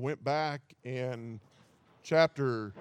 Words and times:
went 0.00 0.22
back 0.24 0.60
in 0.84 1.40
chapter 2.02 2.72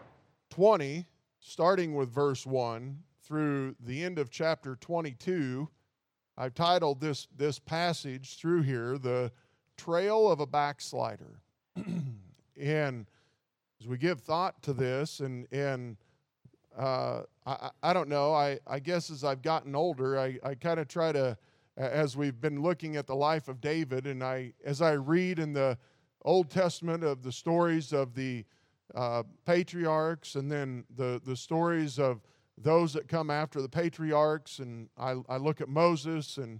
20, 0.49 1.05
starting 1.39 1.95
with 1.95 2.09
verse 2.09 2.45
1 2.45 2.97
through 3.23 3.75
the 3.79 4.03
end 4.03 4.17
of 4.17 4.29
chapter 4.31 4.75
22, 4.75 5.69
I've 6.37 6.55
titled 6.55 7.01
this, 7.01 7.27
this 7.35 7.59
passage 7.59 8.37
through 8.37 8.61
here, 8.63 8.97
The 8.97 9.31
Trail 9.77 10.31
of 10.31 10.39
a 10.39 10.47
Backslider. 10.47 11.41
and 12.57 13.05
as 13.79 13.87
we 13.87 13.97
give 13.97 14.21
thought 14.21 14.61
to 14.63 14.73
this, 14.73 15.19
and, 15.19 15.47
and 15.51 15.97
uh, 16.77 17.21
I, 17.45 17.69
I 17.83 17.93
don't 17.93 18.09
know, 18.09 18.33
I, 18.33 18.59
I 18.65 18.79
guess 18.79 19.09
as 19.09 19.23
I've 19.23 19.41
gotten 19.41 19.75
older, 19.75 20.17
I, 20.17 20.39
I 20.43 20.55
kind 20.55 20.79
of 20.79 20.87
try 20.87 21.11
to, 21.11 21.37
as 21.77 22.17
we've 22.17 22.39
been 22.39 22.61
looking 22.61 22.95
at 22.95 23.05
the 23.05 23.15
life 23.15 23.47
of 23.47 23.61
David, 23.61 24.07
and 24.07 24.23
I, 24.23 24.53
as 24.63 24.81
I 24.81 24.93
read 24.93 25.39
in 25.39 25.53
the 25.53 25.77
Old 26.23 26.49
Testament 26.49 27.03
of 27.03 27.23
the 27.23 27.31
stories 27.31 27.93
of 27.93 28.13
the 28.13 28.45
uh, 28.95 29.23
patriarchs 29.45 30.35
and 30.35 30.51
then 30.51 30.83
the, 30.95 31.21
the 31.25 31.35
stories 31.35 31.99
of 31.99 32.21
those 32.57 32.93
that 32.93 33.07
come 33.07 33.29
after 33.29 33.61
the 33.61 33.69
patriarchs. 33.69 34.59
And 34.59 34.89
I, 34.97 35.15
I 35.29 35.37
look 35.37 35.61
at 35.61 35.69
Moses, 35.69 36.37
and, 36.37 36.59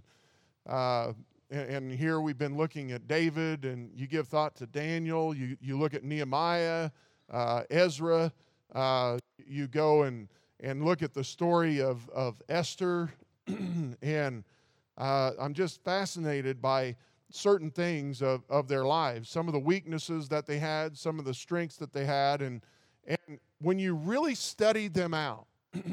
uh, 0.68 1.12
and, 1.50 1.70
and, 1.70 1.92
here 1.92 2.20
we've 2.20 2.38
been 2.38 2.56
looking 2.56 2.92
at 2.92 3.06
David, 3.06 3.64
and 3.64 3.90
you 3.94 4.06
give 4.06 4.28
thought 4.28 4.54
to 4.56 4.66
Daniel, 4.66 5.34
you, 5.34 5.56
you 5.60 5.78
look 5.78 5.94
at 5.94 6.04
Nehemiah, 6.04 6.90
uh, 7.30 7.62
Ezra, 7.70 8.32
uh, 8.74 9.18
you 9.46 9.66
go 9.66 10.04
and, 10.04 10.28
and 10.60 10.84
look 10.84 11.02
at 11.02 11.12
the 11.12 11.24
story 11.24 11.80
of, 11.80 12.08
of 12.10 12.40
Esther, 12.48 13.10
and 14.02 14.44
uh, 14.96 15.32
I'm 15.40 15.54
just 15.54 15.82
fascinated 15.82 16.62
by 16.62 16.96
certain 17.30 17.70
things 17.70 18.22
of, 18.22 18.42
of 18.48 18.68
their 18.68 18.84
lives, 18.84 19.28
some 19.28 19.46
of 19.46 19.52
the 19.52 19.60
weaknesses 19.60 20.28
that 20.28 20.46
they 20.46 20.58
had, 20.58 20.96
some 20.96 21.18
of 21.18 21.24
the 21.24 21.34
strengths 21.34 21.76
that 21.76 21.92
they 21.92 22.04
had. 22.04 22.42
And, 22.42 22.60
and 23.06 23.38
when 23.60 23.78
you 23.78 23.94
really 23.94 24.34
study 24.34 24.88
them 24.88 25.14
out, 25.14 25.46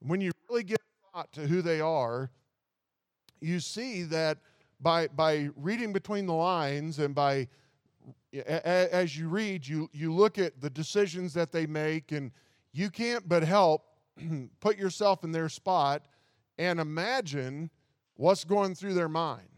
when 0.00 0.20
you 0.20 0.32
really 0.48 0.64
give 0.64 0.78
thought 1.12 1.32
to 1.32 1.46
who 1.46 1.62
they 1.62 1.80
are, 1.80 2.30
you 3.40 3.60
see 3.60 4.02
that 4.04 4.38
by, 4.80 5.08
by 5.08 5.50
reading 5.56 5.92
between 5.92 6.26
the 6.26 6.34
lines 6.34 6.98
and 6.98 7.14
by 7.14 7.48
as 8.46 9.16
you 9.16 9.28
read, 9.28 9.66
you, 9.66 9.88
you 9.92 10.12
look 10.12 10.38
at 10.38 10.60
the 10.60 10.70
decisions 10.70 11.32
that 11.34 11.52
they 11.52 11.66
make, 11.66 12.12
and 12.12 12.32
you 12.72 12.90
can't 12.90 13.28
but 13.28 13.42
help 13.42 13.84
put 14.60 14.76
yourself 14.76 15.24
in 15.24 15.32
their 15.32 15.48
spot 15.48 16.06
and 16.58 16.80
imagine 16.80 17.70
what's 18.16 18.44
going 18.44 18.74
through 18.74 18.94
their 18.94 19.08
mind. 19.08 19.48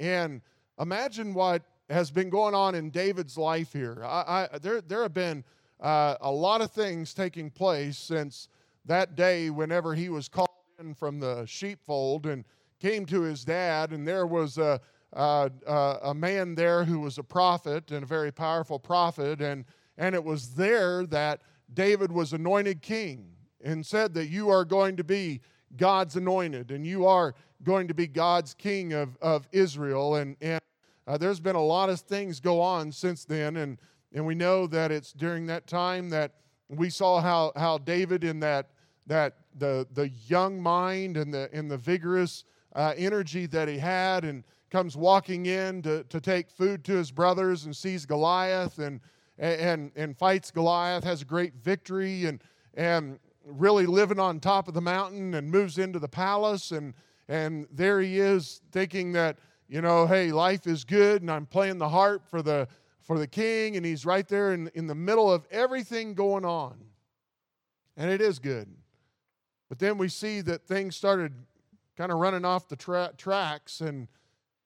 And 0.00 0.40
imagine 0.78 1.34
what 1.34 1.62
has 1.90 2.10
been 2.10 2.30
going 2.30 2.54
on 2.54 2.74
in 2.74 2.90
David's 2.90 3.36
life 3.36 3.72
here. 3.72 4.02
I, 4.04 4.48
I, 4.52 4.58
there, 4.58 4.80
there 4.80 5.02
have 5.02 5.14
been 5.14 5.44
uh, 5.80 6.16
a 6.20 6.30
lot 6.30 6.60
of 6.60 6.70
things 6.70 7.14
taking 7.14 7.50
place 7.50 7.98
since 7.98 8.48
that 8.86 9.16
day 9.16 9.50
whenever 9.50 9.94
he 9.94 10.08
was 10.08 10.28
called 10.28 10.48
in 10.78 10.94
from 10.94 11.20
the 11.20 11.44
sheepfold 11.46 12.26
and 12.26 12.44
came 12.80 13.06
to 13.06 13.22
his 13.22 13.44
dad, 13.44 13.92
and 13.92 14.06
there 14.06 14.26
was 14.26 14.58
a, 14.58 14.80
a, 15.12 15.50
a 16.02 16.14
man 16.14 16.54
there 16.54 16.84
who 16.84 17.00
was 17.00 17.18
a 17.18 17.22
prophet 17.22 17.90
and 17.90 18.02
a 18.02 18.06
very 18.06 18.32
powerful 18.32 18.78
prophet, 18.78 19.40
and, 19.40 19.64
and 19.96 20.14
it 20.14 20.22
was 20.22 20.54
there 20.54 21.06
that 21.06 21.40
David 21.72 22.10
was 22.12 22.32
anointed 22.32 22.82
king 22.82 23.30
and 23.62 23.84
said 23.84 24.12
that 24.14 24.26
you 24.26 24.50
are 24.50 24.64
going 24.64 24.96
to 24.96 25.04
be 25.04 25.40
God's 25.76 26.16
anointed 26.16 26.70
and 26.70 26.86
you 26.86 27.06
are 27.06 27.34
going 27.62 27.88
to 27.88 27.94
be 27.94 28.06
God's 28.06 28.54
king 28.54 28.92
of, 28.92 29.16
of 29.20 29.48
Israel. 29.52 30.16
And, 30.16 30.36
and 30.40 30.60
uh, 31.06 31.18
there's 31.18 31.40
been 31.40 31.56
a 31.56 31.62
lot 31.62 31.88
of 31.88 32.00
things 32.00 32.40
go 32.40 32.60
on 32.60 32.92
since 32.92 33.24
then. 33.24 33.56
And, 33.56 33.78
and 34.12 34.24
we 34.26 34.34
know 34.34 34.66
that 34.68 34.92
it's 34.92 35.12
during 35.12 35.46
that 35.46 35.66
time 35.66 36.10
that 36.10 36.32
we 36.68 36.90
saw 36.90 37.20
how, 37.20 37.52
how 37.56 37.78
David, 37.78 38.24
in 38.24 38.40
that, 38.40 38.70
that 39.06 39.36
the, 39.56 39.86
the 39.92 40.08
young 40.26 40.60
mind 40.60 41.16
and 41.16 41.32
the, 41.32 41.48
and 41.52 41.70
the 41.70 41.76
vigorous 41.76 42.44
uh, 42.74 42.94
energy 42.96 43.46
that 43.46 43.68
he 43.68 43.78
had, 43.78 44.24
and 44.24 44.44
comes 44.70 44.96
walking 44.96 45.46
in 45.46 45.82
to, 45.82 46.02
to 46.04 46.20
take 46.20 46.50
food 46.50 46.84
to 46.84 46.94
his 46.94 47.12
brothers 47.12 47.64
and 47.64 47.76
sees 47.76 48.04
Goliath 48.04 48.78
and, 48.78 49.00
and, 49.38 49.92
and 49.94 50.16
fights 50.16 50.50
Goliath, 50.50 51.04
has 51.04 51.22
a 51.22 51.24
great 51.24 51.54
victory, 51.54 52.26
and, 52.26 52.42
and 52.74 53.18
really 53.44 53.86
living 53.86 54.18
on 54.18 54.40
top 54.40 54.68
of 54.68 54.74
the 54.74 54.80
mountain 54.80 55.34
and 55.34 55.50
moves 55.50 55.78
into 55.78 55.98
the 55.98 56.08
palace 56.08 56.70
and 56.70 56.94
and 57.28 57.66
there 57.70 58.00
he 58.00 58.18
is 58.18 58.60
thinking 58.72 59.12
that 59.12 59.38
you 59.68 59.80
know 59.80 60.06
hey 60.06 60.32
life 60.32 60.66
is 60.66 60.84
good 60.84 61.22
and 61.22 61.30
i'm 61.30 61.46
playing 61.46 61.78
the 61.78 61.88
harp 61.88 62.26
for 62.28 62.42
the 62.42 62.66
for 63.04 63.18
the 63.18 63.26
king 63.26 63.76
and 63.76 63.84
he's 63.84 64.06
right 64.06 64.26
there 64.26 64.52
in, 64.52 64.70
in 64.74 64.86
the 64.86 64.94
middle 64.94 65.30
of 65.30 65.46
everything 65.50 66.14
going 66.14 66.44
on. 66.44 66.74
And 67.96 68.10
it 68.10 68.20
is 68.20 68.38
good. 68.38 68.68
But 69.68 69.78
then 69.78 69.98
we 69.98 70.08
see 70.08 70.40
that 70.40 70.66
things 70.66 70.96
started 70.96 71.32
kind 71.96 72.10
of 72.10 72.18
running 72.18 72.44
off 72.44 72.68
the 72.68 72.76
tra- 72.76 73.12
tracks 73.16 73.80
and 73.80 74.08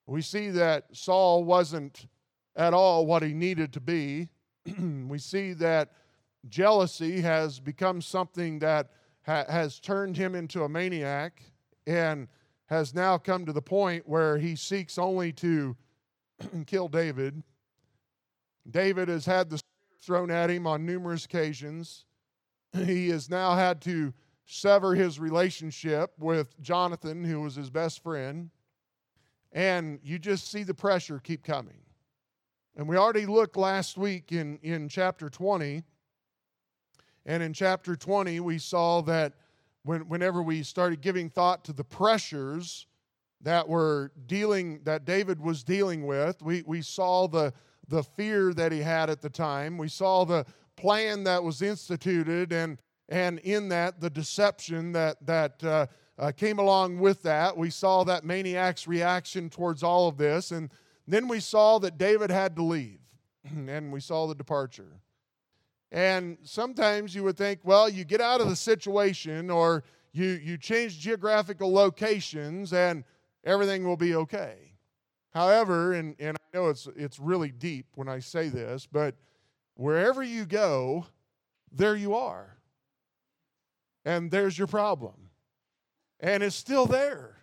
we 0.06 0.22
see 0.22 0.48
that 0.50 0.86
saul 0.92 1.44
wasn't 1.44 2.06
at 2.56 2.72
all 2.72 3.04
what 3.04 3.22
he 3.22 3.34
needed 3.34 3.72
to 3.74 3.80
be. 3.80 4.28
We 4.78 5.18
see 5.18 5.52
that 5.54 5.92
jealousy 6.48 7.20
has 7.20 7.60
become 7.60 8.00
something 8.00 8.58
that 8.60 8.90
ha- 9.26 9.44
has 9.48 9.78
turned 9.78 10.16
him 10.16 10.34
into 10.34 10.64
a 10.64 10.68
maniac 10.68 11.42
and 11.86 12.28
has 12.66 12.94
now 12.94 13.16
come 13.16 13.46
to 13.46 13.52
the 13.52 13.62
point 13.62 14.08
where 14.08 14.38
he 14.38 14.54
seeks 14.54 14.98
only 14.98 15.32
to 15.32 15.76
kill 16.66 16.88
David. 16.88 17.42
David 18.70 19.08
has 19.08 19.24
had 19.24 19.48
the 19.50 19.60
thrown 20.00 20.30
at 20.30 20.50
him 20.50 20.66
on 20.66 20.86
numerous 20.86 21.24
occasions. 21.24 22.04
He 22.84 23.08
has 23.08 23.30
now 23.30 23.54
had 23.54 23.80
to 23.82 24.12
sever 24.44 24.94
his 24.94 25.18
relationship 25.18 26.12
with 26.18 26.60
Jonathan, 26.60 27.24
who 27.24 27.40
was 27.40 27.54
his 27.54 27.70
best 27.70 28.02
friend. 28.02 28.50
And 29.52 29.98
you 30.02 30.18
just 30.18 30.50
see 30.50 30.62
the 30.62 30.74
pressure 30.74 31.18
keep 31.18 31.42
coming. 31.42 31.80
And 32.76 32.86
we 32.86 32.96
already 32.96 33.26
looked 33.26 33.56
last 33.56 33.96
week 33.96 34.32
in, 34.32 34.58
in 34.62 34.88
chapter 34.88 35.30
20. 35.30 35.82
And 37.28 37.42
in 37.42 37.52
chapter 37.52 37.94
20, 37.94 38.40
we 38.40 38.58
saw 38.58 39.02
that 39.02 39.34
when, 39.82 40.08
whenever 40.08 40.42
we 40.42 40.62
started 40.62 41.02
giving 41.02 41.28
thought 41.28 41.62
to 41.66 41.74
the 41.74 41.84
pressures 41.84 42.86
that 43.42 43.68
were 43.68 44.12
dealing 44.26 44.80
that 44.84 45.04
David 45.04 45.38
was 45.38 45.62
dealing 45.62 46.06
with, 46.06 46.40
we, 46.40 46.62
we 46.66 46.80
saw 46.80 47.28
the, 47.28 47.52
the 47.86 48.02
fear 48.02 48.54
that 48.54 48.72
he 48.72 48.80
had 48.80 49.10
at 49.10 49.20
the 49.20 49.28
time. 49.28 49.76
We 49.76 49.88
saw 49.88 50.24
the 50.24 50.46
plan 50.74 51.22
that 51.24 51.44
was 51.44 51.60
instituted, 51.60 52.50
and, 52.50 52.78
and 53.10 53.40
in 53.40 53.68
that, 53.68 54.00
the 54.00 54.08
deception 54.08 54.92
that, 54.92 55.24
that 55.26 55.62
uh, 55.62 55.86
uh, 56.18 56.32
came 56.32 56.58
along 56.58 56.98
with 56.98 57.22
that. 57.24 57.54
We 57.54 57.68
saw 57.68 58.04
that 58.04 58.24
maniac's 58.24 58.88
reaction 58.88 59.50
towards 59.50 59.82
all 59.82 60.08
of 60.08 60.16
this, 60.16 60.50
and 60.50 60.70
then 61.06 61.28
we 61.28 61.40
saw 61.40 61.78
that 61.80 61.98
David 61.98 62.30
had 62.30 62.56
to 62.56 62.62
leave, 62.62 63.00
and 63.44 63.92
we 63.92 64.00
saw 64.00 64.26
the 64.26 64.34
departure. 64.34 65.02
And 65.90 66.36
sometimes 66.42 67.14
you 67.14 67.24
would 67.24 67.36
think, 67.36 67.60
well, 67.64 67.88
you 67.88 68.04
get 68.04 68.20
out 68.20 68.40
of 68.40 68.48
the 68.48 68.56
situation 68.56 69.50
or 69.50 69.84
you, 70.12 70.26
you 70.26 70.58
change 70.58 70.98
geographical 70.98 71.72
locations 71.72 72.72
and 72.72 73.04
everything 73.44 73.86
will 73.86 73.96
be 73.96 74.14
okay. 74.14 74.74
However, 75.30 75.94
and, 75.94 76.14
and 76.18 76.36
I 76.36 76.56
know 76.56 76.68
it's, 76.68 76.88
it's 76.96 77.18
really 77.18 77.50
deep 77.50 77.86
when 77.94 78.08
I 78.08 78.18
say 78.18 78.48
this, 78.48 78.86
but 78.90 79.14
wherever 79.74 80.22
you 80.22 80.44
go, 80.44 81.06
there 81.72 81.96
you 81.96 82.14
are. 82.14 82.58
And 84.04 84.30
there's 84.30 84.58
your 84.58 84.66
problem. 84.66 85.30
And 86.20 86.42
it's 86.42 86.56
still 86.56 86.86
there. 86.86 87.36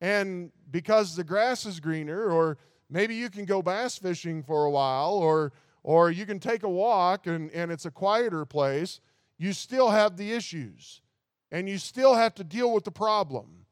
And 0.00 0.50
because 0.70 1.16
the 1.16 1.24
grass 1.24 1.64
is 1.64 1.80
greener, 1.80 2.30
or 2.30 2.58
maybe 2.90 3.14
you 3.14 3.30
can 3.30 3.44
go 3.44 3.62
bass 3.62 3.96
fishing 3.96 4.42
for 4.42 4.64
a 4.64 4.70
while, 4.70 5.12
or 5.12 5.52
or 5.84 6.10
you 6.10 6.26
can 6.26 6.40
take 6.40 6.62
a 6.62 6.68
walk 6.68 7.26
and, 7.26 7.50
and 7.52 7.70
it's 7.70 7.84
a 7.84 7.90
quieter 7.90 8.44
place, 8.44 9.00
you 9.38 9.52
still 9.52 9.90
have 9.90 10.16
the 10.16 10.32
issues 10.32 11.02
and 11.52 11.68
you 11.68 11.78
still 11.78 12.14
have 12.14 12.34
to 12.34 12.42
deal 12.42 12.72
with 12.72 12.84
the 12.84 12.90
problem. 12.90 13.66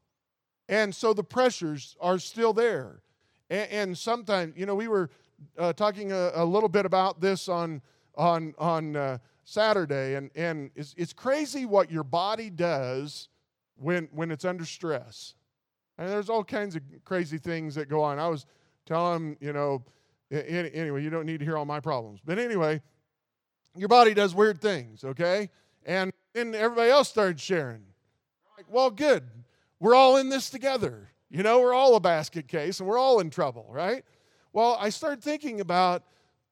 And 0.69 0.95
so 0.95 1.13
the 1.13 1.23
pressures 1.23 1.97
are 1.99 2.19
still 2.19 2.53
there. 2.53 3.01
And, 3.49 3.71
and 3.71 3.97
sometimes, 3.97 4.53
you 4.55 4.65
know, 4.65 4.75
we 4.75 4.87
were 4.87 5.09
uh, 5.57 5.73
talking 5.73 6.11
a, 6.11 6.31
a, 6.35 6.45
little 6.45 6.69
bit 6.69 6.85
about 6.85 7.19
this 7.19 7.49
on, 7.49 7.81
on, 8.15 8.53
on 8.57 8.95
uh, 8.95 9.17
Saturday, 9.43 10.15
and, 10.15 10.29
and 10.35 10.71
it's, 10.75 10.93
it's 10.97 11.11
crazy 11.11 11.65
what 11.65 11.91
your 11.91 12.03
body 12.03 12.49
does 12.49 13.27
when, 13.75 14.07
when 14.13 14.31
it's 14.31 14.45
under 14.45 14.65
stress. 14.65 15.33
And 15.97 16.07
there's 16.07 16.29
all 16.29 16.43
kinds 16.43 16.75
of 16.75 16.83
crazy 17.03 17.37
things 17.37 17.75
that 17.75 17.89
go 17.89 18.01
on. 18.01 18.19
I 18.19 18.27
was 18.27 18.45
telling, 18.85 19.35
you 19.41 19.51
know, 19.51 19.83
Anyway, 20.33 21.03
you 21.03 21.09
don't 21.09 21.25
need 21.25 21.39
to 21.39 21.45
hear 21.45 21.57
all 21.57 21.65
my 21.65 21.79
problems. 21.79 22.19
But 22.25 22.39
anyway, 22.39 22.81
your 23.75 23.87
body 23.87 24.13
does 24.13 24.33
weird 24.33 24.61
things, 24.61 25.03
okay? 25.03 25.49
And 25.85 26.11
then 26.33 26.55
everybody 26.55 26.89
else 26.89 27.09
started 27.09 27.39
sharing. 27.39 27.83
Like, 28.57 28.65
well, 28.69 28.89
good. 28.89 29.23
We're 29.79 29.95
all 29.95 30.17
in 30.17 30.29
this 30.29 30.49
together. 30.49 31.09
You 31.29 31.43
know, 31.43 31.59
we're 31.59 31.73
all 31.73 31.95
a 31.95 31.99
basket 31.99 32.47
case 32.47 32.79
and 32.79 32.87
we're 32.87 32.97
all 32.97 33.19
in 33.19 33.29
trouble, 33.29 33.67
right? 33.69 34.03
Well, 34.53 34.77
I 34.79 34.89
started 34.89 35.23
thinking 35.23 35.61
about 35.61 36.03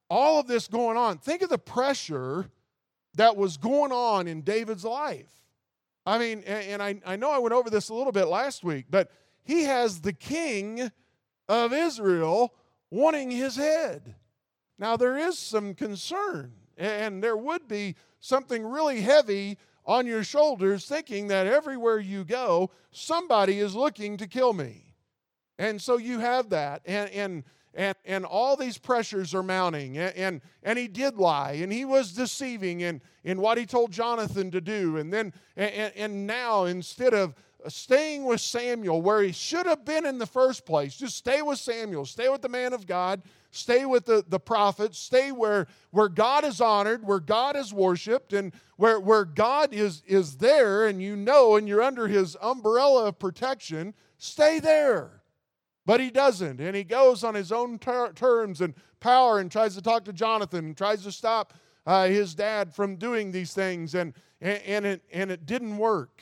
all 0.10 0.40
of 0.40 0.48
this 0.48 0.68
going 0.68 0.98
on. 0.98 1.18
Think 1.18 1.42
of 1.42 1.50
the 1.50 1.58
pressure 1.58 2.50
that 3.16 3.38
was 3.38 3.58
going 3.58 3.92
on 3.92 4.28
in 4.28 4.42
David's 4.42 4.84
life. 4.84 5.32
I 6.06 6.18
mean, 6.18 6.42
and 6.44 6.82
I, 6.82 7.00
I 7.06 7.16
know 7.16 7.30
I 7.30 7.38
went 7.38 7.54
over 7.54 7.70
this 7.70 7.90
a 7.90 7.94
little 7.94 8.12
bit 8.12 8.26
last 8.26 8.64
week, 8.64 8.88
but 8.90 9.12
he 9.44 9.64
has 9.64 10.02
the 10.02 10.14
king 10.14 10.92
of 11.48 11.74
Israel 11.74 12.54
wanting 12.92 13.32
his 13.32 13.56
head. 13.56 14.14
Now, 14.78 14.98
there 14.98 15.18
is 15.18 15.40
some 15.40 15.74
concern, 15.74 16.54
and 16.78 17.24
there 17.24 17.38
would 17.38 17.68
be 17.68 17.96
something 18.20 18.64
really 18.64 19.02
heavy 19.02 19.58
on 19.86 20.06
your 20.06 20.24
shoulders 20.24 20.86
thinking 20.86 21.28
that 21.28 21.48
everywhere 21.48 22.00
you 22.00 22.24
go, 22.24 22.70
somebody 22.92 23.60
is 23.60 23.76
looking 23.76 24.18
to 24.18 24.28
kill 24.28 24.54
me. 24.54 24.94
And 25.58 25.82
so 25.82 25.98
you 25.98 26.20
have 26.20 26.50
that. 26.50 26.82
And, 26.86 27.10
and, 27.12 27.44
and, 27.74 27.96
and 28.06 28.26
all 28.26 28.56
these 28.56 28.78
pressures 28.78 29.34
are 29.34 29.44
mounting. 29.44 29.98
And, 29.98 30.16
and, 30.16 30.42
and 30.64 30.78
he 30.78 30.88
did 30.88 31.16
lie, 31.18 31.54
and 31.54 31.72
he 31.72 31.86
was 31.86 32.14
deceiving 32.14 32.82
in, 32.82 33.02
in 33.24 33.40
what 33.40 33.58
he 33.58 33.66
told 33.66 33.92
Jonathan 33.92 34.52
to 34.52 34.62
do. 34.62 34.98
And 34.98 35.12
then, 35.14 35.34
and, 35.56 35.94
and 35.96 36.28
now, 36.28 36.66
instead 36.66 37.14
of 37.14 37.36
staying 37.68 38.26
with 38.26 38.42
Samuel 38.42 39.02
where 39.02 39.22
he 39.22 39.32
should 39.32 39.66
have 39.66 39.86
been 39.86 40.06
in 40.06 40.18
the 40.18 40.26
first 40.26 40.66
place. 40.66 40.96
Just 40.96 41.18
stay 41.18 41.42
with 41.42 41.60
Samuel, 41.60 42.06
stay 42.06 42.30
with 42.30 42.42
the 42.42 42.50
man 42.50 42.74
of 42.74 42.88
God, 42.88 43.22
stay 43.52 43.86
with 43.86 44.06
the, 44.06 44.24
the 44.28 44.40
prophets, 44.40 44.98
stay 44.98 45.32
where, 45.32 45.68
where 45.92 46.10
God 46.10 46.44
is 46.44 46.62
honored, 46.62 47.06
where 47.06 47.20
God 47.20 47.56
is 47.56 47.74
worshiped, 47.74 48.34
and 48.34 48.54
where, 48.78 49.00
where 49.00 49.26
God 49.26 49.74
is, 49.74 50.04
is 50.08 50.38
there 50.38 50.88
and 50.88 51.02
you 51.02 51.16
know 51.16 51.56
and 51.56 51.68
you're 51.68 51.82
under 51.82 52.08
his 52.08 52.38
umbrella 52.42 53.06
of 53.06 53.20
protection. 53.20 53.94
Stay 54.18 54.60
there. 54.60 55.22
But 55.86 56.00
he 56.00 56.12
doesn't, 56.12 56.62
and 56.62 56.76
he 56.76 56.84
goes 56.84 57.24
on 57.24 57.34
his 57.34 57.52
own 57.52 57.80
ter- 57.80 58.14
terms 58.14 58.62
and 58.62 58.76
power 59.00 59.40
and 59.40 59.52
tries 59.52 59.76
to 59.76 59.82
talk 59.82 60.06
to 60.06 60.14
Jonathan 60.14 60.66
and 60.66 60.78
tries 60.78 61.04
to 61.04 61.12
stop 61.12 61.54
uh, 61.86 62.06
his 62.06 62.36
dad 62.36 62.74
from 62.74 62.96
doing 62.96 63.32
these 63.32 63.54
things, 63.54 63.96
and, 63.96 64.14
and, 64.40 64.62
and, 64.64 64.86
it, 64.86 65.02
and 65.12 65.32
it 65.32 65.46
didn't 65.46 65.78
work. 65.78 66.22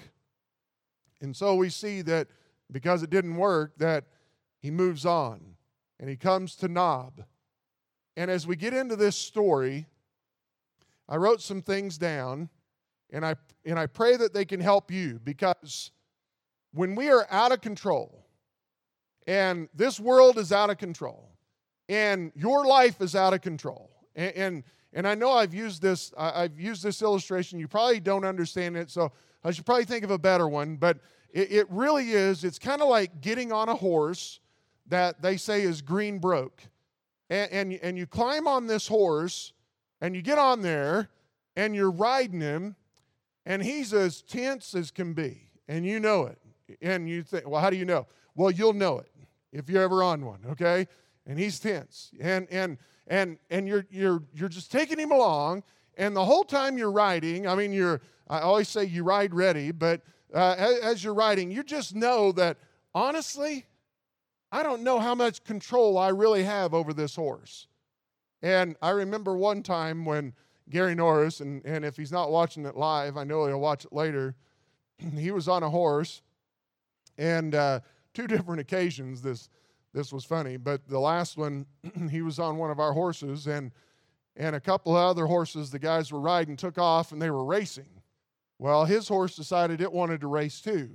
And 1.21 1.35
so 1.35 1.55
we 1.55 1.69
see 1.69 2.01
that 2.03 2.27
because 2.71 3.03
it 3.03 3.09
didn't 3.09 3.35
work, 3.35 3.77
that 3.77 4.05
he 4.61 4.71
moves 4.71 5.05
on 5.05 5.55
and 5.99 6.09
he 6.09 6.15
comes 6.15 6.55
to 6.57 6.67
Nob. 6.67 7.23
And 8.15 8.29
as 8.29 8.45
we 8.45 8.55
get 8.55 8.73
into 8.73 8.95
this 8.95 9.15
story, 9.15 9.87
I 11.07 11.17
wrote 11.17 11.41
some 11.41 11.61
things 11.61 11.97
down 11.97 12.49
and 13.11 13.25
I 13.25 13.35
and 13.65 13.79
I 13.79 13.87
pray 13.87 14.15
that 14.15 14.33
they 14.33 14.45
can 14.45 14.59
help 14.59 14.91
you 14.91 15.19
because 15.23 15.91
when 16.71 16.95
we 16.95 17.09
are 17.09 17.27
out 17.29 17.51
of 17.51 17.61
control 17.61 18.25
and 19.25 19.67
this 19.73 19.99
world 19.99 20.37
is 20.37 20.51
out 20.51 20.69
of 20.69 20.77
control 20.77 21.31
and 21.87 22.31
your 22.35 22.65
life 22.65 23.01
is 23.01 23.15
out 23.15 23.33
of 23.33 23.41
control 23.41 23.89
and 24.15 24.35
and, 24.35 24.63
and 24.93 25.07
I 25.07 25.15
know 25.15 25.31
I've 25.31 25.53
used 25.53 25.81
this 25.81 26.13
I've 26.17 26.59
used 26.59 26.83
this 26.83 27.01
illustration 27.01 27.59
you 27.59 27.67
probably 27.67 27.99
don't 27.99 28.25
understand 28.25 28.77
it 28.77 28.89
so 28.89 29.11
I 29.43 29.51
should 29.51 29.65
probably 29.65 29.85
think 29.85 30.03
of 30.03 30.11
a 30.11 30.17
better 30.17 30.47
one, 30.47 30.75
but 30.75 30.99
it, 31.31 31.51
it 31.51 31.67
really 31.69 32.11
is. 32.11 32.43
It's 32.43 32.59
kind 32.59 32.81
of 32.81 32.89
like 32.89 33.21
getting 33.21 33.51
on 33.51 33.69
a 33.69 33.75
horse 33.75 34.39
that 34.87 35.21
they 35.21 35.37
say 35.37 35.61
is 35.61 35.81
green 35.81 36.19
broke. 36.19 36.63
And, 37.29 37.51
and, 37.51 37.73
and 37.81 37.97
you 37.97 38.07
climb 38.07 38.47
on 38.47 38.67
this 38.67 38.87
horse 38.87 39.53
and 40.01 40.15
you 40.15 40.21
get 40.21 40.37
on 40.37 40.61
there 40.61 41.09
and 41.55 41.75
you're 41.75 41.91
riding 41.91 42.41
him 42.41 42.75
and 43.45 43.63
he's 43.63 43.93
as 43.93 44.21
tense 44.21 44.73
as 44.75 44.91
can 44.91 45.13
be 45.13 45.49
and 45.67 45.85
you 45.85 45.99
know 45.99 46.25
it. 46.25 46.39
And 46.81 47.09
you 47.09 47.23
think, 47.23 47.47
well, 47.47 47.61
how 47.61 47.69
do 47.69 47.77
you 47.77 47.85
know? 47.85 48.07
Well, 48.35 48.51
you'll 48.51 48.73
know 48.73 48.99
it 48.99 49.11
if 49.51 49.69
you're 49.69 49.81
ever 49.81 50.03
on 50.03 50.25
one, 50.25 50.39
okay? 50.51 50.87
And 51.25 51.39
he's 51.39 51.59
tense. 51.59 52.11
And 52.19 52.47
and 52.51 52.77
and 53.09 53.37
and 53.49 53.67
you're 53.67 53.85
you're 53.89 54.23
you're 54.33 54.49
just 54.49 54.71
taking 54.71 54.97
him 54.97 55.11
along 55.11 55.63
and 55.97 56.15
the 56.15 56.23
whole 56.23 56.45
time 56.45 56.77
you're 56.77 56.91
riding, 56.91 57.47
I 57.47 57.55
mean 57.55 57.73
you're 57.73 57.99
I 58.29 58.39
always 58.39 58.69
say 58.69 58.85
you 58.85 59.03
ride 59.03 59.33
ready, 59.33 59.71
but 59.71 60.01
uh, 60.33 60.55
as, 60.57 60.79
as 60.79 61.03
you're 61.03 61.13
riding, 61.13 61.51
you 61.51 61.63
just 61.63 61.95
know 61.95 62.31
that 62.33 62.57
honestly, 62.93 63.65
I 64.51 64.63
don't 64.63 64.83
know 64.83 64.99
how 64.99 65.15
much 65.15 65.43
control 65.43 65.97
I 65.97 66.09
really 66.09 66.43
have 66.43 66.73
over 66.73 66.93
this 66.93 67.15
horse. 67.15 67.67
And 68.41 68.75
I 68.81 68.91
remember 68.91 69.35
one 69.35 69.63
time 69.63 70.05
when 70.05 70.33
Gary 70.69 70.95
Norris, 70.95 71.39
and, 71.39 71.63
and 71.65 71.83
if 71.83 71.97
he's 71.97 72.11
not 72.11 72.31
watching 72.31 72.65
it 72.65 72.77
live, 72.77 73.17
I 73.17 73.23
know 73.23 73.45
he'll 73.47 73.59
watch 73.59 73.85
it 73.85 73.93
later, 73.93 74.35
he 75.17 75.31
was 75.31 75.47
on 75.47 75.63
a 75.63 75.69
horse. 75.69 76.21
And 77.17 77.53
uh, 77.55 77.81
two 78.13 78.27
different 78.27 78.61
occasions, 78.61 79.21
this, 79.21 79.49
this 79.93 80.13
was 80.13 80.23
funny, 80.23 80.57
but 80.57 80.87
the 80.87 80.99
last 80.99 81.37
one, 81.37 81.65
he 82.09 82.21
was 82.21 82.39
on 82.39 82.57
one 82.57 82.71
of 82.71 82.79
our 82.79 82.93
horses, 82.93 83.47
and, 83.47 83.71
and 84.35 84.55
a 84.55 84.59
couple 84.59 84.95
of 84.95 85.03
other 85.03 85.25
horses 85.25 85.71
the 85.71 85.79
guys 85.79 86.11
were 86.11 86.19
riding 86.19 86.55
took 86.55 86.77
off 86.77 87.11
and 87.11 87.21
they 87.21 87.31
were 87.31 87.45
racing. 87.45 87.89
Well, 88.59 88.85
his 88.85 89.07
horse 89.07 89.35
decided 89.35 89.81
it 89.81 89.91
wanted 89.91 90.21
to 90.21 90.27
race 90.27 90.61
too. 90.61 90.89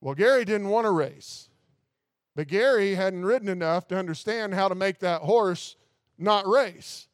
Well, 0.00 0.14
Gary 0.14 0.44
didn't 0.44 0.68
want 0.68 0.84
to 0.84 0.90
race. 0.90 1.48
But 2.34 2.48
Gary 2.48 2.94
hadn't 2.94 3.24
ridden 3.24 3.48
enough 3.48 3.88
to 3.88 3.98
understand 3.98 4.54
how 4.54 4.68
to 4.68 4.74
make 4.74 4.98
that 5.00 5.22
horse 5.22 5.76
not 6.18 6.46
race. 6.46 7.08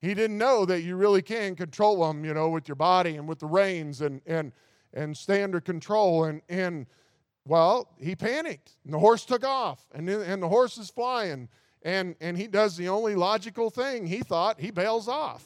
He 0.00 0.12
didn't 0.14 0.38
know 0.38 0.64
that 0.66 0.82
you 0.82 0.96
really 0.96 1.22
can 1.22 1.54
control 1.54 2.06
them, 2.06 2.24
you 2.24 2.34
know, 2.34 2.48
with 2.48 2.68
your 2.68 2.74
body 2.74 3.16
and 3.16 3.28
with 3.28 3.38
the 3.38 3.46
reins 3.46 4.00
and 4.00 4.20
and 4.26 4.52
and 4.92 5.16
stay 5.16 5.42
under 5.42 5.60
control. 5.60 6.24
And 6.24 6.42
and 6.48 6.86
well, 7.46 7.88
he 7.98 8.14
panicked 8.16 8.72
and 8.84 8.92
the 8.92 8.98
horse 8.98 9.24
took 9.24 9.44
off 9.44 9.86
and 9.94 10.08
and 10.08 10.42
the 10.42 10.48
horse 10.48 10.78
is 10.78 10.90
flying 10.90 11.48
and 11.82 12.16
and 12.20 12.36
he 12.36 12.46
does 12.46 12.76
the 12.76 12.88
only 12.88 13.14
logical 13.14 13.70
thing 13.70 14.06
he 14.06 14.18
thought 14.20 14.60
he 14.60 14.70
bails 14.70 15.08
off 15.08 15.44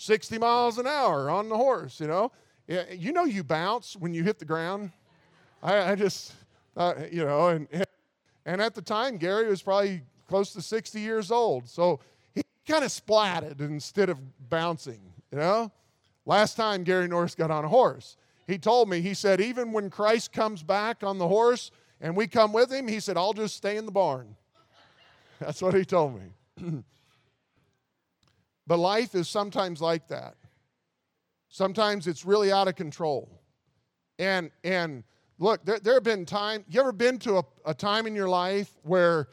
60 0.00 0.38
miles 0.38 0.78
an 0.78 0.86
hour 0.86 1.28
on 1.28 1.50
the 1.50 1.56
horse, 1.56 2.00
you 2.00 2.06
know. 2.06 2.32
You 2.66 3.12
know 3.12 3.24
you 3.24 3.44
bounce 3.44 3.96
when 3.96 4.14
you 4.14 4.22
hit 4.22 4.38
the 4.38 4.46
ground. 4.46 4.92
I, 5.62 5.90
I 5.90 5.94
just, 5.94 6.32
uh, 6.74 6.94
you 7.10 7.24
know, 7.24 7.48
and, 7.48 7.68
and 8.46 8.62
at 8.62 8.74
the 8.74 8.80
time, 8.80 9.18
Gary 9.18 9.48
was 9.48 9.60
probably 9.60 10.00
close 10.26 10.54
to 10.54 10.62
60 10.62 11.00
years 11.00 11.30
old. 11.30 11.68
So 11.68 12.00
he 12.34 12.42
kind 12.66 12.82
of 12.82 12.90
splatted 12.90 13.60
instead 13.60 14.08
of 14.08 14.18
bouncing, 14.48 15.00
you 15.30 15.38
know. 15.38 15.70
Last 16.24 16.54
time 16.54 16.82
Gary 16.82 17.08
Norris 17.08 17.34
got 17.34 17.50
on 17.50 17.64
a 17.64 17.68
horse, 17.68 18.16
he 18.50 18.58
told 18.58 18.88
me, 18.88 19.00
he 19.00 19.14
said, 19.14 19.40
even 19.40 19.72
when 19.72 19.90
Christ 19.90 20.32
comes 20.32 20.62
back 20.62 21.04
on 21.04 21.18
the 21.18 21.28
horse 21.28 21.70
and 22.00 22.16
we 22.16 22.26
come 22.26 22.52
with 22.52 22.72
him, 22.72 22.88
he 22.88 22.98
said, 22.98 23.16
I'll 23.16 23.32
just 23.32 23.56
stay 23.56 23.76
in 23.76 23.86
the 23.86 23.92
barn. 23.92 24.34
That's 25.40 25.62
what 25.62 25.72
he 25.74 25.84
told 25.84 26.16
me. 26.16 26.82
but 28.66 28.78
life 28.78 29.14
is 29.14 29.28
sometimes 29.28 29.80
like 29.80 30.08
that. 30.08 30.34
Sometimes 31.48 32.08
it's 32.08 32.24
really 32.24 32.50
out 32.50 32.66
of 32.66 32.74
control. 32.74 33.40
And 34.18 34.50
and 34.64 35.04
look, 35.38 35.64
there, 35.64 35.78
there 35.78 35.94
have 35.94 36.02
been 36.02 36.26
times, 36.26 36.64
you 36.68 36.80
ever 36.80 36.92
been 36.92 37.18
to 37.20 37.38
a, 37.38 37.44
a 37.66 37.74
time 37.74 38.06
in 38.06 38.14
your 38.14 38.28
life 38.28 38.70
where 38.82 39.28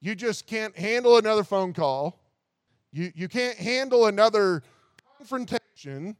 you 0.00 0.14
just 0.14 0.46
can't 0.46 0.76
handle 0.76 1.16
another 1.18 1.44
phone 1.44 1.72
call? 1.72 2.20
You, 2.92 3.12
you 3.14 3.28
can't 3.28 3.56
handle 3.56 4.06
another 4.06 4.62
confrontation, 5.18 6.16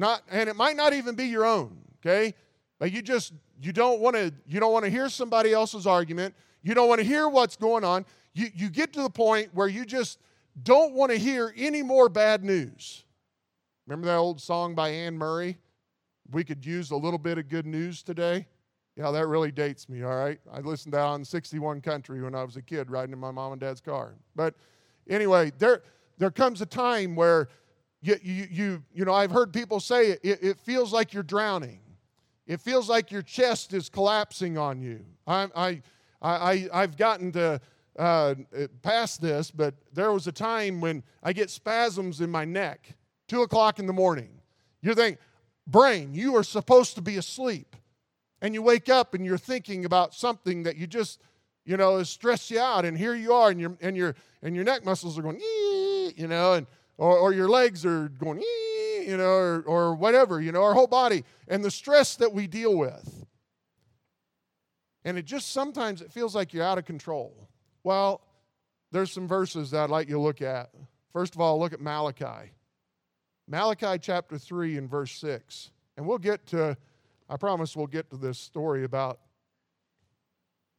not, 0.00 0.22
and 0.30 0.48
it 0.48 0.56
might 0.56 0.76
not 0.76 0.92
even 0.92 1.14
be 1.14 1.26
your 1.26 1.44
own, 1.44 1.76
okay? 2.00 2.34
But 2.80 2.90
you 2.90 3.02
just, 3.02 3.32
you 3.62 3.72
don't 3.72 4.00
want 4.00 4.16
to, 4.16 4.32
you 4.46 4.58
don't 4.58 4.72
want 4.72 4.84
to 4.86 4.90
hear 4.90 5.08
somebody 5.08 5.52
else's 5.52 5.86
argument. 5.86 6.34
You 6.62 6.74
don't 6.74 6.88
want 6.88 7.00
to 7.00 7.06
hear 7.06 7.28
what's 7.28 7.56
going 7.56 7.84
on. 7.84 8.04
You, 8.32 8.48
you 8.54 8.70
get 8.70 8.92
to 8.94 9.02
the 9.02 9.10
point 9.10 9.50
where 9.54 9.68
you 9.68 9.84
just 9.84 10.18
don't 10.62 10.94
want 10.94 11.12
to 11.12 11.18
hear 11.18 11.54
any 11.56 11.82
more 11.82 12.08
bad 12.08 12.42
news. 12.42 13.04
Remember 13.86 14.06
that 14.06 14.16
old 14.16 14.40
song 14.40 14.74
by 14.74 14.88
Anne 14.88 15.16
Murray? 15.16 15.58
We 16.30 16.44
could 16.44 16.64
use 16.64 16.90
a 16.90 16.96
little 16.96 17.18
bit 17.18 17.38
of 17.38 17.48
good 17.48 17.66
news 17.66 18.02
today. 18.02 18.46
Yeah, 18.96 19.10
that 19.10 19.26
really 19.26 19.52
dates 19.52 19.88
me, 19.88 20.02
all 20.02 20.16
right? 20.16 20.38
I 20.52 20.60
listened 20.60 20.92
to 20.92 20.96
that 20.96 21.04
on 21.04 21.24
61 21.24 21.80
Country 21.80 22.22
when 22.22 22.34
I 22.34 22.44
was 22.44 22.56
a 22.56 22.62
kid 22.62 22.90
riding 22.90 23.12
in 23.12 23.18
my 23.18 23.30
mom 23.30 23.52
and 23.52 23.60
dad's 23.60 23.80
car. 23.80 24.14
But 24.34 24.54
anyway, 25.08 25.52
there, 25.58 25.82
there 26.18 26.30
comes 26.30 26.60
a 26.60 26.66
time 26.66 27.16
where 27.16 27.48
you, 28.02 28.16
you, 28.22 28.46
you, 28.50 28.82
you 28.92 29.04
know, 29.04 29.12
I've 29.12 29.30
heard 29.30 29.52
people 29.52 29.80
say 29.80 30.12
it, 30.12 30.20
it, 30.22 30.42
it 30.42 30.58
feels 30.58 30.92
like 30.92 31.12
you're 31.12 31.22
drowning. 31.22 31.80
It 32.46 32.60
feels 32.60 32.88
like 32.88 33.10
your 33.10 33.22
chest 33.22 33.72
is 33.74 33.88
collapsing 33.88 34.58
on 34.58 34.80
you. 34.80 35.04
I, 35.26 35.48
I, 35.54 35.82
I, 36.22 36.68
I've 36.72 36.96
gotten 36.96 37.30
to 37.32 37.60
uh, 37.98 38.34
past 38.82 39.20
this, 39.20 39.50
but 39.50 39.74
there 39.92 40.12
was 40.12 40.26
a 40.26 40.32
time 40.32 40.80
when 40.80 41.02
I 41.22 41.32
get 41.32 41.50
spasms 41.50 42.20
in 42.20 42.30
my 42.30 42.44
neck 42.44 42.94
two 43.28 43.42
o'clock 43.42 43.78
in 43.78 43.86
the 43.86 43.92
morning. 43.92 44.30
You 44.82 44.94
think, 44.94 45.18
brain, 45.66 46.14
you 46.14 46.34
are 46.36 46.42
supposed 46.42 46.96
to 46.96 47.02
be 47.02 47.16
asleep. 47.16 47.76
And 48.42 48.54
you 48.54 48.62
wake 48.62 48.88
up 48.88 49.14
and 49.14 49.24
you're 49.24 49.38
thinking 49.38 49.84
about 49.84 50.14
something 50.14 50.62
that 50.62 50.76
you 50.76 50.86
just, 50.86 51.20
you 51.66 51.76
know, 51.76 51.98
has 51.98 52.08
stressed 52.08 52.50
you 52.50 52.58
out. 52.58 52.84
And 52.84 52.96
here 52.96 53.14
you 53.14 53.34
are, 53.34 53.50
and 53.50 53.60
your 53.60 53.76
and 53.82 53.94
your 53.96 54.14
and 54.42 54.56
your 54.56 54.64
neck 54.64 54.82
muscles 54.84 55.18
are 55.18 55.22
going, 55.22 55.38
you 55.40 56.26
know, 56.26 56.54
and 56.54 56.66
or, 57.00 57.18
or 57.18 57.32
your 57.32 57.48
legs 57.48 57.84
are 57.84 58.08
going, 58.08 58.40
you 58.40 59.16
know, 59.16 59.30
or, 59.30 59.62
or 59.62 59.94
whatever, 59.94 60.40
you 60.40 60.52
know, 60.52 60.62
our 60.62 60.74
whole 60.74 60.86
body, 60.86 61.24
and 61.48 61.64
the 61.64 61.70
stress 61.70 62.16
that 62.16 62.32
we 62.32 62.46
deal 62.46 62.76
with. 62.76 63.26
And 65.04 65.18
it 65.18 65.24
just 65.24 65.52
sometimes 65.52 66.02
it 66.02 66.12
feels 66.12 66.34
like 66.34 66.52
you're 66.52 66.64
out 66.64 66.78
of 66.78 66.84
control. 66.84 67.48
Well, 67.82 68.20
there's 68.92 69.10
some 69.10 69.26
verses 69.26 69.70
that 69.70 69.84
I'd 69.84 69.90
like 69.90 70.08
you 70.08 70.14
to 70.14 70.20
look 70.20 70.42
at 70.42 70.70
First 71.12 71.34
of 71.34 71.40
all, 71.40 71.58
look 71.58 71.72
at 71.72 71.80
Malachi. 71.80 72.52
Malachi 73.48 73.98
chapter 74.00 74.38
3 74.38 74.78
and 74.78 74.88
verse 74.88 75.12
6. 75.18 75.70
And 75.96 76.06
we'll 76.06 76.18
get 76.18 76.46
to, 76.48 76.76
I 77.28 77.36
promise 77.36 77.76
we'll 77.76 77.88
get 77.88 78.10
to 78.10 78.16
this 78.16 78.38
story 78.38 78.84
about 78.84 79.18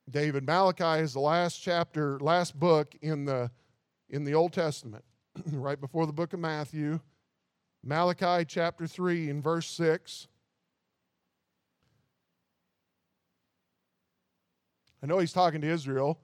David. 0.10 0.46
Malachi 0.46 1.04
is 1.04 1.14
the 1.14 1.20
last 1.20 1.58
chapter, 1.58 2.18
last 2.20 2.58
book 2.58 2.96
in 3.02 3.26
the, 3.26 3.52
in 4.10 4.24
the 4.24 4.34
Old 4.34 4.54
Testament, 4.54 5.04
right 5.52 5.80
before 5.80 6.06
the 6.06 6.14
book 6.14 6.34
of 6.34 6.40
Matthew. 6.40 7.00
Malachi 7.84 8.46
chapter 8.46 8.86
3 8.86 9.30
and 9.30 9.44
verse 9.44 9.68
6. 9.68 10.28
I 15.04 15.08
know 15.08 15.18
he's 15.18 15.34
talking 15.34 15.62
to 15.62 15.68
Israel. 15.68 16.20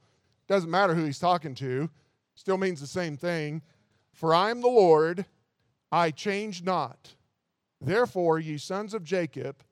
Doesn't 0.47 0.69
matter 0.69 0.93
who 0.93 1.03
he's 1.03 1.19
talking 1.19 1.55
to, 1.55 1.89
still 2.35 2.57
means 2.57 2.79
the 2.79 2.87
same 2.87 3.17
thing. 3.17 3.61
For 4.13 4.33
I 4.33 4.49
am 4.51 4.61
the 4.61 4.67
Lord, 4.67 5.25
I 5.91 6.11
change 6.11 6.63
not. 6.63 7.15
Therefore, 7.81 8.39
ye 8.39 8.57
sons 8.57 8.93
of 8.93 9.03
Jacob 9.03 9.63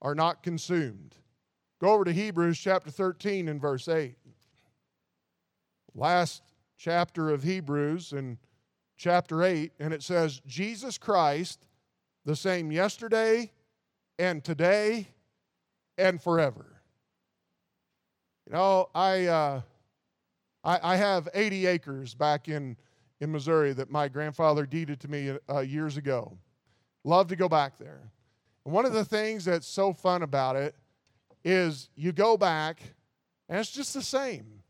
are 0.00 0.14
not 0.14 0.42
consumed. 0.42 1.16
Go 1.80 1.92
over 1.92 2.04
to 2.04 2.12
Hebrews 2.12 2.58
chapter 2.58 2.90
13 2.90 3.48
and 3.48 3.60
verse 3.60 3.88
8. 3.88 4.16
Last 5.94 6.42
chapter 6.78 7.30
of 7.30 7.42
Hebrews 7.42 8.12
and 8.12 8.38
chapter 8.96 9.42
8, 9.42 9.72
and 9.78 9.92
it 9.92 10.02
says, 10.02 10.40
Jesus 10.46 10.98
Christ, 10.98 11.66
the 12.24 12.36
same 12.36 12.72
yesterday 12.72 13.52
and 14.18 14.42
today 14.42 15.08
and 15.98 16.20
forever. 16.20 16.66
You 18.46 18.54
know, 18.54 18.88
I, 18.94 19.26
uh, 19.26 19.60
I, 20.64 20.94
I, 20.94 20.96
have 20.96 21.28
80 21.34 21.66
acres 21.66 22.14
back 22.14 22.48
in, 22.48 22.76
in 23.20 23.32
Missouri 23.32 23.72
that 23.72 23.90
my 23.90 24.08
grandfather 24.08 24.66
deeded 24.66 25.00
to 25.00 25.08
me 25.08 25.36
uh, 25.48 25.60
years 25.60 25.96
ago. 25.96 26.38
Love 27.04 27.28
to 27.28 27.36
go 27.36 27.48
back 27.48 27.76
there. 27.78 28.12
And 28.64 28.72
one 28.72 28.86
of 28.86 28.92
the 28.92 29.04
things 29.04 29.44
that's 29.44 29.66
so 29.66 29.92
fun 29.92 30.22
about 30.22 30.56
it 30.56 30.74
is 31.44 31.88
you 31.96 32.12
go 32.12 32.36
back 32.36 32.80
and 33.48 33.58
it's 33.58 33.70
just 33.70 33.94
the 33.94 34.02
same. 34.02 34.62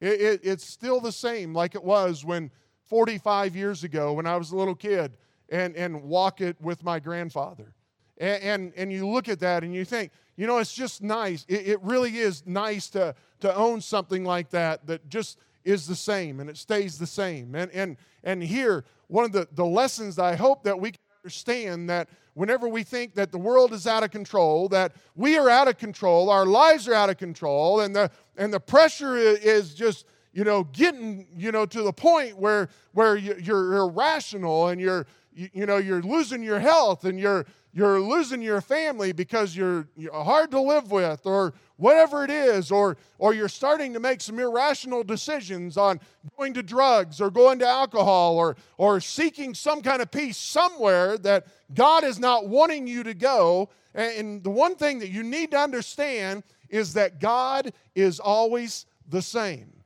It, 0.00 0.20
it, 0.20 0.40
it's 0.44 0.64
still 0.64 1.00
the 1.00 1.12
same 1.12 1.54
like 1.54 1.74
it 1.74 1.82
was 1.82 2.24
when 2.24 2.50
45 2.88 3.54
years 3.54 3.84
ago 3.84 4.12
when 4.12 4.26
I 4.26 4.36
was 4.36 4.50
a 4.50 4.56
little 4.56 4.74
kid 4.74 5.12
and, 5.48 5.76
and 5.76 6.02
walk 6.02 6.40
it 6.40 6.56
with 6.60 6.82
my 6.82 6.98
grandfather. 6.98 7.74
And, 8.18 8.42
and, 8.42 8.72
and 8.76 8.92
you 8.92 9.06
look 9.06 9.28
at 9.28 9.40
that 9.40 9.62
and 9.62 9.74
you 9.74 9.84
think, 9.84 10.10
you 10.36 10.46
know, 10.46 10.58
it's 10.58 10.74
just 10.74 11.02
nice. 11.02 11.44
It, 11.48 11.68
it 11.68 11.82
really 11.82 12.18
is 12.18 12.46
nice 12.46 12.88
to, 12.90 13.14
to 13.40 13.54
own 13.54 13.80
something 13.80 14.24
like 14.24 14.50
that 14.50 14.86
that 14.86 15.08
just 15.08 15.38
is 15.64 15.86
the 15.86 15.96
same 15.96 16.40
and 16.40 16.48
it 16.48 16.56
stays 16.56 16.98
the 16.98 17.06
same. 17.06 17.54
And, 17.54 17.70
and, 17.72 17.96
and 18.24 18.42
here, 18.42 18.84
one 19.08 19.24
of 19.24 19.32
the, 19.32 19.48
the 19.52 19.66
lessons 19.66 20.18
I 20.18 20.34
hope 20.34 20.64
that 20.64 20.78
we 20.78 20.92
can 20.92 21.00
understand 21.22 21.90
that 21.90 22.08
whenever 22.34 22.68
we 22.68 22.82
think 22.82 23.14
that 23.14 23.32
the 23.32 23.38
world 23.38 23.72
is 23.72 23.86
out 23.86 24.02
of 24.02 24.10
control, 24.10 24.68
that 24.68 24.92
we 25.16 25.36
are 25.36 25.50
out 25.50 25.66
of 25.68 25.76
control, 25.76 26.30
our 26.30 26.46
lives 26.46 26.86
are 26.86 26.94
out 26.94 27.10
of 27.10 27.16
control, 27.16 27.80
and 27.80 27.94
the, 27.94 28.10
and 28.36 28.52
the 28.52 28.60
pressure 28.60 29.16
is 29.16 29.74
just 29.74 30.06
you 30.32 30.44
know 30.44 30.64
getting 30.64 31.26
you 31.36 31.52
know 31.52 31.66
to 31.66 31.82
the 31.82 31.92
point 31.92 32.38
where 32.38 32.68
where 32.92 33.16
you're 33.16 33.76
irrational 33.76 34.68
and 34.68 34.80
you're 34.80 35.06
you, 35.32 35.66
know 35.66 35.76
you're 35.76 36.02
losing 36.02 36.42
your 36.42 36.58
health 36.58 37.04
and 37.04 37.18
you're 37.18 37.46
you're 37.72 38.00
losing 38.00 38.42
your 38.42 38.60
family 38.60 39.12
because 39.12 39.54
you're, 39.54 39.86
you're, 39.96 40.12
hard 40.12 40.50
to 40.50 40.60
live 40.60 40.90
with 40.90 41.26
or 41.26 41.54
whatever 41.76 42.24
it 42.24 42.30
is 42.30 42.72
or 42.72 42.96
or 43.18 43.34
you're 43.34 43.48
starting 43.48 43.92
to 43.92 44.00
make 44.00 44.20
some 44.20 44.38
irrational 44.38 45.04
decisions 45.04 45.76
on 45.76 46.00
going 46.36 46.52
to 46.54 46.62
drugs 46.62 47.20
or 47.20 47.30
going 47.30 47.58
to 47.58 47.66
alcohol 47.66 48.36
or 48.36 48.56
or 48.78 49.00
seeking 49.00 49.54
some 49.54 49.80
kind 49.80 50.02
of 50.02 50.10
peace 50.10 50.36
somewhere 50.36 51.16
that 51.18 51.46
God 51.74 52.04
is 52.04 52.18
not 52.18 52.48
wanting 52.48 52.86
you 52.86 53.02
to 53.04 53.14
go. 53.14 53.68
And 53.94 54.42
the 54.42 54.50
one 54.50 54.74
thing 54.74 54.98
that 55.00 55.10
you 55.10 55.22
need 55.22 55.52
to 55.52 55.58
understand 55.58 56.42
is 56.68 56.94
that 56.94 57.20
God 57.20 57.72
is 57.94 58.18
always 58.18 58.86
the 59.08 59.22
same 59.22 59.77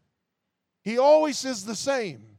he 0.83 0.99
always 0.99 1.45
is 1.45 1.65
the 1.65 1.77
same. 1.77 2.39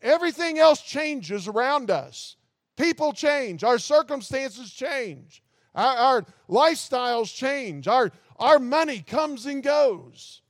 Everything 0.00 0.58
else 0.58 0.80
changes 0.80 1.48
around 1.48 1.90
us. 1.90 2.36
People 2.76 3.12
change, 3.12 3.62
our 3.62 3.78
circumstances 3.78 4.72
change, 4.72 5.42
our, 5.74 5.96
our 5.96 6.26
lifestyles 6.48 7.34
change, 7.34 7.86
our, 7.86 8.10
our 8.36 8.58
money 8.58 9.00
comes 9.00 9.46
and 9.46 9.62
goes, 9.62 10.42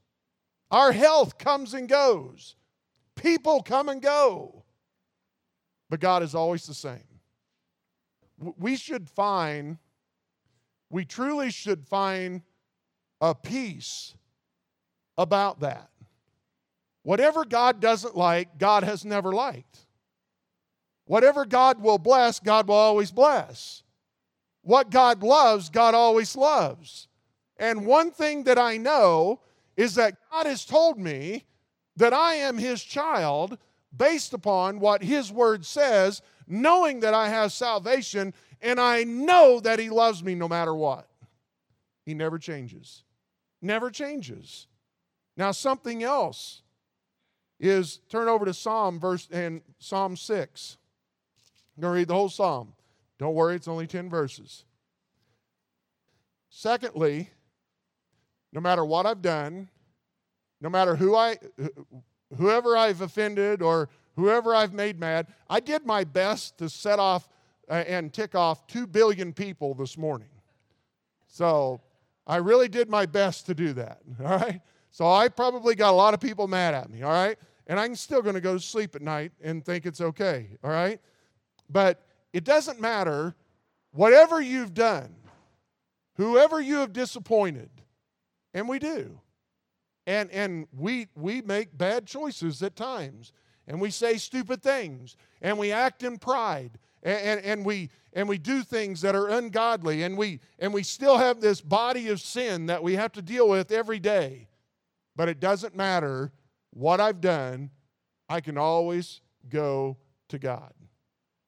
our 0.71 0.91
health 0.91 1.37
comes 1.37 1.75
and 1.75 1.89
goes, 1.89 2.57
people 3.15 3.63
come 3.63 3.89
and 3.89 4.01
go. 4.01 4.65
But 5.91 6.01
God 6.01 6.23
is 6.23 6.35
always 6.35 6.67
the 6.67 6.75
same. 6.75 7.05
We 8.39 8.77
should 8.77 9.09
find, 9.09 9.79
we 10.91 11.05
truly 11.05 11.51
should 11.51 11.87
find 11.87 12.43
a 13.21 13.35
peace 13.35 14.15
about 15.17 15.61
that. 15.61 15.91
Whatever 17.05 17.45
God 17.45 17.81
doesn't 17.81 18.17
like, 18.17 18.59
God 18.59 18.83
has 18.83 19.05
never 19.05 19.33
liked. 19.33 19.87
Whatever 21.05 21.45
God 21.45 21.81
will 21.81 21.99
bless, 21.99 22.41
God 22.41 22.67
will 22.67 22.75
always 22.75 23.13
bless. 23.13 23.83
What 24.63 24.91
God 24.91 25.23
loves, 25.23 25.69
God 25.69 25.95
always 25.95 26.35
loves. 26.35 27.09
And 27.59 27.87
one 27.87 28.11
thing 28.11 28.45
that 28.45 28.59
I 28.59 28.79
know 28.79 29.41
is 29.77 29.95
that 29.97 30.17
God 30.31 30.47
has 30.47 30.65
told 30.65 30.99
me 30.99 31.45
that 31.97 32.15
I 32.15 32.37
am 32.37 32.57
His 32.57 32.83
child 32.83 33.59
based 33.95 34.33
upon 34.33 34.81
what 34.81 35.03
His 35.03 35.31
Word 35.31 35.67
says, 35.67 36.23
knowing 36.49 37.01
that 37.01 37.13
I 37.13 37.29
have 37.29 37.53
salvation, 37.53 38.33
and 38.63 38.81
I 38.81 39.05
know 39.05 39.61
that 39.61 39.79
He 39.79 39.91
loves 39.91 40.25
me 40.25 40.35
no 40.35 40.49
matter 40.49 40.75
what. 40.75 41.07
He 42.07 42.15
never 42.15 42.39
changes. 42.39 43.05
Never 43.61 43.91
changes. 43.91 44.69
Now, 45.37 45.53
something 45.53 46.03
else 46.03 46.63
is 47.65 48.01
turn 48.09 48.29
over 48.29 48.45
to 48.45 48.55
Psalm 48.55 49.01
verse 49.01 49.29
and 49.33 49.63
Psalm 49.79 50.17
6. 50.17 50.77
I'm 51.77 51.81
going 51.81 51.93
to 51.93 51.99
read 51.99 52.09
the 52.09 52.15
whole 52.15 52.29
psalm. 52.29 52.75
Don't 53.19 53.35
worry, 53.35 53.57
it's 53.57 53.69
only 53.69 53.87
10 53.87 54.11
verses. 54.11 54.65
Secondly, 56.51 57.31
no 58.53 58.61
matter 58.61 58.85
what 58.85 59.07
I've 59.07 59.23
done, 59.23 59.69
no 60.61 60.69
matter 60.69 60.95
who 60.97 61.17
I 61.17 61.37
whoever 62.37 62.77
I've 62.77 63.01
offended 63.01 63.63
or 63.63 63.89
whoever 64.17 64.55
I've 64.55 64.73
made 64.73 64.99
mad, 64.99 65.27
I 65.49 65.61
did 65.61 65.85
my 65.85 66.05
best 66.05 66.59
to 66.59 66.69
set 66.69 66.99
off 66.99 67.29
uh, 67.69 67.85
and 67.87 68.13
tick 68.13 68.35
off 68.35 68.67
2 68.67 68.87
billion 68.87 69.33
people 69.33 69.75
this 69.75 69.97
morning. 69.99 70.29
So, 71.27 71.81
I 72.27 72.37
really 72.37 72.69
did 72.69 72.89
my 72.89 73.07
best 73.07 73.47
to 73.47 73.55
do 73.55 73.73
that, 73.75 74.01
all 74.21 74.27
right? 74.27 74.61
So, 74.91 75.11
I 75.11 75.29
probably 75.29 75.75
got 75.75 75.91
a 75.91 75.97
lot 75.97 76.15
of 76.15 76.21
people 76.21 76.47
mad 76.47 76.75
at 76.75 76.89
me, 76.91 77.03
all 77.03 77.13
right? 77.13 77.39
And 77.67 77.81
I'm 77.81 77.95
still 77.95 78.23
going 78.23 78.35
to 78.35 78.41
go 78.41 78.55
to 78.55 78.61
sleep 78.61 78.95
at 78.95 79.03
night 79.03 79.33
and 79.43 79.65
think 79.65 79.87
it's 79.87 80.01
okay, 80.01 80.49
all 80.63 80.71
right? 80.71 81.01
But 81.71 82.03
it 82.33 82.45
doesn't 82.45 82.81
matter, 82.81 83.35
whatever 83.93 84.41
you've 84.41 84.75
done, 84.75 85.15
whoever 86.17 86.61
you 86.61 86.77
have 86.77 86.93
disappointed, 86.93 87.71
and 88.53 88.69
we 88.69 88.79
do. 88.79 89.19
And, 90.07 90.31
and 90.31 90.67
we, 90.77 91.09
we 91.15 91.41
make 91.41 91.77
bad 91.77 92.07
choices 92.07 92.63
at 92.63 92.77
times, 92.77 93.33
and 93.67 93.81
we 93.81 93.91
say 93.91 94.19
stupid 94.19 94.63
things, 94.63 95.17
and 95.41 95.59
we 95.59 95.73
act 95.73 96.03
in 96.03 96.19
pride, 96.19 96.79
and, 97.03 97.19
and, 97.19 97.41
and, 97.41 97.65
we, 97.65 97.89
and 98.13 98.29
we 98.29 98.37
do 98.37 98.63
things 98.63 99.01
that 99.01 99.15
are 99.15 99.29
ungodly, 99.29 100.03
and 100.03 100.19
we, 100.19 100.41
and 100.59 100.75
we 100.75 100.83
still 100.83 101.17
have 101.17 101.41
this 101.41 101.63
body 101.63 102.09
of 102.09 102.21
sin 102.21 102.67
that 102.67 102.83
we 102.83 102.95
have 102.97 103.13
to 103.13 103.23
deal 103.23 103.49
with 103.49 103.73
every 103.73 103.99
day. 103.99 104.49
But 105.17 105.29
it 105.29 105.41
doesn't 105.41 105.75
matter 105.75 106.33
what 106.75 107.01
I've 107.01 107.21
done, 107.21 107.71
I 108.29 108.41
can 108.41 108.59
always 108.59 109.21
go 109.49 109.97
to 110.29 110.39
God. 110.39 110.73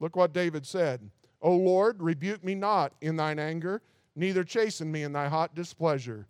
Look 0.01 0.17
what 0.17 0.33
David 0.33 0.67
said 0.67 1.11
O 1.43 1.55
Lord, 1.55 2.03
rebuke 2.03 2.43
me 2.43 2.55
not 2.55 2.93
in 3.01 3.17
thine 3.17 3.39
anger, 3.39 3.83
neither 4.15 4.45
chasten 4.45 4.91
me 4.91 5.03
in 5.03 5.13
thy 5.13 5.29
hot 5.29 5.55
displeasure. 5.55 6.27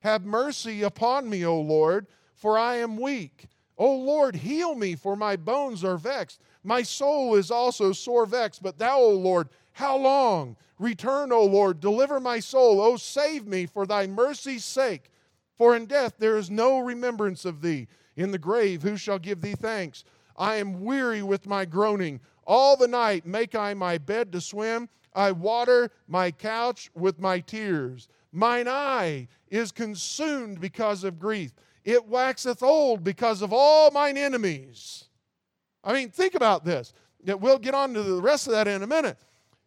Have 0.00 0.24
mercy 0.24 0.82
upon 0.82 1.28
me, 1.28 1.44
O 1.44 1.60
Lord, 1.60 2.06
for 2.34 2.58
I 2.58 2.76
am 2.76 2.96
weak. 2.96 3.48
O 3.76 3.94
Lord, 3.94 4.34
heal 4.34 4.74
me, 4.74 4.96
for 4.96 5.16
my 5.16 5.36
bones 5.36 5.84
are 5.84 5.96
vexed. 5.96 6.40
My 6.64 6.82
soul 6.82 7.36
is 7.36 7.50
also 7.50 7.92
sore 7.92 8.26
vexed. 8.26 8.62
But 8.62 8.78
thou, 8.78 8.98
O 8.98 9.10
Lord, 9.10 9.48
how 9.72 9.96
long? 9.96 10.56
Return, 10.78 11.32
O 11.32 11.44
Lord, 11.44 11.80
deliver 11.80 12.18
my 12.20 12.40
soul. 12.40 12.80
O 12.80 12.96
save 12.96 13.46
me 13.46 13.66
for 13.66 13.86
thy 13.86 14.06
mercy's 14.06 14.64
sake. 14.64 15.10
For 15.56 15.76
in 15.76 15.86
death 15.86 16.14
there 16.18 16.36
is 16.36 16.50
no 16.50 16.80
remembrance 16.80 17.44
of 17.44 17.62
thee. 17.62 17.88
In 18.18 18.32
the 18.32 18.38
grave, 18.38 18.82
who 18.82 18.96
shall 18.96 19.20
give 19.20 19.40
thee 19.40 19.54
thanks? 19.54 20.02
I 20.36 20.56
am 20.56 20.84
weary 20.84 21.22
with 21.22 21.46
my 21.46 21.64
groaning. 21.64 22.18
All 22.44 22.76
the 22.76 22.88
night 22.88 23.24
make 23.24 23.54
I 23.54 23.74
my 23.74 23.96
bed 23.96 24.32
to 24.32 24.40
swim. 24.40 24.88
I 25.14 25.30
water 25.30 25.92
my 26.08 26.32
couch 26.32 26.90
with 26.94 27.20
my 27.20 27.38
tears. 27.38 28.08
Mine 28.32 28.66
eye 28.66 29.28
is 29.50 29.70
consumed 29.70 30.60
because 30.60 31.04
of 31.04 31.20
grief. 31.20 31.52
It 31.84 32.08
waxeth 32.08 32.60
old 32.60 33.04
because 33.04 33.40
of 33.40 33.52
all 33.52 33.92
mine 33.92 34.16
enemies. 34.16 35.04
I 35.84 35.92
mean, 35.92 36.10
think 36.10 36.34
about 36.34 36.64
this. 36.64 36.92
We'll 37.24 37.58
get 37.58 37.74
on 37.74 37.94
to 37.94 38.02
the 38.02 38.20
rest 38.20 38.48
of 38.48 38.52
that 38.52 38.66
in 38.66 38.82
a 38.82 38.86
minute. 38.86 39.16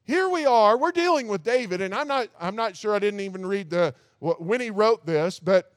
Here 0.04 0.28
we 0.28 0.46
are, 0.46 0.78
we're 0.78 0.92
dealing 0.92 1.30
with 1.30 1.42
David, 1.42 1.80
and 1.80 1.96
I'm 1.96 2.08
not, 2.08 2.28
I'm 2.40 2.58
not 2.58 2.76
sure 2.76 2.94
I 2.94 3.00
didn't 3.00 3.22
even 3.22 3.46
read 3.46 3.70
the 3.70 3.96
when 4.20 4.60
he 4.60 4.72
wrote 4.72 5.06
this, 5.06 5.40
but 5.40 5.72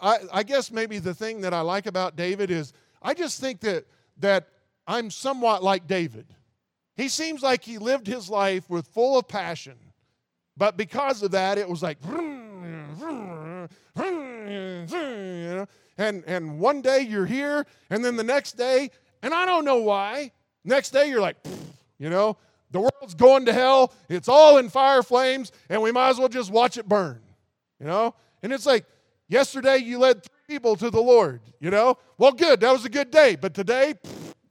I, 0.00 0.18
I 0.32 0.42
guess 0.42 0.70
maybe 0.70 0.98
the 0.98 1.14
thing 1.14 1.40
that 1.42 1.54
I 1.54 1.60
like 1.60 1.86
about 1.86 2.16
David 2.16 2.50
is 2.50 2.72
I 3.02 3.14
just 3.14 3.40
think 3.40 3.60
that 3.60 3.86
that 4.18 4.48
I'm 4.86 5.10
somewhat 5.10 5.62
like 5.62 5.86
David. 5.86 6.26
He 6.96 7.08
seems 7.08 7.42
like 7.42 7.64
he 7.64 7.78
lived 7.78 8.06
his 8.06 8.28
life 8.28 8.68
with 8.68 8.86
full 8.88 9.18
of 9.18 9.26
passion. 9.26 9.76
But 10.56 10.76
because 10.76 11.22
of 11.22 11.30
that, 11.30 11.56
it 11.56 11.66
was 11.68 11.82
like, 11.82 11.96
and, 15.96 16.24
and 16.26 16.60
one 16.60 16.82
day 16.82 17.00
you're 17.00 17.24
here, 17.24 17.66
and 17.88 18.04
then 18.04 18.16
the 18.16 18.24
next 18.24 18.58
day, 18.58 18.90
and 19.22 19.32
I 19.32 19.46
don't 19.46 19.64
know 19.64 19.78
why, 19.78 20.32
next 20.64 20.90
day 20.90 21.08
you're 21.08 21.20
like, 21.20 21.36
you 21.98 22.10
know, 22.10 22.36
the 22.70 22.80
world's 22.80 23.14
going 23.14 23.46
to 23.46 23.52
hell, 23.52 23.94
it's 24.08 24.28
all 24.28 24.58
in 24.58 24.68
fire 24.68 25.02
flames, 25.02 25.52
and 25.68 25.80
we 25.80 25.92
might 25.92 26.10
as 26.10 26.18
well 26.18 26.28
just 26.28 26.50
watch 26.50 26.76
it 26.76 26.88
burn, 26.88 27.20
you 27.80 27.86
know? 27.86 28.14
And 28.42 28.52
it's 28.52 28.66
like, 28.66 28.84
yesterday 29.30 29.78
you 29.78 29.98
led 29.98 30.22
three 30.22 30.56
people 30.56 30.76
to 30.76 30.90
the 30.90 31.00
Lord, 31.00 31.40
you 31.60 31.70
know? 31.70 31.96
Well, 32.18 32.32
good, 32.32 32.60
that 32.60 32.72
was 32.72 32.84
a 32.84 32.90
good 32.90 33.10
day, 33.10 33.36
but 33.36 33.54
today, 33.54 33.94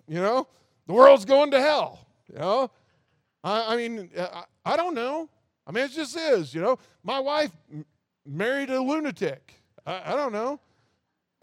you 0.07 0.19
know, 0.19 0.47
the 0.87 0.93
world's 0.93 1.25
going 1.25 1.51
to 1.51 1.61
hell, 1.61 2.07
you 2.31 2.39
know? 2.39 2.71
I, 3.43 3.73
I 3.73 3.77
mean, 3.77 4.09
uh, 4.17 4.43
I, 4.65 4.73
I 4.73 4.77
don't 4.77 4.95
know. 4.95 5.29
I 5.67 5.71
mean, 5.71 5.83
it 5.83 5.91
just 5.91 6.17
is, 6.17 6.55
you 6.55 6.61
know. 6.61 6.79
My 7.03 7.19
wife 7.19 7.51
married 8.25 8.71
a 8.71 8.81
lunatic. 8.81 9.53
I, 9.85 10.13
I 10.13 10.15
don't 10.15 10.33
know, 10.33 10.59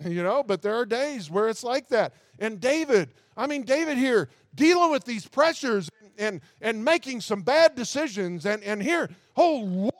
you 0.05 0.23
know, 0.23 0.43
but 0.43 0.63
there 0.63 0.75
are 0.75 0.85
days 0.85 1.31
where 1.31 1.49
it's 1.49 1.63
like 1.63 1.89
that. 1.89 2.15
And 2.39 2.61
David, 2.61 3.11
I 3.37 3.47
mean, 3.47 3.63
David 3.63 3.99
here 3.99 4.29
dealing 4.55 4.91
with 4.91 5.05
these 5.05 5.29
pressures 5.29 5.89
and, 6.19 6.41
and 6.61 6.85
making 6.85 7.21
some 7.21 7.43
bad 7.43 7.75
decisions. 7.75 8.47
And, 8.47 8.63
and 8.65 8.83
here, 8.83 9.11
oh 9.37 9.59
Lord, 9.59 9.95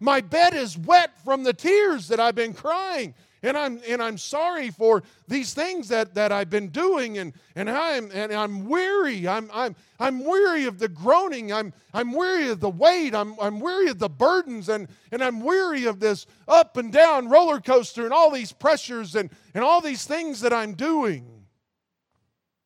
my 0.00 0.20
bed 0.20 0.54
is 0.54 0.76
wet 0.76 1.18
from 1.24 1.44
the 1.44 1.52
tears 1.52 2.08
that 2.08 2.20
I've 2.20 2.34
been 2.34 2.52
crying 2.52 3.14
and 3.44 3.58
I'm 3.58 3.80
and 3.86 4.02
I'm 4.02 4.16
sorry 4.16 4.70
for 4.70 5.02
these 5.28 5.52
things 5.52 5.88
that, 5.88 6.14
that 6.14 6.32
I've 6.32 6.48
been 6.48 6.68
doing 6.68 7.18
and, 7.18 7.34
and 7.54 7.70
I'm 7.70 8.10
and 8.12 8.32
I'm 8.32 8.66
weary. 8.66 9.28
I'm 9.28 9.50
I'm 9.52 9.76
I'm 10.00 10.24
weary 10.24 10.64
of 10.64 10.78
the 10.78 10.88
groaning. 10.88 11.52
I'm 11.52 11.72
I'm 11.92 12.12
weary 12.12 12.48
of 12.48 12.60
the 12.60 12.70
weight. 12.70 13.14
I'm 13.14 13.38
I'm 13.38 13.60
weary 13.60 13.90
of 13.90 13.98
the 13.98 14.08
burdens 14.08 14.70
and, 14.70 14.88
and 15.12 15.22
I'm 15.22 15.40
weary 15.40 15.84
of 15.84 16.00
this 16.00 16.26
up 16.48 16.78
and 16.78 16.90
down 16.90 17.28
roller 17.28 17.60
coaster 17.60 18.04
and 18.04 18.14
all 18.14 18.30
these 18.30 18.50
pressures 18.50 19.14
and, 19.14 19.30
and 19.52 19.62
all 19.62 19.82
these 19.82 20.06
things 20.06 20.40
that 20.40 20.52
I'm 20.52 20.72
doing. 20.72 21.30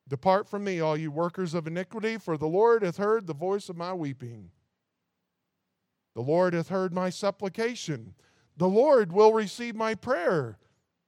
Depart 0.08 0.48
from 0.48 0.64
me, 0.64 0.80
all 0.80 0.96
you 0.96 1.10
workers 1.10 1.52
of 1.52 1.66
iniquity, 1.66 2.16
for 2.16 2.38
the 2.38 2.46
Lord 2.46 2.82
hath 2.82 2.96
heard 2.96 3.26
the 3.26 3.34
voice 3.34 3.68
of 3.68 3.76
my 3.76 3.92
weeping. 3.92 4.50
The 6.18 6.24
Lord 6.24 6.52
hath 6.52 6.68
heard 6.68 6.92
my 6.92 7.10
supplication. 7.10 8.12
The 8.56 8.68
Lord 8.68 9.12
will 9.12 9.32
receive 9.32 9.76
my 9.76 9.94
prayer. 9.94 10.58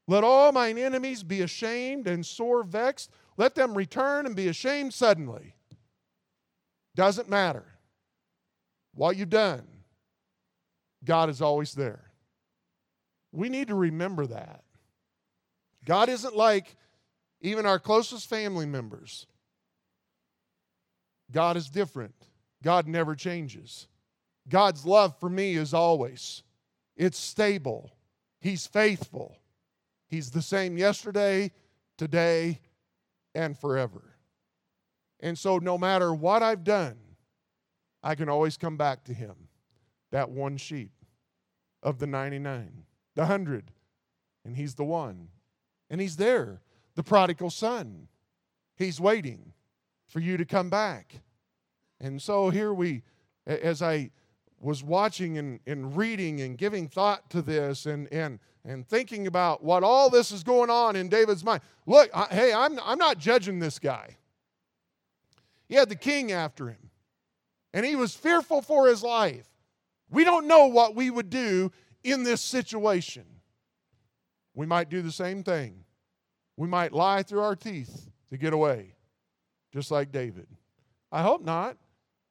Let 0.07 0.23
all 0.23 0.52
mine 0.52 0.79
enemies 0.79 1.25
be 1.25 1.40
ashamed 1.40 2.07
and 2.07 2.25
sore 2.25 2.62
vexed. 2.62 3.11
Let 3.37 3.57
them 3.57 3.76
return 3.76 4.25
and 4.25 4.37
be 4.37 4.47
ashamed 4.47 4.95
suddenly. 4.95 5.57
Doesn't 6.95 7.29
matter 7.29 7.64
what 8.95 9.17
you've 9.17 9.31
done, 9.31 9.67
God 11.05 11.29
is 11.29 11.43
always 11.43 11.75
there. 11.75 12.12
We 13.33 13.49
need 13.49 13.67
to 13.67 13.75
remember 13.75 14.29
that. 14.29 14.62
God 15.85 16.09
isn't 16.09 16.37
like 16.37 16.76
even 17.40 17.67
our 17.67 17.81
closest 17.81 18.31
family 18.31 18.67
members. 18.67 19.26
God 21.32 21.56
is 21.56 21.69
different. 21.69 22.15
God 22.63 22.87
never 22.87 23.17
changes. 23.17 23.89
God's 24.50 24.84
love 24.84 25.19
for 25.19 25.30
me 25.30 25.54
is 25.54 25.73
always, 25.73 26.43
it's 26.97 27.19
stable. 27.19 27.93
He's 28.41 28.67
faithful. 28.67 29.39
He's 30.08 30.30
the 30.30 30.43
same 30.43 30.76
yesterday, 30.76 31.52
today, 31.97 32.60
and 33.34 33.56
forever. 33.56 34.02
And 35.21 35.39
so, 35.39 35.58
no 35.58 35.78
matter 35.78 36.13
what 36.13 36.43
I've 36.43 36.65
done, 36.65 36.97
I 38.02 38.15
can 38.15 38.28
always 38.28 38.56
come 38.56 38.76
back 38.76 39.04
to 39.04 39.15
Him. 39.15 39.34
That 40.10 40.30
one 40.30 40.56
sheep 40.56 40.93
of 41.82 41.99
the 41.99 42.06
99, 42.06 42.84
the 43.15 43.23
100, 43.23 43.71
and 44.45 44.56
He's 44.56 44.75
the 44.75 44.84
one. 44.84 45.28
And 45.89 46.00
He's 46.00 46.17
there, 46.17 46.60
the 46.97 47.02
prodigal 47.02 47.50
son. 47.50 48.08
He's 48.76 49.00
waiting 49.00 49.52
for 50.08 50.21
you 50.21 50.36
to 50.39 50.45
come 50.45 50.71
back. 50.71 51.21
And 52.00 52.21
so, 52.21 52.50
here 52.50 52.75
we, 52.75 53.02
as 53.47 53.82
I 53.82 54.10
was 54.61 54.85
watching 54.85 55.39
and, 55.39 55.61
and 55.67 55.97
reading 55.97 56.41
and 56.41 56.59
giving 56.59 56.89
thought 56.89 57.31
to 57.31 57.43
this 57.43 57.87
and, 57.87 58.13
and 58.13 58.39
and 58.65 58.87
thinking 58.87 59.27
about 59.27 59.65
what 59.65 59.83
all 59.83 60.11
this 60.11 60.33
is 60.33 60.43
going 60.43 60.71
on 60.71 60.97
in 60.97 61.09
David's 61.09 61.45
mind. 61.45 61.63
Look, 61.87 62.11
I, 62.15 62.27
hey, 62.31 62.53
I'm, 62.53 62.79
I'm 62.85 62.99
not 62.99 63.19
judging 63.19 63.59
this 63.59 63.79
guy. 63.79 64.17
He 65.69 65.77
had 65.77 65.89
the 65.89 65.97
king 65.97 66.33
after 66.33 66.69
him, 66.69 66.91
and 67.73 67.87
he 67.87 67.97
was 67.97 68.15
fearful 68.15 68.61
for 68.61 68.89
his 68.89 69.03
life. 69.03 69.49
We 70.11 70.25
don't 70.25 70.47
know 70.47 70.67
what 70.67 70.95
we 70.95 71.11
would 71.11 71.31
do 71.31 71.71
in 72.03 72.25
this 72.25 72.41
situation. 72.41 73.25
We 74.55 74.67
might 74.67 74.91
do 74.91 75.01
the 75.01 75.13
same 75.13 75.43
thing. 75.43 75.85
We 76.57 76.67
might 76.67 76.93
lie 76.93 77.23
through 77.23 77.41
our 77.41 77.57
teeth 77.57 78.11
to 78.31 78.37
get 78.37 78.53
away, 78.53 78.95
just 79.73 79.91
like 79.91 80.13
David. 80.13 80.49
I 81.13 81.23
hope 81.23 81.45
not. 81.45 81.77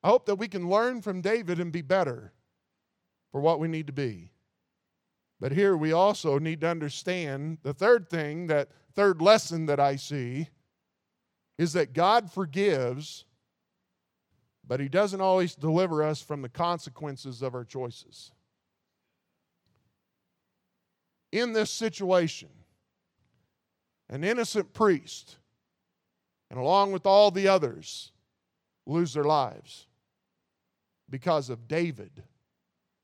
I 0.03 0.07
hope 0.07 0.25
that 0.27 0.35
we 0.35 0.47
can 0.47 0.69
learn 0.69 1.01
from 1.01 1.21
David 1.21 1.59
and 1.59 1.71
be 1.71 1.81
better 1.81 2.31
for 3.31 3.41
what 3.41 3.59
we 3.59 3.67
need 3.67 3.87
to 3.87 3.93
be. 3.93 4.31
But 5.39 5.51
here 5.51 5.75
we 5.75 5.91
also 5.91 6.39
need 6.39 6.61
to 6.61 6.67
understand 6.67 7.59
the 7.63 7.73
third 7.73 8.09
thing, 8.09 8.47
that 8.47 8.69
third 8.95 9.21
lesson 9.21 9.65
that 9.67 9.79
I 9.79 9.95
see, 9.97 10.49
is 11.57 11.73
that 11.73 11.93
God 11.93 12.31
forgives, 12.31 13.25
but 14.65 14.79
He 14.79 14.89
doesn't 14.89 15.21
always 15.21 15.55
deliver 15.55 16.03
us 16.03 16.21
from 16.21 16.41
the 16.41 16.49
consequences 16.49 17.41
of 17.41 17.53
our 17.53 17.65
choices. 17.65 18.31
In 21.31 21.53
this 21.53 21.69
situation, 21.69 22.49
an 24.09 24.23
innocent 24.23 24.73
priest, 24.73 25.37
and 26.49 26.59
along 26.59 26.91
with 26.91 27.05
all 27.05 27.31
the 27.31 27.47
others, 27.47 28.11
lose 28.85 29.13
their 29.13 29.23
lives 29.23 29.85
because 31.09 31.49
of 31.49 31.67
David 31.67 32.23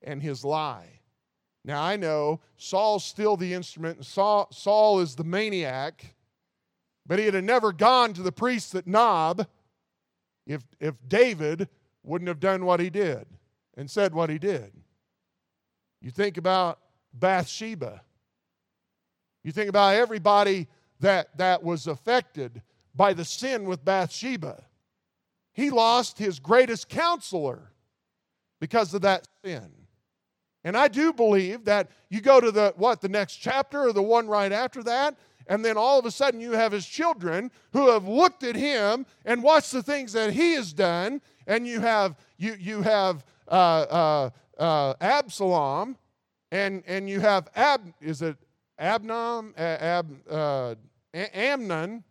and 0.02 0.22
his 0.22 0.44
lie. 0.44 1.00
Now 1.63 1.84
I 1.84 1.96
know 1.96 2.41
Saul's 2.58 3.04
still 3.04 3.38
the 3.38 3.54
instrument, 3.54 3.98
and 3.98 4.06
Saul, 4.06 4.48
Saul 4.52 5.00
is 5.00 5.15
the 5.15 5.24
maniac, 5.24 6.15
but 7.06 7.20
he'd 7.20 7.34
have 7.34 7.44
never 7.44 7.72
gone 7.72 8.13
to 8.13 8.22
the 8.22 8.32
priest 8.32 8.76
at 8.76 8.86
Nob 8.86 9.48
if, 10.46 10.63
if 10.80 10.96
David 11.08 11.68
wouldn't 12.04 12.28
have 12.28 12.39
done 12.39 12.65
what 12.65 12.80
he 12.80 12.89
did 12.89 13.26
and 13.76 13.89
said 13.89 14.13
what 14.13 14.30
he 14.30 14.38
did. 14.38 14.72
You 16.02 16.12
think 16.12 16.38
about 16.38 16.80
Bathsheba. 17.13 18.02
You 19.44 19.52
think 19.52 19.70
about 19.70 19.96
everybody 19.96 20.68
that, 21.00 21.36
that 21.38 21.63
was 21.63 21.88
affected 21.88 22.62
by 22.94 23.13
the 23.13 23.26
sin 23.26 23.65
with 23.65 23.84
Bathsheba. 23.84 24.63
He 25.52 25.70
lost 25.70 26.20
his 26.20 26.39
greatest 26.39 26.89
counselor 26.89 27.72
because 28.60 28.94
of 28.94 29.02
that 29.02 29.28
sin. 29.44 29.70
And 30.63 30.76
I 30.76 30.88
do 30.88 31.13
believe 31.13 31.65
that 31.65 31.91
you 32.10 32.22
go 32.22 32.39
to 32.39 32.52
the 32.52 32.74
what 32.76 33.02
the 33.02 33.10
next 33.10 33.36
chapter 33.36 33.82
or 33.82 33.94
the 33.94 34.02
one 34.02 34.28
right 34.28 34.52
after 34.52 34.82
that 34.84 35.15
and 35.48 35.63
then 35.63 35.78
all 35.78 36.00
of 36.00 36.06
a 36.06 36.12
sudden 36.12 36.39
you 36.39 36.54
have 36.54 36.72
his 36.72 36.86
children 36.86 37.52
who 37.74 37.89
have 37.89 38.08
looked 38.08 38.44
at 38.44 38.56
him 38.56 39.06
and 39.26 39.44
watched 39.44 39.72
the 39.72 39.84
things 39.84 40.13
that 40.13 40.34
he 40.34 40.54
has 40.54 40.74
done 40.74 41.22
and 41.48 41.68
you 41.68 41.80
have 41.80 42.15
you 42.38 42.56
you 42.60 42.82
have 42.82 43.24
uh, 43.48 43.52
uh, 43.52 44.30
uh, 44.58 44.94
Absalom 45.02 45.98
and 46.52 46.84
and 46.88 47.10
you 47.10 47.20
have 47.20 47.48
Ab 47.56 47.94
is 48.02 48.22
it 48.22 48.38
Abnom 48.80 49.54
Ab 49.58 50.08
uh, 50.30 50.76
Amnon 51.13 52.04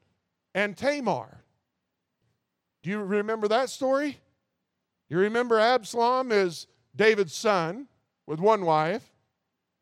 and 0.55 0.77
Tamar. 0.77 1.43
Do 2.83 2.91
you 2.91 3.01
remember 3.01 3.49
that 3.49 3.71
story? 3.71 4.19
You 5.15 5.21
remember 5.21 5.61
Absalom 5.61 6.33
is 6.33 6.67
David's 6.97 7.37
son 7.37 7.87
with 8.27 8.41
one 8.41 8.65
wife, 8.65 9.13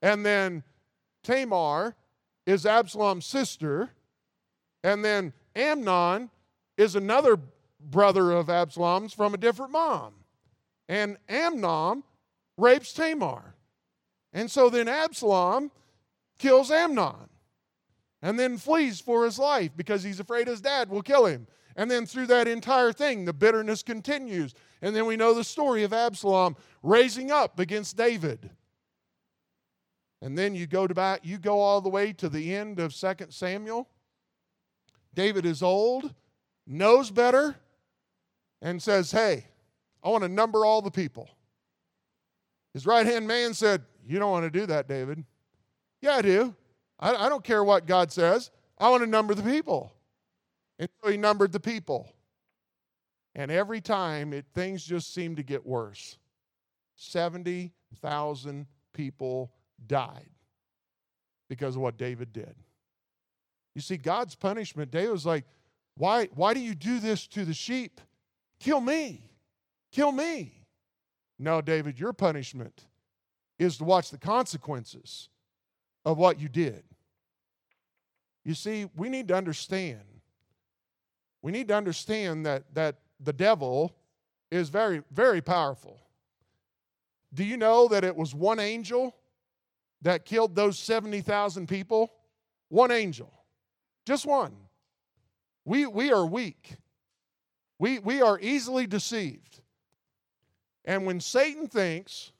and 0.03 0.27
then 0.27 0.63
Tamar 1.23 1.97
is 2.45 2.67
Absalom's 2.67 3.25
sister, 3.25 3.89
and 4.85 5.03
then 5.03 5.33
Amnon 5.57 6.29
is 6.77 6.97
another 6.97 7.39
brother 7.81 8.31
of 8.33 8.51
Absalom's 8.51 9.15
from 9.15 9.33
a 9.33 9.39
different 9.39 9.73
mom. 9.73 10.13
And 10.87 11.17
Amnon 11.31 12.03
rapes 12.59 12.93
Tamar. 12.93 13.55
And 14.35 14.51
so 14.51 14.69
then 14.69 14.87
Absalom 14.87 15.71
kills 16.39 16.71
Amnon. 16.71 17.31
and 18.21 18.39
then 18.39 18.59
flees 18.59 19.01
for 19.01 19.25
his 19.25 19.39
life 19.39 19.71
because 19.79 20.03
he's 20.03 20.21
afraid 20.21 20.47
his 20.47 20.61
dad 20.61 20.91
will 20.91 21.01
kill 21.01 21.25
him. 21.25 21.47
And 21.75 21.91
then 21.91 22.05
through 22.05 22.27
that 22.27 22.47
entire 22.47 22.93
thing, 22.93 23.25
the 23.25 23.33
bitterness 23.33 23.83
continues. 23.83 24.55
And 24.83 24.95
then 24.95 25.07
we 25.07 25.17
know 25.17 25.33
the 25.33 25.45
story 25.45 25.85
of 25.85 25.93
Absalom 25.93 26.57
raising 26.83 27.31
up 27.31 27.61
against 27.61 27.97
David. 27.97 28.51
And 30.21 30.37
then 30.37 30.55
you 30.55 30.67
go 30.67 30.87
to 30.87 30.95
back, 30.95 31.21
you 31.23 31.39
go 31.39 31.61
all 31.61 31.81
the 31.81 31.89
way 31.89 32.13
to 32.15 32.29
the 32.29 32.55
end 32.55 32.81
of 32.81 32.95
2 32.95 33.15
Samuel. 33.31 33.89
David 35.15 35.47
is 35.47 35.63
old, 35.63 36.13
knows 36.67 37.11
better, 37.11 37.57
and 38.61 38.83
says, 38.83 39.13
Hey, 39.13 39.47
I 40.03 40.09
want 40.09 40.23
to 40.23 40.29
number 40.29 40.65
all 40.65 40.83
the 40.83 40.91
people. 40.91 41.29
His 42.75 42.87
right 42.87 43.07
hand 43.07 43.27
man 43.27 43.55
said, 43.55 43.83
You 44.07 44.19
don't 44.19 44.31
want 44.31 44.51
to 44.51 44.59
do 44.61 44.67
that, 44.67 44.89
David. 44.89 45.25
Yeah, 46.01 46.17
I 46.17 46.23
do. 46.23 46.55
I, 46.99 47.15
I 47.15 47.29
don't 47.29 47.45
care 47.45 47.63
what 47.63 47.87
God 47.87 48.11
says. 48.11 48.51
I 48.79 48.89
want 48.91 49.03
to 49.03 49.09
number 49.09 49.35
the 49.35 49.43
people. 49.43 49.93
And 50.79 50.89
so 51.03 51.11
he 51.11 51.17
numbered 51.17 51.53
the 51.53 51.61
people. 51.61 52.13
And 53.35 53.51
every 53.51 53.81
time 53.81 54.33
it, 54.33 54.47
things 54.55 54.85
just 54.85 55.15
seemed 55.15 55.39
to 55.39 55.43
get 55.43 55.65
worse. 55.65 56.19
70,000 56.97 58.67
people 58.93 59.53
died 59.87 60.31
because 61.49 61.77
of 61.77 61.83
what 61.83 61.97
David 61.97 62.33
did. 62.33 62.55
You 63.75 63.81
see, 63.81 63.97
God's 63.97 64.35
punishment, 64.35 64.91
David 64.91 65.13
was 65.13 65.27
like, 65.27 65.45
why, 65.97 66.27
why 66.35 66.55
do 66.55 66.61
you 66.61 66.75
do 66.75 66.99
this 66.99 67.27
to 67.29 67.45
the 67.45 67.55
sheep? 67.55 68.01
Kill 68.61 68.81
me. 68.81 69.31
Kill 69.91 70.13
me. 70.13 70.53
No, 71.39 71.61
David, 71.61 71.99
your 71.99 72.13
punishment 72.13 72.87
is 73.59 73.79
to 73.79 73.85
watch 73.85 74.11
the 74.11 74.19
consequences 74.19 75.29
of 76.05 76.19
what 76.19 76.39
you 76.39 76.49
did. 76.49 76.85
You 78.45 78.55
see, 78.55 78.89
we 78.97 79.09
need 79.09 79.29
to 79.29 79.37
understand. 79.37 80.01
We 81.43 81.53
need 81.53 81.69
to 81.69 81.75
understand 81.75 82.47
that, 82.47 82.75
that 82.75 82.97
the 83.25 83.33
devil 83.33 83.95
is 84.51 84.69
very, 84.69 85.03
very 85.11 85.41
powerful. 85.41 86.01
Do 87.35 87.45
you 87.45 87.57
know 87.57 87.89
that 87.89 88.05
it 88.05 88.15
was 88.15 88.35
one 88.35 88.61
angel 88.61 89.17
that 90.03 90.25
killed 90.25 90.55
those 90.55 90.79
70,000 90.79 91.67
people? 91.67 92.13
One 92.69 92.91
angel. 92.91 93.33
Just 94.05 94.27
one. 94.27 94.55
We, 95.65 95.87
we 95.87 96.13
are 96.13 96.27
weak. 96.27 96.77
We, 97.79 97.99
we 97.99 98.21
are 98.21 98.39
easily 98.41 98.87
deceived. 98.87 99.61
And 100.85 101.07
when 101.07 101.21
Satan 101.21 101.69
thinks 101.69 102.33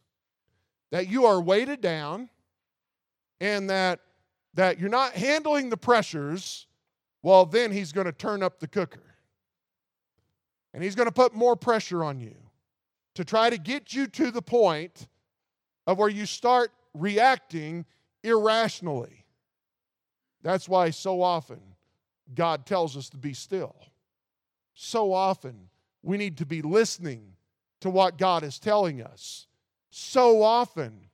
that 0.91 1.09
you 1.09 1.25
are 1.25 1.41
weighted 1.41 1.81
down 1.81 2.29
and 3.41 3.71
that, 3.71 4.01
that 4.55 4.79
you're 4.79 4.91
not 4.91 5.13
handling 5.13 5.71
the 5.71 5.77
pressures, 5.77 6.67
well, 7.23 7.47
then 7.47 7.71
he's 7.71 7.93
going 7.93 8.07
to 8.07 8.13
turn 8.13 8.43
up 8.43 8.59
the 8.59 8.69
cooker. 8.69 9.12
And 10.75 10.83
he's 10.83 10.95
going 10.95 11.09
to 11.09 11.13
put 11.13 11.35
more 11.35 11.57
pressure 11.57 12.03
on 12.03 12.21
you 12.21 12.35
to 13.15 13.25
try 13.25 13.51
to 13.51 13.59
get 13.59 13.93
you 13.93 14.07
to 14.07 14.31
the 14.31 14.43
point 14.43 15.09
of 15.87 15.99
where 15.99 16.09
you 16.09 16.27
start 16.27 16.71
reacting 16.95 17.85
irrationally. 18.23 19.25
That's 20.43 20.69
why 20.69 20.91
so 20.91 21.23
often 21.23 21.61
God 22.35 22.67
tells 22.67 22.97
us 22.97 23.11
to 23.11 23.17
be 23.17 23.35
still. 23.35 23.77
So 24.75 25.13
often 25.13 25.69
we 26.03 26.17
need 26.17 26.39
to 26.39 26.47
be 26.47 26.63
listening 26.63 27.35
to 27.81 27.91
what 27.91 28.19
God 28.19 28.43
is 28.43 28.59
telling 28.59 29.03
us. 29.03 29.47
So 29.91 30.43
often 30.43 31.09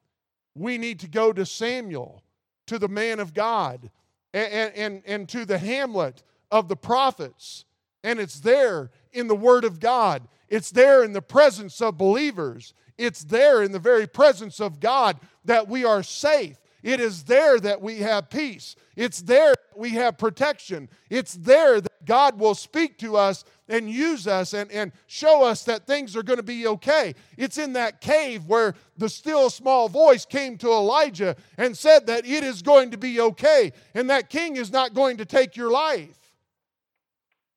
we 0.54 0.78
need 0.78 1.00
to 1.00 1.08
go 1.08 1.32
to 1.32 1.44
Samuel, 1.44 2.22
to 2.66 2.78
the 2.78 2.88
man 2.88 3.20
of 3.20 3.34
God, 3.34 3.90
and, 4.32 4.72
and, 4.74 5.02
and 5.06 5.28
to 5.30 5.44
the 5.44 5.58
hamlet 5.58 6.22
of 6.50 6.68
the 6.68 6.76
prophets. 6.76 7.64
And 8.04 8.20
it's 8.20 8.40
there 8.40 8.90
in 9.12 9.26
the 9.26 9.36
Word 9.36 9.64
of 9.64 9.80
God, 9.80 10.28
it's 10.48 10.70
there 10.70 11.04
in 11.04 11.12
the 11.12 11.22
presence 11.22 11.80
of 11.80 11.98
believers, 11.98 12.74
it's 12.96 13.24
there 13.24 13.62
in 13.62 13.72
the 13.72 13.78
very 13.78 14.06
presence 14.06 14.60
of 14.60 14.80
God 14.80 15.18
that 15.44 15.68
we 15.68 15.84
are 15.84 16.02
safe. 16.02 16.58
It 16.82 17.00
is 17.00 17.24
there 17.24 17.58
that 17.60 17.80
we 17.82 17.98
have 17.98 18.30
peace. 18.30 18.76
It's 18.96 19.20
there 19.20 19.54
we 19.76 19.90
have 19.90 20.16
protection. 20.16 20.88
It's 21.10 21.34
there 21.34 21.80
that 21.80 22.04
God 22.04 22.38
will 22.38 22.54
speak 22.54 22.98
to 22.98 23.16
us 23.16 23.44
and 23.68 23.90
use 23.90 24.26
us 24.26 24.54
and, 24.54 24.70
and 24.70 24.92
show 25.06 25.42
us 25.42 25.64
that 25.64 25.86
things 25.86 26.16
are 26.16 26.22
going 26.22 26.38
to 26.38 26.42
be 26.42 26.66
okay. 26.66 27.14
It's 27.36 27.58
in 27.58 27.72
that 27.74 28.00
cave 28.00 28.46
where 28.46 28.74
the 28.96 29.08
still 29.08 29.50
small 29.50 29.88
voice 29.88 30.24
came 30.24 30.56
to 30.58 30.68
Elijah 30.68 31.36
and 31.56 31.76
said 31.76 32.06
that 32.06 32.26
it 32.26 32.44
is 32.44 32.62
going 32.62 32.92
to 32.92 32.98
be 32.98 33.20
okay 33.20 33.72
and 33.94 34.08
that 34.08 34.30
king 34.30 34.56
is 34.56 34.72
not 34.72 34.94
going 34.94 35.16
to 35.18 35.24
take 35.24 35.56
your 35.56 35.70
life. 35.70 36.32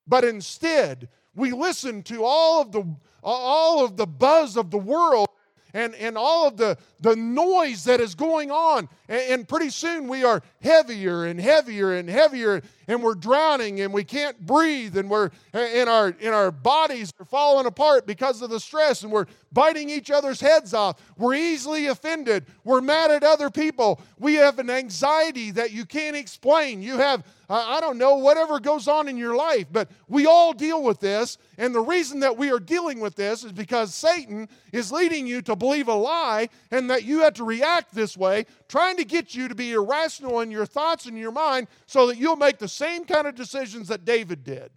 But 0.07 0.25
instead, 0.25 1.09
we 1.35 1.51
listen 1.51 2.03
to 2.03 2.23
all 2.23 2.61
of 2.61 2.71
the 2.71 2.85
all 3.23 3.85
of 3.85 3.97
the 3.97 4.07
buzz 4.07 4.57
of 4.57 4.71
the 4.71 4.77
world 4.77 5.27
and, 5.73 5.95
and 5.95 6.17
all 6.17 6.47
of 6.47 6.57
the, 6.57 6.77
the 6.99 7.15
noise 7.15 7.83
that 7.85 8.01
is 8.01 8.15
going 8.15 8.51
on. 8.51 8.89
And, 9.07 9.21
and 9.33 9.47
pretty 9.47 9.69
soon 9.69 10.07
we 10.07 10.23
are 10.23 10.41
heavier 10.61 11.25
and 11.25 11.39
heavier 11.39 11.93
and 11.93 12.09
heavier, 12.09 12.61
and 12.87 13.01
we're 13.01 13.15
drowning 13.15 13.81
and 13.81 13.93
we 13.93 14.03
can't 14.03 14.39
breathe, 14.45 14.97
and 14.97 15.09
we're 15.09 15.29
in 15.53 15.87
our 15.87 16.09
in 16.19 16.33
our 16.33 16.51
bodies 16.51 17.13
are 17.19 17.25
falling 17.25 17.65
apart 17.65 18.05
because 18.05 18.41
of 18.41 18.49
the 18.49 18.59
stress, 18.59 19.03
and 19.03 19.11
we're 19.11 19.27
biting 19.51 19.89
each 19.89 20.11
other's 20.11 20.41
heads 20.41 20.73
off. 20.73 21.01
We're 21.17 21.35
easily 21.35 21.87
offended. 21.87 22.45
We're 22.63 22.81
mad 22.81 23.11
at 23.11 23.23
other 23.23 23.49
people. 23.49 24.01
We 24.19 24.35
have 24.35 24.59
an 24.59 24.69
anxiety 24.69 25.51
that 25.51 25.71
you 25.71 25.85
can't 25.85 26.15
explain. 26.15 26.81
You 26.81 26.97
have 26.97 27.23
I 27.53 27.81
don't 27.81 27.97
know, 27.97 28.15
whatever 28.15 28.59
goes 28.59 28.87
on 28.87 29.09
in 29.09 29.17
your 29.17 29.35
life. 29.35 29.67
But 29.71 29.91
we 30.07 30.25
all 30.25 30.53
deal 30.53 30.81
with 30.81 31.01
this. 31.01 31.37
And 31.57 31.75
the 31.75 31.81
reason 31.81 32.21
that 32.21 32.37
we 32.37 32.49
are 32.51 32.59
dealing 32.59 33.01
with 33.01 33.15
this 33.15 33.43
is 33.43 33.51
because 33.51 33.93
Satan 33.93 34.47
is 34.71 34.91
leading 34.91 35.27
you 35.27 35.41
to 35.41 35.55
believe 35.55 35.89
a 35.89 35.93
lie 35.93 36.47
and 36.71 36.89
that 36.89 37.03
you 37.03 37.19
have 37.19 37.33
to 37.35 37.43
react 37.43 37.93
this 37.93 38.15
way, 38.15 38.45
trying 38.69 38.95
to 38.97 39.03
get 39.03 39.35
you 39.35 39.49
to 39.49 39.55
be 39.55 39.73
irrational 39.73 40.39
in 40.39 40.49
your 40.49 40.65
thoughts 40.65 41.05
and 41.05 41.17
your 41.17 41.31
mind 41.31 41.67
so 41.87 42.07
that 42.07 42.17
you'll 42.17 42.37
make 42.37 42.57
the 42.57 42.69
same 42.69 43.03
kind 43.03 43.27
of 43.27 43.35
decisions 43.35 43.89
that 43.89 44.05
David 44.05 44.43
did. 44.45 44.71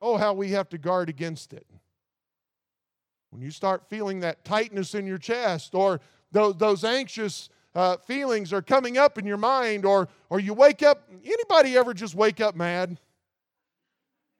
Oh, 0.00 0.16
how 0.16 0.32
we 0.32 0.50
have 0.50 0.68
to 0.70 0.78
guard 0.78 1.08
against 1.08 1.52
it. 1.52 1.66
When 3.30 3.40
you 3.40 3.52
start 3.52 3.88
feeling 3.88 4.20
that 4.20 4.44
tightness 4.44 4.94
in 4.94 5.06
your 5.06 5.18
chest 5.18 5.74
or 5.74 6.00
those, 6.32 6.56
those 6.56 6.84
anxious 6.84 7.48
uh, 7.74 7.96
feelings 7.98 8.52
are 8.52 8.62
coming 8.62 8.98
up 8.98 9.18
in 9.18 9.26
your 9.26 9.36
mind 9.36 9.84
or, 9.84 10.08
or 10.30 10.40
you 10.40 10.54
wake 10.54 10.82
up, 10.82 11.08
anybody 11.24 11.76
ever 11.76 11.94
just 11.94 12.14
wake 12.14 12.40
up 12.40 12.54
mad? 12.54 12.98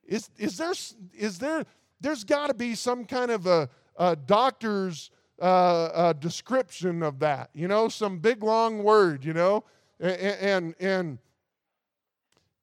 Is, 0.05 0.29
is 0.37 0.57
there, 0.57 0.73
is 1.13 1.39
there, 1.39 1.65
there's 2.01 2.23
got 2.23 2.47
to 2.47 2.53
be 2.53 2.75
some 2.75 3.05
kind 3.05 3.31
of 3.31 3.47
a, 3.47 3.69
a 3.97 4.15
doctor's 4.15 5.09
uh, 5.41 5.89
a 5.93 6.13
description 6.13 7.03
of 7.03 7.19
that, 7.19 7.49
you 7.53 7.67
know, 7.67 7.89
some 7.89 8.19
big 8.19 8.43
long 8.43 8.83
word, 8.83 9.25
you 9.25 9.33
know, 9.33 9.63
and 9.99 10.15
and, 10.21 10.75
and 10.79 11.17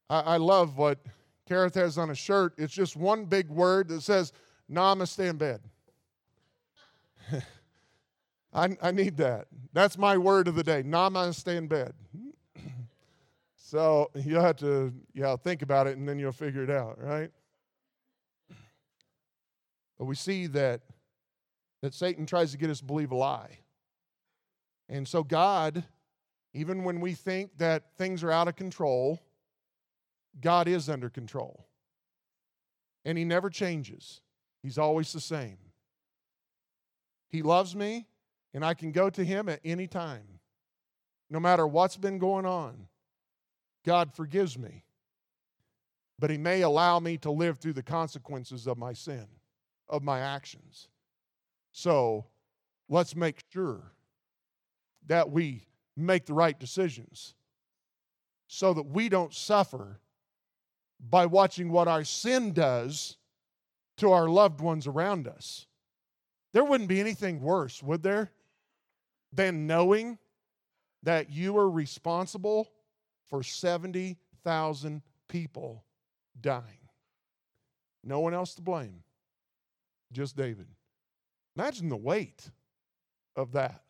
I, 0.08 0.38
love 0.38 0.76
what 0.76 0.98
Kareth 1.48 1.74
has 1.74 1.98
on 1.98 2.10
a 2.10 2.14
shirt. 2.14 2.54
It's 2.58 2.72
just 2.72 2.96
one 2.96 3.26
big 3.26 3.48
word 3.48 3.88
that 3.88 4.02
says 4.02 4.32
"Namaste 4.70 5.28
in 5.28 5.36
bed." 5.36 5.60
I, 8.52 8.76
I 8.82 8.90
need 8.90 9.16
that. 9.18 9.46
That's 9.72 9.96
my 9.96 10.18
word 10.18 10.48
of 10.48 10.54
the 10.56 10.64
day. 10.64 10.82
Namaste 10.82 11.48
in 11.48 11.68
bed. 11.68 11.94
so 13.56 14.10
you'll 14.14 14.42
have 14.42 14.56
to 14.56 14.92
yeah 15.14 15.36
think 15.36 15.62
about 15.62 15.86
it 15.86 15.96
and 15.96 16.08
then 16.08 16.18
you'll 16.18 16.32
figure 16.32 16.64
it 16.64 16.70
out, 16.70 16.98
right? 17.00 17.30
But 19.98 20.06
we 20.06 20.14
see 20.14 20.46
that 20.48 20.80
that 21.82 21.94
Satan 21.94 22.26
tries 22.26 22.52
to 22.52 22.58
get 22.58 22.70
us 22.70 22.80
to 22.80 22.84
believe 22.84 23.10
a 23.10 23.16
lie. 23.16 23.58
And 24.88 25.06
so, 25.06 25.22
God, 25.22 25.84
even 26.52 26.84
when 26.84 27.00
we 27.00 27.14
think 27.14 27.56
that 27.58 27.96
things 27.96 28.24
are 28.24 28.30
out 28.30 28.48
of 28.48 28.56
control, 28.56 29.20
God 30.40 30.68
is 30.68 30.88
under 30.88 31.08
control. 31.08 31.66
And 33.04 33.16
He 33.16 33.24
never 33.24 33.48
changes, 33.50 34.20
He's 34.62 34.78
always 34.78 35.12
the 35.12 35.20
same. 35.20 35.58
He 37.28 37.42
loves 37.42 37.76
me, 37.76 38.08
and 38.52 38.64
I 38.64 38.74
can 38.74 38.92
go 38.92 39.10
to 39.10 39.24
Him 39.24 39.48
at 39.48 39.60
any 39.64 39.86
time, 39.86 40.40
no 41.28 41.40
matter 41.40 41.66
what's 41.66 41.96
been 41.96 42.18
going 42.18 42.46
on. 42.46 42.88
God 43.84 44.12
forgives 44.14 44.58
me, 44.58 44.84
but 46.18 46.30
He 46.30 46.38
may 46.38 46.62
allow 46.62 47.00
me 47.00 47.16
to 47.18 47.30
live 47.30 47.58
through 47.58 47.74
the 47.74 47.82
consequences 47.82 48.66
of 48.66 48.76
my 48.76 48.92
sin, 48.92 49.26
of 49.88 50.02
my 50.02 50.20
actions. 50.20 50.88
So 51.72 52.26
let's 52.88 53.16
make 53.16 53.42
sure 53.52 53.92
that 55.06 55.30
we 55.30 55.66
make 55.96 56.26
the 56.26 56.34
right 56.34 56.58
decisions 56.58 57.34
so 58.48 58.74
that 58.74 58.86
we 58.86 59.08
don't 59.08 59.32
suffer 59.32 60.00
by 61.08 61.26
watching 61.26 61.70
what 61.70 61.88
our 61.88 62.04
sin 62.04 62.52
does 62.52 63.16
to 63.96 64.12
our 64.12 64.28
loved 64.28 64.60
ones 64.60 64.86
around 64.86 65.28
us. 65.28 65.66
There 66.52 66.64
wouldn't 66.64 66.88
be 66.88 67.00
anything 67.00 67.40
worse, 67.40 67.82
would 67.82 68.02
there, 68.02 68.32
than 69.32 69.66
knowing 69.66 70.18
that 71.02 71.30
you 71.30 71.56
are 71.56 71.70
responsible 71.70 72.68
for 73.28 73.42
70,000 73.42 75.02
people 75.28 75.84
dying. 76.40 76.64
No 78.02 78.20
one 78.20 78.34
else 78.34 78.54
to 78.54 78.62
blame, 78.62 79.02
just 80.12 80.36
David. 80.36 80.66
Imagine 81.56 81.88
the 81.88 81.96
weight 81.96 82.50
of 83.36 83.52
that 83.52 83.82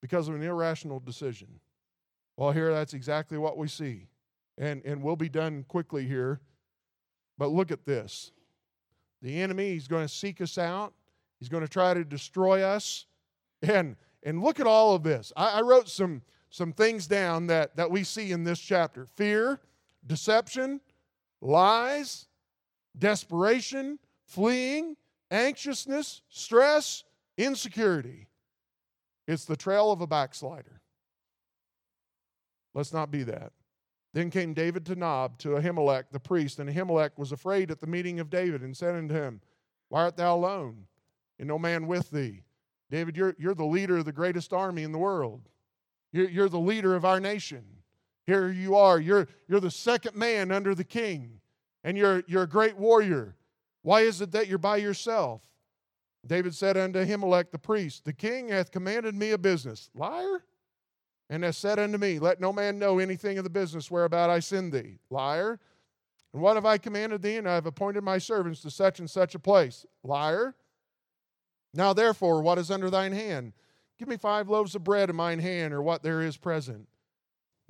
because 0.00 0.28
of 0.28 0.34
an 0.34 0.42
irrational 0.42 1.00
decision. 1.00 1.60
Well, 2.36 2.50
here 2.52 2.72
that's 2.72 2.94
exactly 2.94 3.38
what 3.38 3.56
we 3.56 3.68
see. 3.68 4.08
And, 4.58 4.84
and 4.84 5.02
we'll 5.02 5.16
be 5.16 5.28
done 5.28 5.64
quickly 5.68 6.06
here. 6.06 6.40
But 7.38 7.50
look 7.50 7.70
at 7.70 7.84
this. 7.84 8.32
The 9.22 9.40
enemy, 9.40 9.70
he's 9.70 9.88
going 9.88 10.04
to 10.04 10.12
seek 10.12 10.40
us 10.40 10.58
out. 10.58 10.92
He's 11.38 11.48
going 11.48 11.62
to 11.62 11.68
try 11.68 11.94
to 11.94 12.04
destroy 12.04 12.62
us. 12.62 13.06
And, 13.62 13.96
and 14.22 14.42
look 14.42 14.60
at 14.60 14.66
all 14.66 14.94
of 14.94 15.02
this. 15.02 15.32
I, 15.36 15.58
I 15.58 15.60
wrote 15.62 15.88
some, 15.88 16.22
some 16.50 16.72
things 16.72 17.06
down 17.06 17.46
that, 17.48 17.76
that 17.76 17.90
we 17.90 18.04
see 18.04 18.32
in 18.32 18.44
this 18.44 18.58
chapter 18.58 19.06
fear, 19.06 19.60
deception, 20.06 20.80
lies, 21.40 22.26
desperation, 22.98 23.98
fleeing, 24.24 24.96
anxiousness, 25.30 26.22
stress, 26.28 27.04
insecurity. 27.36 28.28
It's 29.26 29.44
the 29.44 29.56
trail 29.56 29.92
of 29.92 30.00
a 30.00 30.06
backslider. 30.06 30.80
Let's 32.74 32.92
not 32.92 33.10
be 33.10 33.22
that. 33.24 33.52
Then 34.14 34.30
came 34.30 34.52
David 34.52 34.84
to 34.86 34.94
Nob, 34.94 35.38
to 35.38 35.50
Ahimelech 35.50 36.04
the 36.10 36.20
priest, 36.20 36.58
and 36.58 36.68
Ahimelech 36.68 37.12
was 37.16 37.32
afraid 37.32 37.70
at 37.70 37.80
the 37.80 37.86
meeting 37.86 38.20
of 38.20 38.30
David 38.30 38.62
and 38.62 38.76
said 38.76 38.94
unto 38.94 39.14
him, 39.14 39.40
Why 39.88 40.02
art 40.02 40.16
thou 40.16 40.36
alone, 40.36 40.86
and 41.38 41.48
no 41.48 41.58
man 41.58 41.86
with 41.86 42.10
thee? 42.10 42.42
David, 42.92 43.16
you're, 43.16 43.34
you're 43.38 43.54
the 43.54 43.64
leader 43.64 43.96
of 43.96 44.04
the 44.04 44.12
greatest 44.12 44.52
army 44.52 44.84
in 44.84 44.92
the 44.92 44.98
world. 44.98 45.48
You're, 46.12 46.28
you're 46.28 46.48
the 46.48 46.60
leader 46.60 46.94
of 46.94 47.04
our 47.04 47.18
nation. 47.18 47.64
Here 48.26 48.52
you 48.52 48.76
are. 48.76 49.00
You're, 49.00 49.26
you're 49.48 49.58
the 49.58 49.70
second 49.70 50.14
man 50.14 50.52
under 50.52 50.74
the 50.74 50.84
king, 50.84 51.40
and 51.82 51.98
you're, 51.98 52.22
you're 52.28 52.44
a 52.44 52.48
great 52.48 52.76
warrior. 52.76 53.34
Why 53.82 54.02
is 54.02 54.20
it 54.20 54.30
that 54.32 54.46
you're 54.46 54.58
by 54.58 54.76
yourself? 54.76 55.40
David 56.24 56.54
said 56.54 56.76
unto 56.76 57.04
Ahimelech 57.04 57.50
the 57.50 57.58
priest, 57.58 58.04
The 58.04 58.12
king 58.12 58.50
hath 58.50 58.70
commanded 58.70 59.16
me 59.16 59.32
a 59.32 59.38
business. 59.38 59.90
Liar? 59.94 60.44
and 61.32 61.44
has 61.44 61.56
said 61.56 61.78
unto 61.78 61.96
me, 61.96 62.18
Let 62.18 62.42
no 62.42 62.52
man 62.52 62.78
know 62.78 62.98
anything 62.98 63.38
of 63.38 63.44
the 63.44 63.50
business 63.50 63.90
whereabout 63.90 64.28
I 64.28 64.38
send 64.38 64.70
thee. 64.70 64.98
Liar. 65.08 65.58
And 66.34 66.42
what 66.42 66.56
have 66.56 66.66
I 66.66 66.76
commanded 66.76 67.22
thee? 67.22 67.38
And 67.38 67.48
I 67.48 67.54
have 67.54 67.64
appointed 67.64 68.04
my 68.04 68.18
servants 68.18 68.60
to 68.60 68.70
such 68.70 68.98
and 68.98 69.08
such 69.08 69.34
a 69.34 69.38
place. 69.38 69.86
Liar. 70.04 70.54
Now 71.74 71.92
therefore, 71.92 72.42
what 72.42 72.58
is 72.58 72.70
under 72.70 72.90
thine 72.90 73.12
hand? 73.12 73.52
Give 73.98 74.08
me 74.08 74.16
five 74.16 74.48
loaves 74.48 74.74
of 74.74 74.84
bread 74.84 75.10
in 75.10 75.16
mine 75.16 75.38
hand, 75.38 75.72
or 75.72 75.80
what 75.82 76.02
there 76.02 76.22
is 76.22 76.36
present. 76.36 76.76
And 76.76 76.88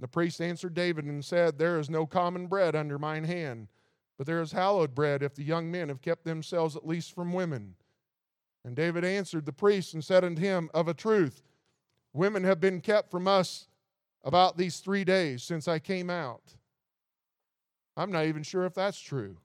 the 0.03 0.09
priest 0.09 0.41
answered 0.41 0.75
David 0.75 1.05
and 1.05 1.25
said, 1.25 1.59
There 1.59 1.79
is 1.79 1.91
no 1.91 2.07
common 2.07 2.47
bread 2.47 2.75
under 2.75 2.99
mine 2.99 3.25
hand, 3.25 3.69
but 4.17 4.27
there 4.27 4.41
is 4.41 4.53
hallowed 4.53 4.95
bread 4.95 5.23
if 5.23 5.35
the 5.35 5.45
young 5.45 5.71
men 5.71 5.89
have 5.89 6.01
kept 6.01 6.25
themselves 6.25 6.75
at 6.75 6.87
least 6.87 7.15
from 7.15 7.33
women. 7.33 7.75
And 8.65 8.77
David 8.77 9.05
answered 9.05 9.45
the 9.45 9.53
priest 9.53 9.95
and 9.95 10.05
said 10.05 10.25
unto 10.25 10.41
him, 10.41 10.71
Of 10.73 10.89
a 10.89 10.95
truth, 10.95 11.43
Women 12.13 12.45
have 12.45 12.61
been 12.61 12.81
kept 12.81 13.11
from 13.11 13.27
us 13.27 13.69
about 14.23 14.57
these 14.57 14.79
three 14.79 15.05
days 15.05 15.43
since 15.43 15.67
I 15.67 15.79
came 15.79 16.11
out. 16.11 16.55
I'm 17.97 18.13
not 18.13 18.27
even 18.27 18.43
sure 18.43 18.65
if 18.65 18.75
that's 18.75 19.01
true. 19.01 19.37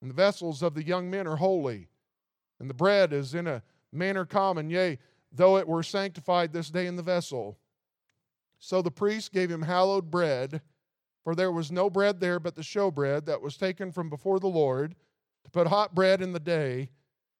And 0.00 0.10
the 0.10 0.14
vessels 0.14 0.62
of 0.62 0.74
the 0.74 0.84
young 0.84 1.10
men 1.10 1.26
are 1.26 1.36
holy, 1.36 1.88
and 2.60 2.68
the 2.68 2.74
bread 2.74 3.12
is 3.12 3.34
in 3.34 3.46
a 3.46 3.62
manner 3.92 4.24
common, 4.24 4.70
yea, 4.70 4.98
though 5.32 5.56
it 5.56 5.66
were 5.66 5.82
sanctified 5.82 6.52
this 6.52 6.70
day 6.70 6.86
in 6.86 6.96
the 6.96 7.02
vessel. 7.02 7.58
So 8.58 8.82
the 8.82 8.90
priest 8.90 9.32
gave 9.32 9.50
him 9.50 9.62
hallowed 9.62 10.10
bread, 10.10 10.62
for 11.22 11.34
there 11.34 11.52
was 11.52 11.72
no 11.72 11.90
bread 11.90 12.20
there 12.20 12.38
but 12.38 12.54
the 12.54 12.62
showbread 12.62 13.26
that 13.26 13.40
was 13.40 13.56
taken 13.56 13.92
from 13.92 14.08
before 14.08 14.40
the 14.40 14.46
Lord 14.46 14.94
to 15.44 15.50
put 15.50 15.66
hot 15.66 15.94
bread 15.94 16.22
in 16.22 16.32
the 16.32 16.40
day 16.40 16.90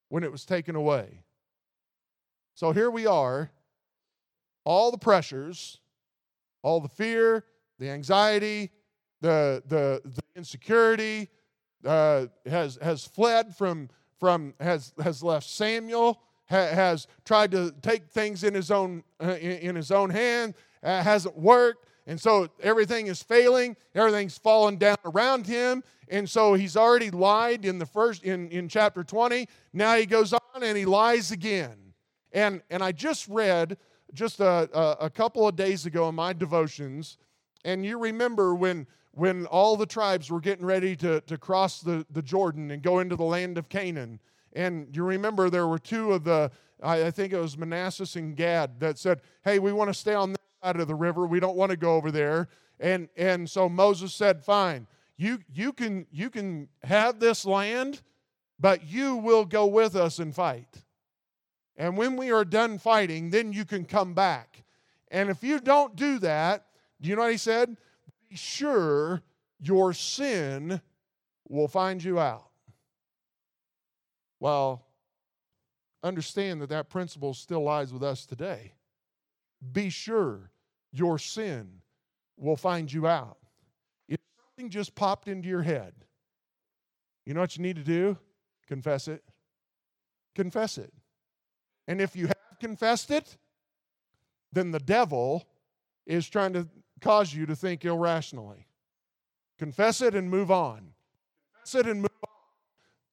when 0.09 0.23
it 0.23 0.31
was 0.31 0.45
taken 0.45 0.75
away. 0.75 1.21
So 2.53 2.71
here 2.71 2.89
we 2.89 3.05
are 3.05 3.51
all 4.65 4.91
the 4.91 4.97
pressures, 4.97 5.79
all 6.63 6.79
the 6.79 6.89
fear, 6.89 7.45
the 7.79 7.89
anxiety, 7.89 8.71
the, 9.21 9.61
the, 9.67 10.01
the 10.03 10.21
insecurity, 10.35 11.29
uh, 11.85 12.27
has, 12.45 12.79
has 12.81 13.05
fled 13.05 13.55
from, 13.55 13.89
from 14.19 14.53
has, 14.59 14.93
has 15.01 15.23
left 15.23 15.47
Samuel, 15.47 16.21
ha, 16.49 16.67
has 16.67 17.07
tried 17.25 17.51
to 17.51 17.73
take 17.81 18.07
things 18.09 18.43
in 18.43 18.53
his 18.53 18.71
own, 18.71 19.03
uh, 19.21 19.37
in, 19.39 19.51
in, 19.51 19.75
his 19.75 19.91
own 19.91 20.09
hand, 20.09 20.53
uh, 20.83 21.01
hasn't 21.01 21.37
worked. 21.37 21.87
And 22.07 22.21
so 22.21 22.47
everything 22.61 23.07
is 23.07 23.23
failing, 23.23 23.75
everything's 23.95 24.37
fallen 24.37 24.77
down 24.77 24.97
around 25.05 25.47
him. 25.47 25.83
And 26.07 26.29
so 26.29 26.53
he's 26.53 26.77
already 26.77 27.09
lied 27.09 27.65
in 27.65 27.79
the 27.79 27.85
first 27.85 28.23
in, 28.23 28.49
in 28.49 28.69
chapter 28.69 29.03
20. 29.03 29.47
Now 29.73 29.95
he 29.95 30.05
goes 30.05 30.33
on 30.33 30.61
and 30.61 30.77
he 30.77 30.85
lies 30.85 31.31
again. 31.31 31.85
And 32.31 32.61
and 32.69 32.83
I 32.83 32.91
just 32.91 33.27
read 33.27 33.77
just 34.13 34.39
a, 34.39 34.69
a, 34.73 35.05
a 35.05 35.09
couple 35.09 35.47
of 35.47 35.55
days 35.55 35.85
ago 35.85 36.09
in 36.09 36.15
my 36.15 36.33
devotions, 36.33 37.17
and 37.63 37.85
you 37.85 37.97
remember 37.97 38.55
when 38.55 38.87
when 39.15 39.45
all 39.45 39.77
the 39.77 39.85
tribes 39.85 40.29
were 40.29 40.41
getting 40.41 40.65
ready 40.65 40.95
to, 40.97 41.21
to 41.21 41.37
cross 41.37 41.81
the, 41.81 42.05
the 42.11 42.21
Jordan 42.21 42.69
and 42.71 42.81
go 42.81 42.99
into 42.99 43.15
the 43.15 43.23
land 43.23 43.57
of 43.57 43.69
Canaan. 43.69 44.19
And 44.53 44.93
you 44.95 45.03
remember 45.03 45.49
there 45.49 45.67
were 45.67 45.79
two 45.79 46.11
of 46.11 46.25
the, 46.25 46.51
I, 46.83 47.05
I 47.05 47.11
think 47.11 47.31
it 47.31 47.39
was 47.39 47.57
Manassas 47.57 48.17
and 48.17 48.35
Gad, 48.35 48.79
that 48.81 48.99
said, 48.99 49.21
Hey, 49.43 49.59
we 49.59 49.71
want 49.71 49.89
to 49.89 49.93
stay 49.93 50.13
on 50.13 50.31
this 50.31 50.37
side 50.61 50.79
of 50.79 50.87
the 50.87 50.95
river. 50.95 51.25
We 51.25 51.39
don't 51.39 51.55
want 51.55 51.71
to 51.71 51.77
go 51.77 51.95
over 51.95 52.11
there. 52.11 52.49
And, 52.79 53.07
and 53.15 53.49
so 53.49 53.69
Moses 53.69 54.13
said, 54.13 54.43
Fine, 54.43 54.85
you, 55.17 55.39
you, 55.53 55.71
can, 55.71 56.07
you 56.11 56.29
can 56.29 56.67
have 56.83 57.19
this 57.19 57.45
land, 57.45 58.01
but 58.59 58.85
you 58.85 59.15
will 59.15 59.45
go 59.45 59.65
with 59.65 59.95
us 59.95 60.19
and 60.19 60.35
fight. 60.35 60.83
And 61.77 61.97
when 61.97 62.17
we 62.17 62.31
are 62.31 62.45
done 62.45 62.77
fighting, 62.79 63.29
then 63.29 63.53
you 63.53 63.63
can 63.63 63.85
come 63.85 64.13
back. 64.13 64.63
And 65.09 65.29
if 65.29 65.41
you 65.41 65.59
don't 65.59 65.95
do 65.95 66.19
that, 66.19 66.65
do 67.01 67.09
you 67.09 67.15
know 67.15 67.23
what 67.23 67.31
he 67.31 67.37
said? 67.37 67.77
Sure 68.35 69.21
your 69.59 69.93
sin 69.93 70.81
will 71.47 71.67
find 71.67 72.03
you 72.03 72.19
out. 72.19 72.49
Well, 74.39 74.85
understand 76.03 76.61
that 76.61 76.69
that 76.69 76.89
principle 76.89 77.33
still 77.33 77.63
lies 77.63 77.91
with 77.91 78.03
us 78.03 78.25
today. 78.25 78.73
Be 79.71 79.89
sure 79.89 80.51
your 80.91 81.17
sin 81.17 81.81
will 82.37 82.57
find 82.57 82.91
you 82.91 83.07
out. 83.07 83.37
If 84.07 84.19
something 84.37 84.69
just 84.69 84.93
popped 84.95 85.27
into 85.27 85.47
your 85.47 85.63
head, 85.63 85.93
you 87.25 87.33
know 87.33 87.41
what 87.41 87.57
you 87.57 87.63
need 87.63 87.77
to 87.77 87.83
do? 87.83 88.17
Confess 88.67 89.07
it. 89.07 89.23
Confess 90.35 90.77
it. 90.77 90.93
And 91.87 92.01
if 92.01 92.15
you 92.15 92.27
have 92.27 92.59
confessed 92.59 93.09
it, 93.09 93.37
then 94.51 94.71
the 94.71 94.79
devil 94.79 95.47
is 96.05 96.27
trying 96.27 96.53
to 96.53 96.67
cause 97.05 97.31
you 97.31 97.45
to 97.45 97.55
think 97.55 97.85
irrationally. 97.85 98.65
Confess 99.59 100.01
it 100.01 100.15
and 100.15 100.27
move 100.27 100.49
on. 100.49 100.89
Confess 101.53 101.75
it 101.75 101.85
and 101.85 102.01
move 102.01 102.09
on. 102.23 102.29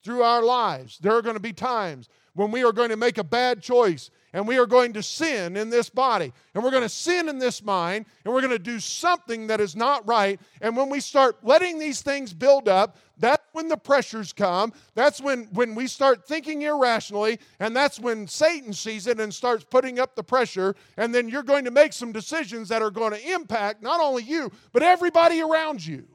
Through 0.03 0.23
our 0.23 0.43
lives, 0.43 0.99
there 0.99 1.13
are 1.13 1.23
going 1.23 1.37
to 1.37 1.41
be 1.41 1.53
times 1.53 2.09
when 2.35 2.51
we 2.51 2.65
are 2.65 2.73
going 2.73 2.89
to 2.89 2.97
make 2.97 3.19
a 3.19 3.25
bad 3.25 3.63
choice 3.63 4.11
and 4.33 4.49
we 4.49 4.57
are 4.57 4.67
going 4.67 4.95
to 4.95 5.03
sin 5.03 5.57
in 5.59 5.69
this 5.69 5.91
body 5.91 6.33
and 6.55 6.65
we're 6.65 6.71
going 6.71 6.83
to 6.83 6.89
sin 6.89 7.29
in 7.29 7.39
this 7.39 7.63
mind 7.63 8.07
and 8.25 8.33
we're 8.33 8.41
going 8.41 8.51
to 8.51 8.59
do 8.59 8.81
something 8.81 9.47
that 9.49 9.61
is 9.61 9.77
not 9.77 10.09
right. 10.09 10.41
And 10.63 10.75
when 10.75 10.89
we 10.89 10.99
start 10.99 11.37
letting 11.43 11.79
these 11.79 12.01
things 12.01 12.33
build 12.33 12.69
up, 12.69 12.97
that's 13.19 13.42
when 13.53 13.69
the 13.69 13.77
pressures 13.77 14.33
come. 14.33 14.73
That's 14.95 15.21
when, 15.21 15.45
when 15.53 15.75
we 15.75 15.87
start 15.87 16.27
thinking 16.27 16.63
irrationally, 16.63 17.39
and 17.61 17.75
that's 17.75 18.01
when 18.01 18.27
Satan 18.27 18.73
sees 18.73 19.07
it 19.07 19.21
and 19.21 19.33
starts 19.33 19.65
putting 19.65 19.99
up 19.99 20.17
the 20.17 20.23
pressure. 20.23 20.75
And 20.97 21.15
then 21.15 21.29
you're 21.29 21.43
going 21.43 21.65
to 21.65 21.71
make 21.71 21.93
some 21.93 22.13
decisions 22.13 22.69
that 22.69 22.83
are 22.83 22.91
going 22.91 23.13
to 23.13 23.33
impact 23.33 23.83
not 23.83 24.01
only 24.01 24.25
you, 24.25 24.51
but 24.73 24.83
everybody 24.83 25.41
around 25.41 25.85
you. 25.85 26.07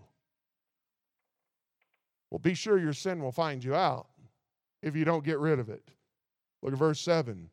Well, 2.30 2.40
be 2.40 2.54
sure 2.54 2.78
your 2.78 2.94
sin 2.94 3.22
will 3.22 3.32
find 3.32 3.64
you 3.64 3.74
out 3.74 4.08
if 4.82 4.96
you 4.96 5.06
don't 5.06 5.24
get 5.24 5.40
rid 5.40 5.60
of 5.60 5.70
it. 5.70 5.92
Look 6.62 6.74
at 6.74 6.80
verse 6.80 7.00
7. 7.00 7.50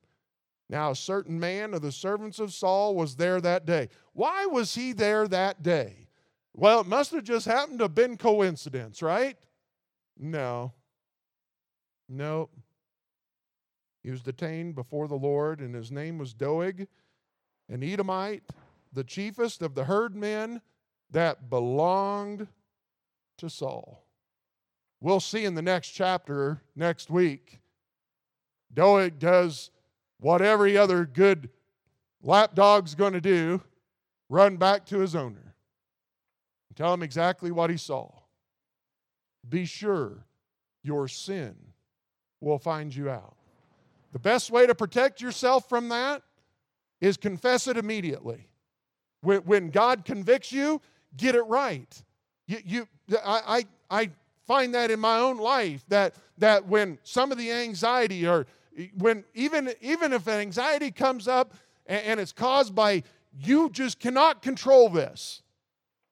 Now, 0.69 0.91
a 0.91 0.97
certain 0.97 1.39
man 1.39 1.75
of 1.75 1.83
the 1.83 1.93
servants 1.93 2.39
of 2.39 2.53
Saul 2.53 2.95
was 2.95 3.17
there 3.17 3.41
that 3.41 3.67
day. 3.67 3.91
Why 4.13 4.47
was 4.47 4.75
he 4.75 4.93
there 4.93 5.29
that 5.29 5.63
day? 5.63 6.09
Well, 6.55 6.81
it 6.81 6.87
must 6.87 7.13
have 7.13 7.25
just 7.25 7.47
happened 7.47 7.79
to 7.81 7.85
have 7.85 7.95
been 7.95 8.17
coincidence, 8.17 9.03
right? 9.03 9.37
No. 10.19 10.73
No. 12.09 12.51
He 14.03 14.11
was 14.11 14.23
detained 14.23 14.75
before 14.75 15.09
the 15.09 15.15
Lord, 15.15 15.61
and 15.61 15.75
his 15.75 15.91
name 15.91 16.19
was 16.19 16.35
Doeg, 16.35 16.87
an 17.69 17.83
Edomite, 17.83 18.45
the 18.93 19.05
chiefest 19.05 19.63
of 19.63 19.75
the 19.75 19.85
herdmen 19.85 20.61
that 21.11 21.49
belonged 21.49 22.47
to 23.39 23.49
Saul. 23.49 24.05
We'll 25.01 25.21
see 25.21 25.45
in 25.45 25.55
the 25.55 25.63
next 25.63 25.91
chapter 25.91 26.63
next 26.75 27.11
week 27.11 27.61
Doeg 28.73 29.19
does 29.19 29.71
what 30.19 30.43
every 30.43 30.77
other 30.77 31.05
good 31.05 31.51
lapdog's 32.23 32.95
going 32.95 33.13
to 33.13 33.21
do 33.21 33.63
run 34.29 34.57
back 34.57 34.87
to 34.87 34.99
his 34.99 35.15
owner. 35.15 35.55
and 36.69 36.77
Tell 36.77 36.93
him 36.93 37.03
exactly 37.03 37.51
what 37.51 37.71
he 37.71 37.77
saw. 37.77 38.11
Be 39.49 39.65
sure 39.65 40.25
your 40.83 41.09
sin 41.09 41.55
will 42.41 42.59
find 42.59 42.95
you 42.95 43.11
out. 43.11 43.35
The 44.13 44.19
best 44.19 44.51
way 44.51 44.67
to 44.67 44.75
protect 44.75 45.21
yourself 45.21 45.69
from 45.69 45.89
that 45.89 46.23
is 47.01 47.17
confess 47.17 47.67
it 47.67 47.77
immediately. 47.77 48.49
When, 49.23 49.71
God 49.71 50.05
convicts 50.05 50.53
you, 50.53 50.81
get 51.17 51.35
it 51.35 51.43
right. 51.43 52.03
You, 52.47 52.59
you, 52.65 52.89
I, 53.25 53.65
I, 53.91 54.03
I 54.03 54.11
find 54.47 54.75
that 54.75 54.91
in 54.91 55.01
my 55.01 55.19
own 55.19 55.39
life 55.39 55.85
that, 55.89 56.15
that 56.39 56.67
when 56.67 56.99
some 57.03 57.33
of 57.33 57.39
the 57.39 57.51
anxiety 57.51 58.27
or 58.27 58.47
when 58.99 59.25
even, 59.35 59.73
even 59.81 60.13
if 60.13 60.27
an 60.27 60.41
anxiety 60.41 60.91
comes 60.91 61.27
up 61.27 61.55
and, 61.87 62.05
and 62.05 62.21
it's 62.21 62.33
caused 62.33 62.75
by 62.75 63.03
you 63.39 63.71
just 63.71 63.99
cannot 63.99 64.43
control 64.43 64.89
this. 64.89 65.43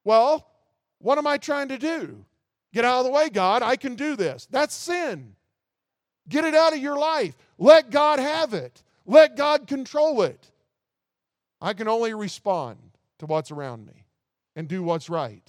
Well, 0.05 0.49
what 0.99 1.18
am 1.18 1.27
I 1.27 1.37
trying 1.37 1.68
to 1.68 1.79
do? 1.79 2.25
Get 2.72 2.85
out 2.85 3.00
of 3.00 3.06
the 3.06 3.12
way, 3.12 3.28
God. 3.28 3.62
I 3.62 3.76
can 3.76 3.94
do 3.94 4.16
this. 4.16 4.46
That's 4.50 4.74
sin. 4.74 5.35
Get 6.28 6.44
it 6.44 6.54
out 6.54 6.72
of 6.72 6.78
your 6.78 6.98
life. 6.98 7.37
Let 7.58 7.90
God 7.90 8.18
have 8.18 8.54
it. 8.54 8.82
Let 9.06 9.37
God 9.37 9.66
control 9.66 10.22
it. 10.22 10.50
I 11.61 11.74
can 11.74 11.88
only 11.88 12.14
respond 12.14 12.78
to 13.18 13.26
what's 13.26 13.50
around 13.50 13.87
me 13.87 14.06
and 14.56 14.68
do 14.68 14.82
what's 14.82 15.11
right. 15.11 15.42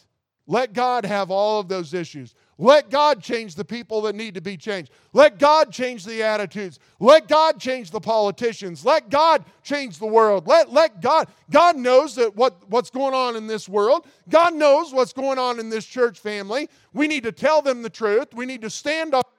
Let 0.48 0.74
God 0.74 1.06
have 1.06 1.32
all 1.32 1.60
of 1.60 1.68
those 1.70 1.94
issues. 1.94 2.36
Let 2.60 2.92
God 2.92 3.24
change 3.24 3.56
the 3.56 3.66
people 3.66 4.02
that 4.02 4.16
need 4.16 4.36
to 4.36 4.42
be 4.42 4.58
changed. 4.58 4.92
Let 5.12 5.40
God 5.40 5.72
change 5.72 6.06
the 6.06 6.22
attitudes. 6.22 6.80
Let 7.00 7.28
God 7.28 7.60
change 7.60 7.90
the 7.90 8.00
politicians. 8.00 8.86
Let 8.86 9.10
God 9.10 9.44
change 9.64 9.98
the 9.98 10.06
world. 10.06 10.48
Let, 10.48 10.72
let 10.72 11.02
God, 11.02 11.28
God 11.50 11.76
knows 11.76 12.16
that 12.16 12.36
what, 12.36 12.70
what's 12.70 12.92
going 12.92 13.16
on 13.16 13.36
in 13.36 13.48
this 13.48 13.68
world. 13.68 14.06
God 14.30 14.54
knows 14.54 14.94
what's 14.94 15.14
going 15.14 15.40
on 15.40 15.60
in 15.60 15.70
this 15.70 15.86
church 15.86 16.20
family. 16.20 16.70
We 16.94 17.08
need 17.08 17.24
to 17.24 17.32
tell 17.32 17.64
them 17.64 17.82
the 17.82 17.90
truth. 17.90 18.34
We 18.34 18.46
need 18.46 18.62
to 18.62 18.70
stand 18.70 19.16
up 19.16 19.34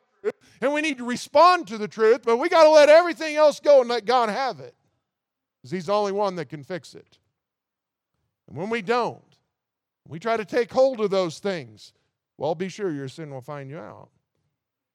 and 0.60 0.72
we 0.72 0.80
need 0.80 0.98
to 0.98 1.04
respond 1.04 1.68
to 1.68 1.78
the 1.78 1.88
truth, 1.88 2.22
but 2.24 2.38
we 2.38 2.48
got 2.48 2.64
to 2.64 2.70
let 2.70 2.88
everything 2.88 3.36
else 3.36 3.60
go 3.60 3.80
and 3.80 3.88
let 3.88 4.06
God 4.06 4.28
have 4.28 4.60
it. 4.60 4.74
Because 5.60 5.70
He's 5.70 5.86
the 5.86 5.92
only 5.92 6.12
one 6.12 6.36
that 6.36 6.48
can 6.48 6.62
fix 6.64 6.94
it. 6.94 7.18
And 8.48 8.56
when 8.56 8.70
we 8.70 8.82
don't, 8.82 9.22
we 10.08 10.18
try 10.18 10.36
to 10.36 10.44
take 10.44 10.72
hold 10.72 11.00
of 11.00 11.10
those 11.10 11.38
things, 11.38 11.92
well, 12.36 12.54
be 12.54 12.68
sure 12.68 12.90
your 12.90 13.08
sin 13.08 13.30
will 13.30 13.40
find 13.40 13.70
you 13.70 13.78
out. 13.78 14.10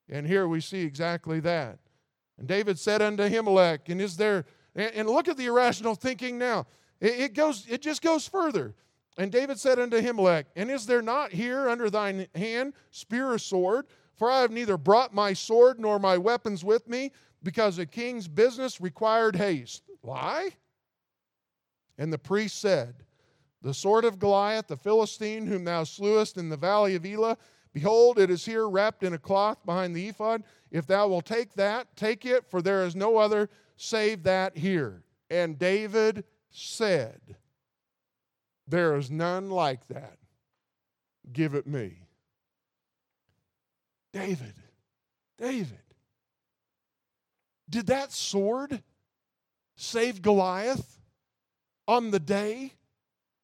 And 0.09 0.25
here 0.25 0.47
we 0.47 0.61
see 0.61 0.81
exactly 0.81 1.39
that. 1.41 1.79
And 2.37 2.47
David 2.47 2.79
said 2.79 3.01
unto 3.01 3.23
Ahimelech, 3.23 3.89
and 3.89 4.01
is 4.01 4.17
there, 4.17 4.45
and 4.75 5.09
look 5.09 5.27
at 5.27 5.37
the 5.37 5.45
irrational 5.45 5.95
thinking 5.95 6.37
now. 6.37 6.67
It, 7.01 7.33
goes, 7.33 7.65
it 7.69 7.81
just 7.81 8.01
goes 8.01 8.27
further. 8.27 8.75
And 9.17 9.31
David 9.31 9.59
said 9.59 9.79
unto 9.79 9.97
Ahimelech, 10.01 10.45
and 10.55 10.71
is 10.71 10.85
there 10.85 11.01
not 11.01 11.31
here 11.31 11.69
under 11.69 11.89
thine 11.89 12.27
hand 12.35 12.73
spear 12.91 13.31
or 13.31 13.37
sword? 13.37 13.87
For 14.15 14.29
I 14.29 14.41
have 14.41 14.51
neither 14.51 14.77
brought 14.77 15.13
my 15.13 15.33
sword 15.33 15.79
nor 15.79 15.99
my 15.99 16.17
weapons 16.17 16.63
with 16.63 16.87
me, 16.87 17.11
because 17.41 17.77
the 17.77 17.85
king's 17.85 18.27
business 18.27 18.81
required 18.81 19.35
haste. 19.35 19.83
Why? 20.01 20.51
And 21.97 22.11
the 22.11 22.17
priest 22.17 22.59
said, 22.59 22.95
the 23.61 23.73
sword 23.73 24.05
of 24.05 24.19
Goliath, 24.19 24.67
the 24.67 24.77
Philistine, 24.77 25.47
whom 25.47 25.65
thou 25.65 25.83
slewest 25.83 26.37
in 26.37 26.49
the 26.49 26.57
valley 26.57 26.95
of 26.95 27.05
Elah, 27.05 27.37
behold, 27.73 28.17
it 28.17 28.29
is 28.29 28.45
here 28.45 28.67
wrapped 28.69 29.03
in 29.03 29.13
a 29.13 29.17
cloth 29.17 29.57
behind 29.65 29.95
the 29.95 30.07
ephod. 30.07 30.43
If 30.71 30.87
thou 30.87 31.07
wilt 31.07 31.25
take 31.25 31.53
that, 31.55 31.95
take 31.95 32.25
it, 32.25 32.49
for 32.49 32.61
there 32.61 32.85
is 32.85 32.95
no 32.95 33.17
other 33.17 33.49
save 33.75 34.23
that 34.23 34.57
here. 34.57 35.03
And 35.29 35.59
David 35.59 36.23
said, 36.51 37.19
There 38.67 38.95
is 38.95 39.11
none 39.11 39.49
like 39.49 39.87
that. 39.87 40.17
Give 41.31 41.53
it 41.53 41.67
me. 41.67 42.07
David, 44.11 44.55
David, 45.37 45.77
did 47.69 47.87
that 47.87 48.11
sword 48.11 48.81
save 49.75 50.21
Goliath 50.21 50.99
on 51.87 52.09
the 52.09 52.19
day 52.19 52.73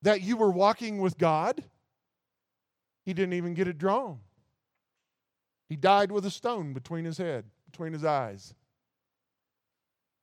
that 0.05 0.21
you 0.21 0.37
were 0.37 0.51
walking 0.51 0.99
with 0.99 1.17
God, 1.17 1.63
he 3.05 3.13
didn't 3.13 3.33
even 3.33 3.55
get 3.55 3.67
it 3.67 3.79
drawn. 3.79 4.19
He 5.67 5.75
died 5.75 6.11
with 6.11 6.27
a 6.27 6.31
stone 6.31 6.73
between 6.73 7.05
his 7.05 7.17
head, 7.17 7.45
between 7.71 7.91
his 7.91 8.05
eyes. 8.05 8.53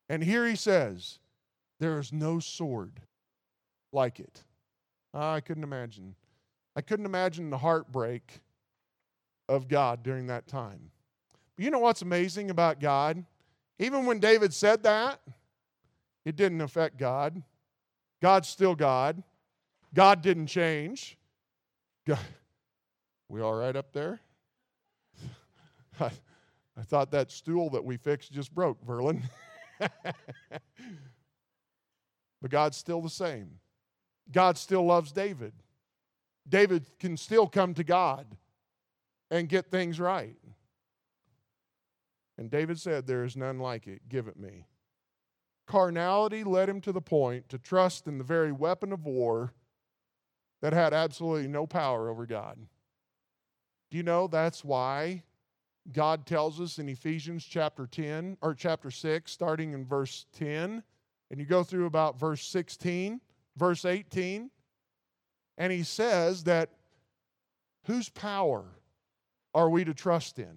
And 0.09 0.23
here 0.23 0.47
he 0.47 0.55
says, 0.55 1.19
There 1.81 1.99
is 1.99 2.13
no 2.13 2.39
sword 2.39 3.01
like 3.93 4.21
it. 4.21 4.45
I 5.13 5.41
couldn't 5.41 5.65
imagine. 5.65 6.15
I 6.77 6.81
couldn't 6.81 7.07
imagine 7.07 7.51
the 7.51 7.59
heartbreak 7.59 8.41
of 9.49 9.67
God 9.67 10.05
during 10.05 10.29
that 10.29 10.47
time. 10.47 10.93
But 11.57 11.65
you 11.65 11.73
know 11.73 11.81
what's 11.81 12.03
amazing 12.03 12.51
about 12.51 12.79
God? 12.79 13.25
Even 13.81 14.07
when 14.07 14.21
David 14.21 14.55
said 14.55 14.85
that, 14.85 15.21
it 16.25 16.37
didn't 16.37 16.61
affect 16.61 16.99
God. 16.99 17.43
God's 18.21 18.49
still 18.49 18.77
God. 18.77 19.25
God 19.95 20.23
didn't 20.23 20.47
change. 20.47 21.19
God, 22.07 22.19
we 23.29 23.41
all 23.41 23.55
right 23.55 23.77
up 23.77 23.93
there? 23.93 24.21
I, 26.01 26.11
I 26.79 26.83
thought 26.83 27.11
that 27.11 27.31
stool 27.31 27.71
that 27.71 27.85
we 27.85 27.97
fixed 27.97 28.33
just 28.33 28.55
broke, 28.55 28.85
Verlin. 28.87 29.23
but 29.79 30.11
God's 32.51 32.77
still 32.77 33.03
the 33.03 33.11
same. 33.11 33.59
God 34.31 34.57
still 34.57 34.85
loves 34.85 35.13
David. 35.13 35.53
David 36.49 36.87
can 36.99 37.17
still 37.17 37.47
come 37.47 37.75
to 37.75 37.85
God 37.85 38.27
and 39.31 39.49
get 39.49 39.71
things 39.71 40.01
right. 40.01 40.37
And 42.39 42.51
David 42.51 42.81
said, 42.81 43.07
There 43.07 43.25
is 43.25 43.37
none 43.37 43.59
like 43.59 43.87
it. 43.87 44.09
Give 44.09 44.27
it 44.27 44.39
me. 44.39 44.67
Carnality 45.67 46.45
led 46.45 46.69
him 46.69 46.81
to 46.81 46.93
the 46.93 47.01
point 47.01 47.49
to 47.51 47.59
trust 47.59 48.07
in 48.07 48.19
the 48.19 48.25
very 48.25 48.53
weapon 48.53 48.93
of 48.93 49.05
war 49.05 49.53
that 50.63 50.73
had 50.73 50.95
absolutely 50.95 51.49
no 51.49 51.67
power 51.67 52.09
over 52.09 52.25
God. 52.25 52.57
Do 53.91 53.97
you 53.97 54.03
know 54.05 54.29
that's 54.29 54.65
why 54.65 55.25
God 55.93 56.25
tells 56.25 56.61
us 56.61 56.79
in 56.79 56.89
Ephesians 56.89 57.45
chapter 57.45 57.87
10 57.87 58.39
or 58.41 58.55
chapter 58.55 58.91
6, 58.91 59.31
starting 59.31 59.73
in 59.73 59.85
verse 59.85 60.25
10, 60.39 60.83
and 61.31 61.41
you 61.41 61.45
go 61.45 61.65
through 61.65 61.87
about 61.87 62.19
verse 62.19 62.47
16, 62.47 63.21
verse 63.57 63.85
18, 63.85 64.51
and 65.59 65.73
he 65.73 65.83
says 65.83 66.45
that 66.45 66.71
whose 67.87 68.09
power 68.09 68.65
are 69.55 69.69
we 69.69 69.85
to 69.85 69.93
trust 69.93 70.39
in? 70.39 70.57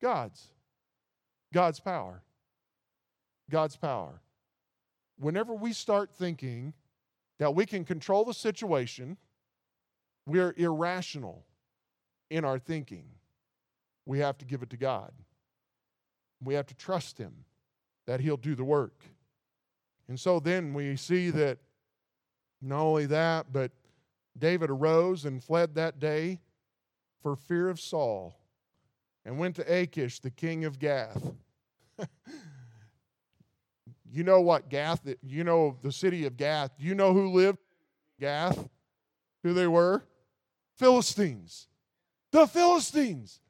God's. 0.00 0.48
God's 1.52 1.78
power. 1.78 2.22
God's 3.50 3.76
power. 3.76 4.22
Whenever 5.18 5.54
we 5.54 5.74
start 5.74 6.10
thinking 6.10 6.72
that 7.42 7.56
we 7.56 7.66
can 7.66 7.84
control 7.84 8.24
the 8.24 8.32
situation. 8.32 9.16
We're 10.28 10.54
irrational 10.56 11.44
in 12.30 12.44
our 12.44 12.56
thinking. 12.56 13.06
We 14.06 14.20
have 14.20 14.38
to 14.38 14.44
give 14.44 14.62
it 14.62 14.70
to 14.70 14.76
God. 14.76 15.10
We 16.40 16.54
have 16.54 16.66
to 16.66 16.74
trust 16.76 17.18
Him 17.18 17.32
that 18.06 18.20
He'll 18.20 18.36
do 18.36 18.54
the 18.54 18.62
work. 18.62 19.02
And 20.06 20.20
so 20.20 20.38
then 20.38 20.72
we 20.72 20.94
see 20.94 21.30
that 21.30 21.58
not 22.60 22.82
only 22.82 23.06
that, 23.06 23.52
but 23.52 23.72
David 24.38 24.70
arose 24.70 25.24
and 25.24 25.42
fled 25.42 25.74
that 25.74 25.98
day 25.98 26.38
for 27.24 27.34
fear 27.34 27.68
of 27.68 27.80
Saul 27.80 28.38
and 29.24 29.36
went 29.36 29.56
to 29.56 29.62
Achish, 29.62 30.20
the 30.20 30.30
king 30.30 30.64
of 30.64 30.78
Gath. 30.78 31.32
You 34.12 34.24
know 34.24 34.42
what 34.42 34.68
Gath, 34.68 35.08
you 35.22 35.42
know 35.42 35.78
the 35.80 35.90
city 35.90 36.26
of 36.26 36.36
Gath. 36.36 36.72
You 36.78 36.94
know 36.94 37.14
who 37.14 37.32
lived 37.32 37.58
Gath? 38.20 38.68
Who 39.42 39.54
they 39.54 39.66
were? 39.66 40.04
Philistines. 40.76 41.66
The 42.30 42.46
Philistines. 42.46 43.40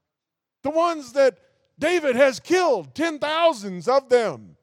The 0.63 0.71
ones 0.71 1.15
that 1.15 1.39
David 1.81 2.15
has 2.15 2.39
killed, 2.39 2.95
ten 2.95 3.19
thousands 3.19 3.89
of 3.89 4.09
them. 4.09 4.57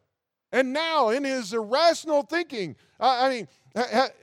And 0.53 0.71
now, 0.71 1.09
in 1.09 1.25
his 1.25 1.53
irrational 1.53 2.23
thinking, 2.23 2.77
I 2.97 3.29
mean, 3.29 3.47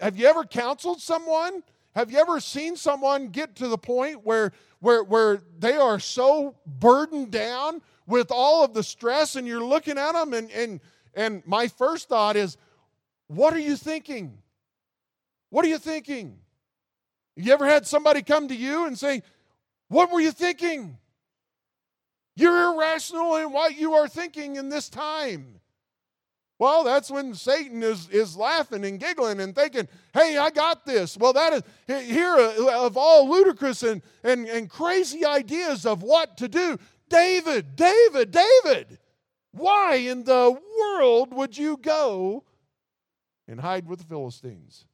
have 0.00 0.16
you 0.16 0.26
ever 0.26 0.44
counseled 0.44 1.02
someone? 1.02 1.62
Have 1.94 2.10
you 2.10 2.18
ever 2.18 2.40
seen 2.40 2.76
someone 2.76 3.28
get 3.28 3.54
to 3.56 3.68
the 3.68 3.78
point 3.78 4.24
where, 4.24 4.52
where, 4.80 5.04
where 5.04 5.42
they 5.58 5.76
are 5.76 6.00
so 6.00 6.56
burdened 6.66 7.30
down 7.30 7.82
with 8.06 8.30
all 8.30 8.64
of 8.64 8.72
the 8.72 8.82
stress 8.82 9.36
and 9.36 9.46
you're 9.46 9.62
looking 9.62 9.98
at 9.98 10.12
them 10.12 10.32
and, 10.32 10.50
and 10.50 10.80
and 11.16 11.42
my 11.46 11.66
first 11.66 12.08
thought 12.08 12.36
is, 12.36 12.56
what 13.26 13.52
are 13.54 13.58
you 13.58 13.76
thinking? 13.76 14.38
What 15.50 15.64
are 15.64 15.68
you 15.68 15.78
thinking? 15.78 16.38
You 17.34 17.52
ever 17.52 17.66
had 17.66 17.86
somebody 17.86 18.22
come 18.22 18.48
to 18.48 18.54
you 18.54 18.86
and 18.86 18.98
say, 18.98 19.22
What 19.88 20.12
were 20.12 20.20
you 20.20 20.32
thinking? 20.32 20.98
You're 22.36 22.74
irrational 22.74 23.36
in 23.36 23.50
what 23.50 23.76
you 23.76 23.94
are 23.94 24.08
thinking 24.08 24.56
in 24.56 24.68
this 24.68 24.88
time. 24.88 25.60
Well, 26.58 26.84
that's 26.84 27.10
when 27.10 27.34
Satan 27.34 27.82
is, 27.82 28.08
is 28.08 28.36
laughing 28.36 28.84
and 28.84 28.98
giggling 28.98 29.40
and 29.40 29.54
thinking, 29.54 29.88
hey, 30.14 30.38
I 30.38 30.48
got 30.50 30.86
this. 30.86 31.16
Well, 31.16 31.34
that 31.34 31.52
is 31.52 31.62
here 32.06 32.34
uh, 32.34 32.86
of 32.86 32.96
all 32.96 33.28
ludicrous 33.28 33.82
and, 33.82 34.00
and, 34.24 34.46
and 34.46 34.68
crazy 34.68 35.24
ideas 35.24 35.84
of 35.84 36.02
what 36.02 36.38
to 36.38 36.48
do. 36.48 36.78
David, 37.10 37.76
David, 37.76 38.30
David, 38.30 38.98
why 39.56 39.96
in 39.96 40.24
the 40.24 40.58
world 40.78 41.32
would 41.32 41.56
you 41.56 41.76
go 41.76 42.44
and 43.48 43.60
hide 43.60 43.88
with 43.88 44.00
the 44.00 44.04
Philistines? 44.04 44.84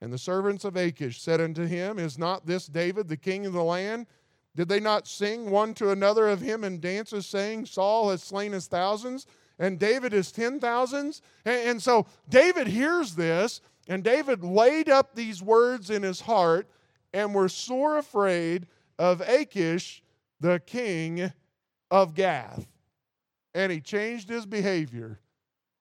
And 0.00 0.12
the 0.12 0.18
servants 0.18 0.64
of 0.64 0.76
Achish 0.76 1.20
said 1.20 1.40
unto 1.40 1.66
him, 1.66 1.98
Is 1.98 2.18
not 2.18 2.46
this 2.46 2.66
David 2.66 3.08
the 3.08 3.16
king 3.16 3.46
of 3.46 3.52
the 3.52 3.64
land? 3.64 4.06
Did 4.54 4.68
they 4.68 4.80
not 4.80 5.06
sing 5.06 5.50
one 5.50 5.74
to 5.74 5.90
another 5.90 6.28
of 6.28 6.40
him 6.40 6.64
in 6.64 6.80
dances, 6.80 7.26
saying, 7.26 7.66
Saul 7.66 8.10
has 8.10 8.22
slain 8.22 8.52
his 8.52 8.66
thousands, 8.66 9.26
and 9.58 9.78
David 9.78 10.12
his 10.12 10.32
ten 10.32 10.60
thousands? 10.60 11.22
And, 11.44 11.82
so 11.82 12.06
David 12.28 12.68
hears 12.68 13.14
this, 13.14 13.60
and 13.88 14.04
David 14.04 14.42
laid 14.44 14.88
up 14.88 15.14
these 15.14 15.42
words 15.42 15.90
in 15.90 16.02
his 16.02 16.20
heart, 16.20 16.68
and 17.12 17.34
were 17.34 17.48
sore 17.48 17.98
afraid 17.98 18.66
of 18.98 19.20
Achish, 19.20 20.02
the 20.40 20.60
king 20.60 21.32
of 21.90 22.14
Gath. 22.14 22.66
And 23.54 23.72
he 23.72 23.80
changed 23.80 24.28
his 24.28 24.46
behavior 24.46 25.20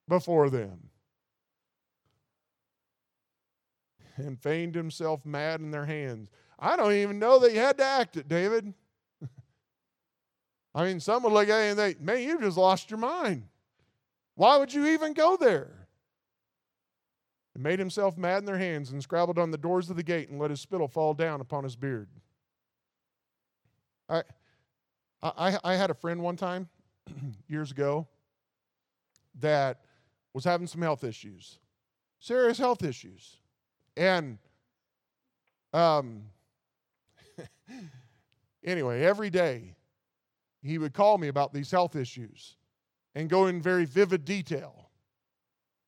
before 0.07 0.49
them. 0.49 0.89
and 4.17 4.41
feigned 4.41 4.75
himself 4.75 5.25
mad 5.25 5.61
in 5.61 5.71
their 5.71 5.85
hands. 5.85 6.29
I 6.59 6.75
don't 6.75 6.93
even 6.93 7.19
know 7.19 7.39
that 7.39 7.53
you 7.53 7.59
had 7.59 7.77
to 7.77 7.83
act 7.83 8.17
it, 8.17 8.27
David. 8.27 8.73
I 10.75 10.83
mean, 10.83 10.99
some 10.99 11.23
would 11.23 11.31
look 11.33 11.49
at 11.49 11.63
you 11.63 11.69
and 11.69 11.77
think, 11.77 12.01
man, 12.01 12.21
you 12.21 12.39
just 12.39 12.57
lost 12.57 12.89
your 12.89 12.99
mind. 12.99 13.43
Why 14.35 14.57
would 14.57 14.73
you 14.73 14.87
even 14.87 15.13
go 15.13 15.37
there? 15.37 15.87
He 17.55 17.61
made 17.61 17.79
himself 17.79 18.17
mad 18.17 18.39
in 18.39 18.45
their 18.45 18.57
hands 18.57 18.91
and 18.91 19.01
scrabbled 19.01 19.39
on 19.39 19.51
the 19.51 19.57
doors 19.57 19.89
of 19.89 19.95
the 19.95 20.03
gate 20.03 20.29
and 20.29 20.39
let 20.39 20.51
his 20.51 20.61
spittle 20.61 20.87
fall 20.87 21.13
down 21.13 21.41
upon 21.41 21.63
his 21.63 21.75
beard. 21.75 22.09
I, 24.09 24.23
I, 25.21 25.57
I 25.63 25.75
had 25.75 25.89
a 25.89 25.93
friend 25.93 26.21
one 26.21 26.35
time 26.35 26.69
years 27.47 27.71
ago 27.71 28.07
that 29.39 29.81
was 30.33 30.43
having 30.43 30.67
some 30.67 30.81
health 30.81 31.03
issues, 31.03 31.59
serious 32.19 32.57
health 32.57 32.83
issues. 32.83 33.37
And 33.95 34.37
um, 35.73 36.23
anyway, 38.63 39.03
every 39.03 39.29
day 39.29 39.75
he 40.61 40.77
would 40.77 40.93
call 40.93 41.17
me 41.17 41.27
about 41.27 41.53
these 41.53 41.71
health 41.71 41.95
issues 41.95 42.55
and 43.15 43.29
go 43.29 43.47
in 43.47 43.61
very 43.61 43.85
vivid 43.85 44.25
detail 44.25 44.89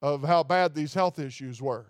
of 0.02 0.24
how 0.24 0.44
bad 0.44 0.74
these 0.74 0.94
health 0.94 1.20
issues 1.20 1.62
were. 1.62 1.86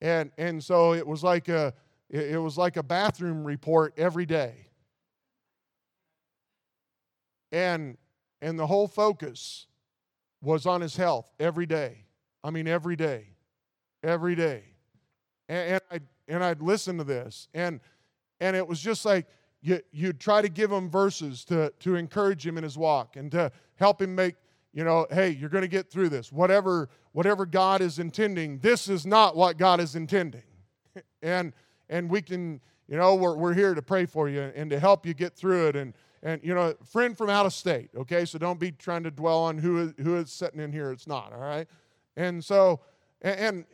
And, 0.00 0.30
and 0.38 0.62
so 0.62 0.94
it 0.94 1.06
was 1.06 1.22
like 1.22 1.48
a 1.48 1.74
it 2.08 2.42
was 2.42 2.58
like 2.58 2.76
a 2.76 2.82
bathroom 2.82 3.44
report 3.44 3.94
every 3.96 4.26
day. 4.26 4.69
And 7.52 7.96
and 8.42 8.58
the 8.58 8.66
whole 8.66 8.88
focus 8.88 9.66
was 10.42 10.66
on 10.66 10.80
his 10.80 10.96
health 10.96 11.30
every 11.38 11.66
day. 11.66 12.04
I 12.42 12.50
mean 12.50 12.66
every 12.66 12.96
day. 12.96 13.26
Every 14.02 14.34
day 14.34 14.70
and, 15.50 15.72
and 15.72 15.80
I'd, 15.90 16.02
and 16.28 16.44
I'd 16.44 16.62
listen 16.62 16.96
to 16.98 17.04
this. 17.04 17.48
And, 17.52 17.80
and 18.40 18.56
it 18.56 18.66
was 18.66 18.80
just 18.80 19.04
like 19.04 19.26
you, 19.60 19.80
you'd 19.92 20.20
try 20.20 20.40
to 20.40 20.48
give 20.48 20.70
him 20.72 20.88
verses 20.88 21.44
to, 21.46 21.72
to 21.80 21.96
encourage 21.96 22.46
him 22.46 22.56
in 22.56 22.64
his 22.64 22.78
walk 22.78 23.16
and 23.16 23.30
to 23.32 23.52
help 23.74 24.00
him 24.00 24.14
make, 24.14 24.36
you 24.72 24.84
know, 24.84 25.06
hey, 25.10 25.30
you're 25.30 25.50
going 25.50 25.62
to 25.62 25.68
get 25.68 25.90
through 25.90 26.08
this. 26.08 26.32
Whatever, 26.32 26.88
whatever 27.12 27.44
God 27.44 27.80
is 27.82 27.98
intending, 27.98 28.60
this 28.60 28.88
is 28.88 29.04
not 29.04 29.36
what 29.36 29.58
God 29.58 29.80
is 29.80 29.96
intending. 29.96 30.42
and, 31.22 31.52
and 31.88 32.08
we 32.08 32.22
can, 32.22 32.60
you 32.88 32.96
know, 32.96 33.16
we're, 33.16 33.36
we're 33.36 33.54
here 33.54 33.74
to 33.74 33.82
pray 33.82 34.06
for 34.06 34.28
you 34.28 34.52
and 34.54 34.70
to 34.70 34.78
help 34.78 35.04
you 35.04 35.12
get 35.12 35.34
through 35.34 35.68
it. 35.68 35.76
And, 35.76 35.94
and 36.22 36.40
you 36.44 36.54
know, 36.54 36.74
friend 36.84 37.16
from 37.16 37.30
out 37.30 37.46
of 37.46 37.52
state, 37.52 37.90
okay? 37.96 38.24
So 38.24 38.38
don't 38.38 38.60
be 38.60 38.72
trying 38.72 39.04
to 39.04 39.10
dwell 39.10 39.38
on 39.40 39.58
who 39.58 39.78
is, 39.78 39.94
who 40.02 40.16
is 40.16 40.30
sitting 40.30 40.60
in 40.60 40.72
here. 40.72 40.90
It's 40.90 41.06
not, 41.06 41.32
all 41.32 41.40
right? 41.40 41.66
And 42.16 42.44
so, 42.44 42.80
and, 43.22 43.64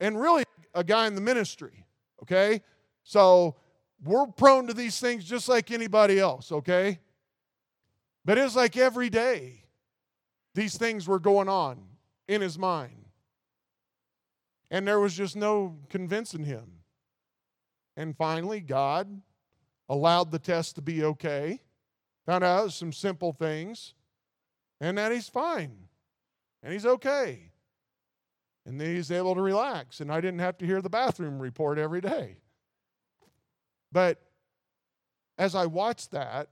and 0.00 0.20
really 0.20 0.44
a 0.74 0.84
guy 0.84 1.06
in 1.06 1.14
the 1.14 1.20
ministry, 1.20 1.84
okay? 2.22 2.62
So 3.02 3.56
we're 4.04 4.26
prone 4.26 4.66
to 4.68 4.74
these 4.74 5.00
things 5.00 5.24
just 5.24 5.48
like 5.48 5.70
anybody 5.70 6.18
else, 6.20 6.52
okay? 6.52 7.00
But 8.24 8.38
it's 8.38 8.56
like 8.56 8.76
every 8.76 9.10
day 9.10 9.64
these 10.54 10.76
things 10.76 11.08
were 11.08 11.18
going 11.18 11.48
on 11.48 11.80
in 12.28 12.40
his 12.40 12.58
mind. 12.58 13.04
And 14.70 14.86
there 14.86 14.98
was 15.00 15.14
just 15.14 15.36
no 15.36 15.76
convincing 15.88 16.44
him. 16.44 16.80
And 17.96 18.16
finally, 18.16 18.60
God 18.60 19.22
allowed 19.88 20.30
the 20.30 20.38
test 20.38 20.74
to 20.74 20.82
be 20.82 21.04
okay, 21.04 21.60
found 22.26 22.44
out 22.44 22.72
some 22.72 22.92
simple 22.92 23.32
things, 23.32 23.94
and 24.80 24.98
that 24.98 25.12
he's 25.12 25.28
fine 25.28 25.86
and 26.62 26.72
he's 26.72 26.84
okay. 26.84 27.52
And 28.66 28.80
then 28.80 28.96
he's 28.96 29.12
able 29.12 29.36
to 29.36 29.40
relax, 29.40 30.00
and 30.00 30.10
I 30.10 30.20
didn't 30.20 30.40
have 30.40 30.58
to 30.58 30.66
hear 30.66 30.82
the 30.82 30.90
bathroom 30.90 31.38
report 31.38 31.78
every 31.78 32.00
day. 32.00 32.38
But 33.92 34.20
as 35.38 35.54
I 35.54 35.66
watched 35.66 36.10
that, 36.10 36.48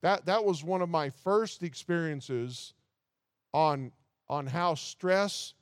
that, 0.00 0.24
that 0.24 0.42
was 0.42 0.64
one 0.64 0.80
of 0.80 0.88
my 0.88 1.10
first 1.10 1.62
experiences 1.62 2.72
on, 3.52 3.92
on 4.30 4.46
how 4.46 4.74
stress 4.74 5.52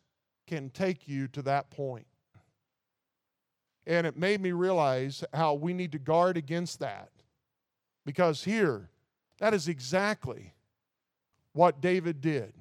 can 0.47 0.71
take 0.71 1.09
you 1.09 1.27
to 1.29 1.43
that 1.43 1.71
point. 1.71 2.07
And 3.89 4.07
it 4.07 4.17
made 4.17 4.41
me 4.41 4.53
realize 4.53 5.25
how 5.35 5.55
we 5.55 5.75
need 5.75 5.91
to 5.93 5.99
guard 5.99 6.37
against 6.37 6.79
that. 6.79 7.11
Because 8.07 8.45
here, 8.45 8.89
that 9.39 9.53
is 9.53 9.69
exactly 9.69 10.55
what 11.53 11.83
David 11.83 12.23
did. 12.23 12.55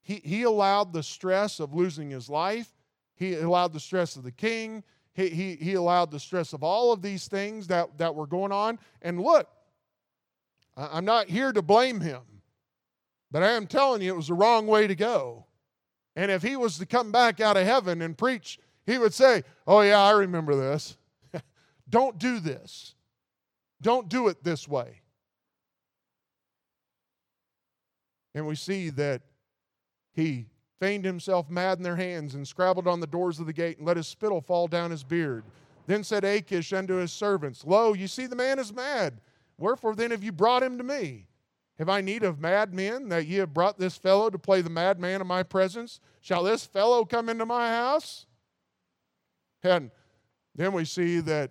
He, 0.00 0.22
he 0.24 0.44
allowed 0.44 0.92
the 0.92 1.02
stress 1.02 1.60
of 1.60 1.74
losing 1.74 2.10
his 2.10 2.30
life, 2.30 2.72
he 3.16 3.34
allowed 3.34 3.72
the 3.74 3.80
stress 3.80 4.16
of 4.16 4.22
the 4.22 4.32
king, 4.32 4.84
he, 5.12 5.28
he, 5.28 5.56
he 5.56 5.74
allowed 5.74 6.10
the 6.10 6.20
stress 6.20 6.52
of 6.52 6.62
all 6.62 6.92
of 6.92 7.02
these 7.02 7.28
things 7.28 7.66
that, 7.66 7.98
that 7.98 8.14
were 8.14 8.26
going 8.26 8.52
on. 8.52 8.78
And 9.02 9.20
look, 9.20 9.48
I'm 10.76 11.04
not 11.04 11.28
here 11.28 11.52
to 11.52 11.60
blame 11.60 12.00
him, 12.00 12.22
but 13.30 13.42
I 13.42 13.52
am 13.52 13.66
telling 13.66 14.00
you 14.02 14.14
it 14.14 14.16
was 14.16 14.28
the 14.28 14.34
wrong 14.34 14.66
way 14.66 14.86
to 14.86 14.94
go. 14.94 15.46
And 16.16 16.30
if 16.30 16.42
he 16.42 16.56
was 16.56 16.78
to 16.78 16.86
come 16.86 17.12
back 17.12 17.40
out 17.40 17.56
of 17.56 17.66
heaven 17.66 18.00
and 18.00 18.16
preach, 18.16 18.58
he 18.86 18.98
would 18.98 19.12
say, 19.12 19.42
Oh, 19.66 19.80
yeah, 19.80 20.00
I 20.00 20.12
remember 20.12 20.54
this. 20.54 20.96
Don't 21.88 22.18
do 22.18 22.40
this. 22.40 22.94
Don't 23.82 24.08
do 24.08 24.28
it 24.28 24.42
this 24.42 24.66
way. 24.66 25.02
And 28.34 28.46
we 28.46 28.54
see 28.54 28.88
that 28.90 29.22
he 30.12 30.46
feigned 30.80 31.04
himself 31.04 31.50
mad 31.50 31.78
in 31.78 31.84
their 31.84 31.96
hands 31.96 32.34
and 32.34 32.46
scrabbled 32.46 32.86
on 32.86 33.00
the 33.00 33.06
doors 33.06 33.38
of 33.38 33.46
the 33.46 33.52
gate 33.52 33.78
and 33.78 33.86
let 33.86 33.96
his 33.96 34.08
spittle 34.08 34.40
fall 34.40 34.66
down 34.68 34.90
his 34.90 35.04
beard. 35.04 35.44
Then 35.86 36.04
said 36.04 36.24
Achish 36.24 36.72
unto 36.72 36.94
his 36.94 37.12
servants, 37.12 37.64
Lo, 37.64 37.92
you 37.92 38.08
see 38.08 38.26
the 38.26 38.36
man 38.36 38.58
is 38.58 38.72
mad. 38.72 39.20
Wherefore 39.58 39.94
then 39.94 40.12
have 40.12 40.24
you 40.24 40.32
brought 40.32 40.62
him 40.62 40.78
to 40.78 40.84
me? 40.84 41.26
Have 41.78 41.88
I 41.88 42.00
need 42.00 42.22
of 42.22 42.40
mad 42.40 42.72
men 42.72 43.08
that 43.08 43.26
ye 43.26 43.36
have 43.36 43.52
brought 43.52 43.78
this 43.78 43.96
fellow 43.96 44.30
to 44.30 44.38
play 44.38 44.60
the 44.60 44.70
madman 44.70 45.20
in 45.20 45.26
my 45.26 45.42
presence? 45.42 46.00
Shall 46.20 46.44
this 46.44 46.64
fellow 46.64 47.04
come 47.04 47.28
into 47.28 47.46
my 47.46 47.70
house? 47.70 48.26
And 49.62 49.90
then 50.54 50.72
we 50.72 50.84
see 50.84 51.20
that 51.20 51.50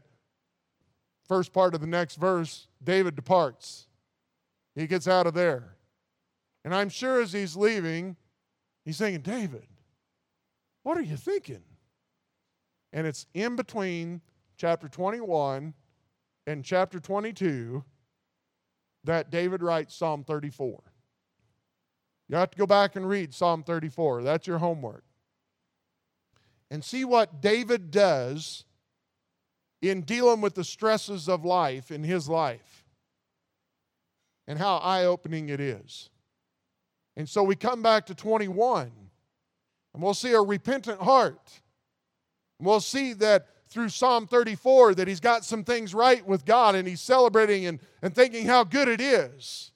first 1.31 1.53
part 1.53 1.73
of 1.73 1.79
the 1.79 1.87
next 1.87 2.17
verse, 2.17 2.67
David 2.83 3.15
departs. 3.15 3.87
He 4.75 4.85
gets 4.85 5.07
out 5.07 5.27
of 5.27 5.33
there. 5.33 5.77
And 6.65 6.75
I'm 6.75 6.89
sure 6.89 7.21
as 7.21 7.31
he's 7.31 7.55
leaving, 7.55 8.17
He's 8.83 8.97
saying, 8.97 9.21
David, 9.21 9.67
what 10.83 10.97
are 10.97 11.03
you 11.03 11.15
thinking? 11.15 11.61
And 12.93 13.05
it's 13.05 13.27
in 13.33 13.55
between 13.55 14.21
chapter 14.57 14.89
21 14.89 15.73
and 16.47 16.65
chapter 16.65 16.99
22 16.99 17.83
that 19.03 19.29
David 19.29 19.61
writes 19.63 19.95
Psalm 19.95 20.23
34. 20.23 20.81
You 22.27 22.37
have 22.37 22.51
to 22.51 22.57
go 22.57 22.65
back 22.65 22.95
and 22.95 23.07
read 23.07 23.33
Psalm 23.33 23.63
34. 23.63 24.23
That's 24.23 24.47
your 24.47 24.57
homework. 24.57 25.03
And 26.69 26.83
see 26.83 27.05
what 27.05 27.41
David 27.41 27.91
does 27.91 28.65
in 29.81 30.01
dealing 30.01 30.41
with 30.41 30.55
the 30.55 30.63
stresses 30.63 31.27
of 31.27 31.43
life 31.43 31.91
in 31.91 32.03
his 32.03 32.29
life 32.29 32.85
and 34.47 34.59
how 34.59 34.77
eye 34.77 35.05
opening 35.05 35.49
it 35.49 35.59
is. 35.59 36.09
And 37.15 37.27
so 37.27 37.43
we 37.43 37.55
come 37.55 37.81
back 37.81 38.05
to 38.07 38.15
21, 38.15 38.91
and 39.93 40.03
we'll 40.03 40.13
see 40.13 40.31
a 40.31 40.41
repentant 40.41 41.01
heart. 41.01 41.61
And 42.59 42.67
we'll 42.67 42.79
see 42.79 43.13
that 43.13 43.47
through 43.69 43.89
Psalm 43.89 44.27
34 44.27 44.95
that 44.95 45.07
he's 45.07 45.19
got 45.19 45.45
some 45.45 45.63
things 45.63 45.93
right 45.93 46.25
with 46.25 46.45
God 46.45 46.75
and 46.75 46.87
he's 46.87 47.01
celebrating 47.01 47.65
and, 47.65 47.79
and 48.01 48.13
thinking 48.13 48.45
how 48.45 48.63
good 48.63 48.87
it 48.87 49.01
is. 49.01 49.71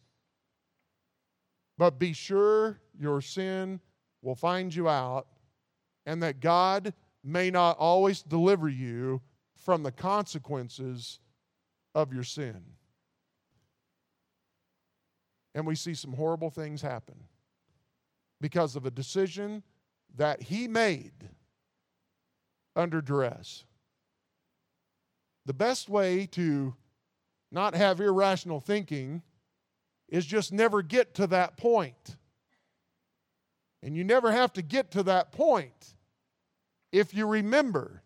But 1.78 1.97
be 1.97 2.14
sure 2.14 2.80
your 2.99 3.22
sin 3.22 3.80
will 4.22 4.36
find 4.36 4.74
you 4.74 4.88
out 4.88 5.28
and 6.06 6.22
that 6.24 6.39
God 6.39 6.93
may 7.24 7.49
not 7.49 7.78
always 7.78 8.22
deliver 8.22 8.70
you 8.70 9.22
from 9.66 9.82
the 9.82 9.91
consequences 9.91 11.20
of 11.95 12.13
your 12.13 12.24
sin. 12.24 12.61
And 15.55 15.66
we 15.66 15.74
see 15.74 15.95
some 15.95 16.13
horrible 16.13 16.51
things 16.51 16.84
happen 16.84 17.16
because 18.39 18.76
of 18.76 18.86
a 18.86 18.91
decision 18.91 19.63
that 20.18 20.43
he 20.43 20.68
made 20.68 21.32
under 22.76 23.01
duress. 23.01 23.63
The 25.47 25.53
best 25.53 25.89
way 25.89 26.28
to 26.28 26.76
not 27.51 27.74
have 27.74 27.99
irrational 27.99 28.59
thinking 28.59 29.24
is 30.07 30.28
just 30.28 30.53
never 30.53 30.84
get 30.84 31.16
to 31.16 31.26
that 31.28 31.57
point. 31.57 32.18
And 33.82 33.97
you 33.97 34.03
never 34.03 34.32
have 34.32 34.53
to 34.53 34.61
get 34.61 34.91
to 34.91 35.01
that 35.03 35.32
point 35.32 35.95
if 36.91 37.16
you 37.16 37.26
remember 37.26 38.03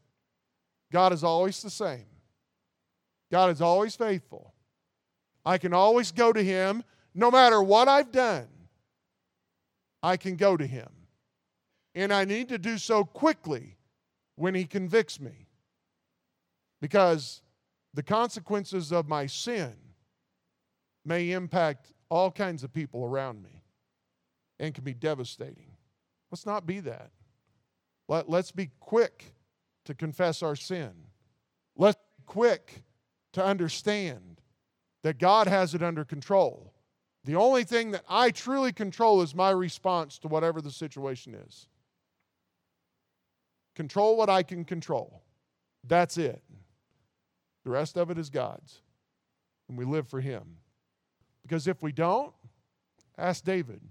God 0.91 1.13
is 1.13 1.23
always 1.23 1.61
the 1.61 1.69
same. 1.69 2.05
God 3.31 3.51
is 3.51 3.61
always 3.61 3.95
faithful. 3.95 4.53
I 5.45 5.57
can 5.57 5.73
always 5.73 6.11
go 6.11 6.33
to 6.33 6.43
Him 6.43 6.83
no 7.13 7.29
matter 7.29 7.61
what 7.61 7.87
I've 7.87 8.11
done. 8.11 8.47
I 10.01 10.17
can 10.17 10.35
go 10.35 10.57
to 10.57 10.65
Him. 10.65 10.89
And 11.95 12.13
I 12.13 12.25
need 12.25 12.49
to 12.49 12.57
do 12.57 12.77
so 12.77 13.03
quickly 13.03 13.77
when 14.35 14.55
He 14.55 14.65
convicts 14.65 15.19
me. 15.19 15.47
Because 16.81 17.41
the 17.93 18.03
consequences 18.03 18.91
of 18.91 19.07
my 19.07 19.25
sin 19.25 19.73
may 21.05 21.31
impact 21.31 21.93
all 22.09 22.31
kinds 22.31 22.63
of 22.63 22.73
people 22.73 23.03
around 23.03 23.43
me 23.43 23.63
and 24.59 24.73
can 24.73 24.83
be 24.83 24.93
devastating. 24.93 25.71
Let's 26.31 26.45
not 26.45 26.65
be 26.65 26.79
that. 26.81 27.11
Let, 28.07 28.29
let's 28.29 28.51
be 28.51 28.71
quick 28.79 29.33
to 29.89 29.95
confess 29.95 30.43
our 30.43 30.55
sin. 30.55 30.91
Let's 31.75 31.97
be 31.97 32.23
quick 32.27 32.83
to 33.33 33.43
understand 33.43 34.39
that 35.01 35.17
God 35.17 35.47
has 35.47 35.73
it 35.73 35.81
under 35.81 36.05
control. 36.05 36.75
The 37.23 37.35
only 37.35 37.63
thing 37.63 37.89
that 37.91 38.03
I 38.07 38.29
truly 38.29 38.71
control 38.71 39.23
is 39.23 39.33
my 39.33 39.49
response 39.49 40.19
to 40.19 40.27
whatever 40.27 40.61
the 40.61 40.69
situation 40.69 41.33
is. 41.33 41.67
Control 43.75 44.15
what 44.15 44.29
I 44.29 44.43
can 44.43 44.63
control. 44.63 45.23
That's 45.83 46.19
it. 46.19 46.43
The 47.63 47.71
rest 47.71 47.97
of 47.97 48.11
it 48.11 48.19
is 48.19 48.29
God's. 48.29 48.83
And 49.69 49.77
we 49.77 49.85
live 49.85 50.07
for 50.07 50.21
Him. 50.21 50.43
Because 51.41 51.67
if 51.67 51.81
we 51.81 51.91
don't, 51.91 52.31
ask 53.17 53.43
David. 53.43 53.81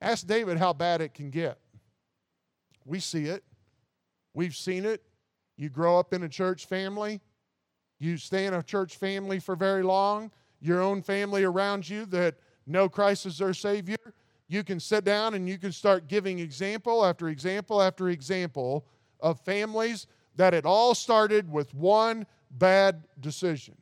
Ask 0.00 0.28
David 0.28 0.58
how 0.58 0.72
bad 0.74 1.00
it 1.00 1.12
can 1.12 1.30
get. 1.30 1.58
We 2.84 3.00
see 3.00 3.24
it, 3.24 3.42
we've 4.32 4.54
seen 4.54 4.84
it. 4.84 5.02
You 5.58 5.68
grow 5.68 5.98
up 5.98 6.14
in 6.14 6.22
a 6.22 6.28
church 6.28 6.66
family, 6.66 7.20
you 7.98 8.16
stay 8.16 8.46
in 8.46 8.54
a 8.54 8.62
church 8.62 8.96
family 8.96 9.40
for 9.40 9.56
very 9.56 9.82
long, 9.82 10.30
your 10.60 10.80
own 10.80 11.02
family 11.02 11.42
around 11.42 11.88
you 11.88 12.06
that 12.06 12.36
know 12.64 12.88
Christ 12.88 13.26
as 13.26 13.38
their 13.38 13.52
Savior. 13.52 13.96
You 14.46 14.62
can 14.62 14.78
sit 14.78 15.04
down 15.04 15.34
and 15.34 15.48
you 15.48 15.58
can 15.58 15.72
start 15.72 16.06
giving 16.06 16.38
example 16.38 17.04
after 17.04 17.28
example 17.28 17.82
after 17.82 18.08
example 18.08 18.86
of 19.20 19.40
families 19.40 20.06
that 20.36 20.54
it 20.54 20.64
all 20.64 20.94
started 20.94 21.50
with 21.50 21.74
one 21.74 22.24
bad 22.52 23.02
decision 23.20 23.76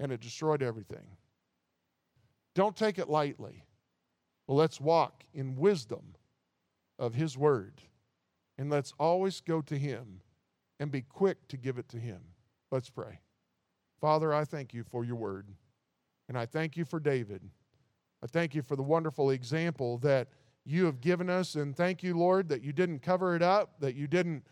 and 0.00 0.10
it 0.10 0.20
destroyed 0.20 0.62
everything. 0.62 1.06
Don't 2.56 2.74
take 2.74 2.98
it 2.98 3.08
lightly. 3.08 3.64
Well, 4.46 4.56
let's 4.56 4.80
walk 4.80 5.22
in 5.32 5.54
wisdom 5.54 6.16
of 6.98 7.14
His 7.14 7.38
Word. 7.38 7.80
And 8.58 8.68
let's 8.68 8.92
always 8.98 9.40
go 9.40 9.62
to 9.62 9.78
Him 9.78 10.20
and 10.80 10.90
be 10.90 11.02
quick 11.02 11.46
to 11.48 11.56
give 11.56 11.78
it 11.78 11.88
to 11.90 11.98
Him. 11.98 12.20
Let's 12.72 12.90
pray. 12.90 13.20
Father, 14.00 14.34
I 14.34 14.44
thank 14.44 14.74
you 14.74 14.82
for 14.82 15.04
your 15.04 15.14
Word. 15.14 15.46
And 16.28 16.36
I 16.36 16.46
thank 16.46 16.76
you 16.76 16.84
for 16.84 16.98
David. 16.98 17.42
I 18.22 18.26
thank 18.26 18.54
you 18.54 18.62
for 18.62 18.74
the 18.74 18.82
wonderful 18.82 19.30
example 19.30 19.98
that 19.98 20.28
you 20.64 20.86
have 20.86 21.00
given 21.00 21.30
us. 21.30 21.54
And 21.54 21.76
thank 21.76 22.02
you, 22.02 22.16
Lord, 22.16 22.48
that 22.48 22.62
you 22.62 22.72
didn't 22.72 23.00
cover 23.00 23.36
it 23.36 23.42
up, 23.42 23.78
that 23.80 23.94
you 23.94 24.08
didn't 24.08 24.44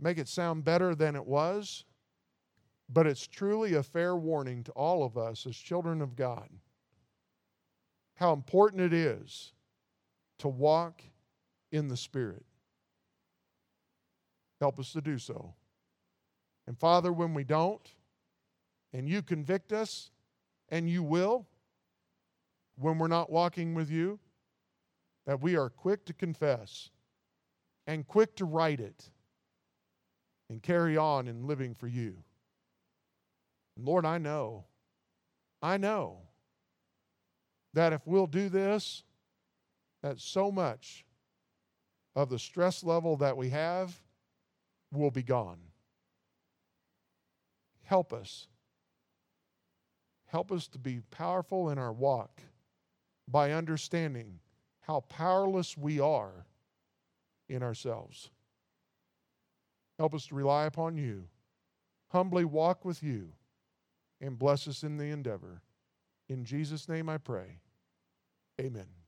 make 0.00 0.18
it 0.18 0.28
sound 0.28 0.64
better 0.64 0.96
than 0.96 1.14
it 1.14 1.24
was. 1.24 1.84
But 2.88 3.06
it's 3.06 3.26
truly 3.26 3.74
a 3.74 3.82
fair 3.84 4.16
warning 4.16 4.64
to 4.64 4.72
all 4.72 5.04
of 5.04 5.16
us 5.16 5.46
as 5.46 5.56
children 5.56 6.02
of 6.02 6.16
God 6.16 6.48
how 8.16 8.32
important 8.32 8.80
it 8.82 8.92
is 8.92 9.52
to 10.38 10.48
walk 10.48 11.02
in 11.72 11.88
the 11.88 11.96
Spirit. 11.96 12.44
Help 14.60 14.78
us 14.78 14.92
to 14.92 15.00
do 15.00 15.18
so. 15.18 15.54
And 16.66 16.78
Father, 16.78 17.12
when 17.12 17.34
we 17.34 17.44
don't, 17.44 17.92
and 18.92 19.08
you 19.08 19.22
convict 19.22 19.72
us, 19.72 20.10
and 20.68 20.88
you 20.88 21.02
will, 21.02 21.46
when 22.76 22.98
we're 22.98 23.08
not 23.08 23.30
walking 23.30 23.74
with 23.74 23.90
you, 23.90 24.18
that 25.26 25.40
we 25.40 25.56
are 25.56 25.68
quick 25.68 26.04
to 26.06 26.12
confess 26.12 26.90
and 27.86 28.06
quick 28.06 28.36
to 28.36 28.44
right 28.44 28.80
it 28.80 29.10
and 30.48 30.62
carry 30.62 30.96
on 30.96 31.28
in 31.28 31.46
living 31.46 31.74
for 31.74 31.86
you. 31.86 32.16
And 33.76 33.86
Lord, 33.86 34.06
I 34.06 34.18
know, 34.18 34.64
I 35.62 35.76
know 35.76 36.18
that 37.72 37.92
if 37.92 38.06
we'll 38.06 38.26
do 38.26 38.48
this, 38.48 39.02
that 40.02 40.20
so 40.20 40.52
much 40.52 41.04
of 42.14 42.30
the 42.30 42.38
stress 42.38 42.84
level 42.84 43.16
that 43.16 43.36
we 43.36 43.50
have 43.50 44.00
will 44.96 45.10
be 45.10 45.22
gone. 45.22 45.58
Help 47.84 48.12
us. 48.12 48.48
Help 50.26 50.50
us 50.50 50.66
to 50.68 50.78
be 50.78 51.00
powerful 51.10 51.70
in 51.70 51.78
our 51.78 51.92
walk 51.92 52.40
by 53.28 53.52
understanding 53.52 54.40
how 54.80 55.00
powerless 55.08 55.76
we 55.76 56.00
are 56.00 56.46
in 57.48 57.62
ourselves. 57.62 58.30
Help 59.98 60.14
us 60.14 60.26
to 60.26 60.34
rely 60.34 60.64
upon 60.64 60.96
you, 60.96 61.28
humbly 62.08 62.44
walk 62.44 62.84
with 62.84 63.02
you, 63.02 63.32
and 64.20 64.38
bless 64.38 64.66
us 64.66 64.82
in 64.82 64.96
the 64.96 65.04
endeavor. 65.04 65.62
In 66.28 66.44
Jesus' 66.44 66.88
name 66.88 67.08
I 67.08 67.18
pray. 67.18 67.60
Amen. 68.60 69.03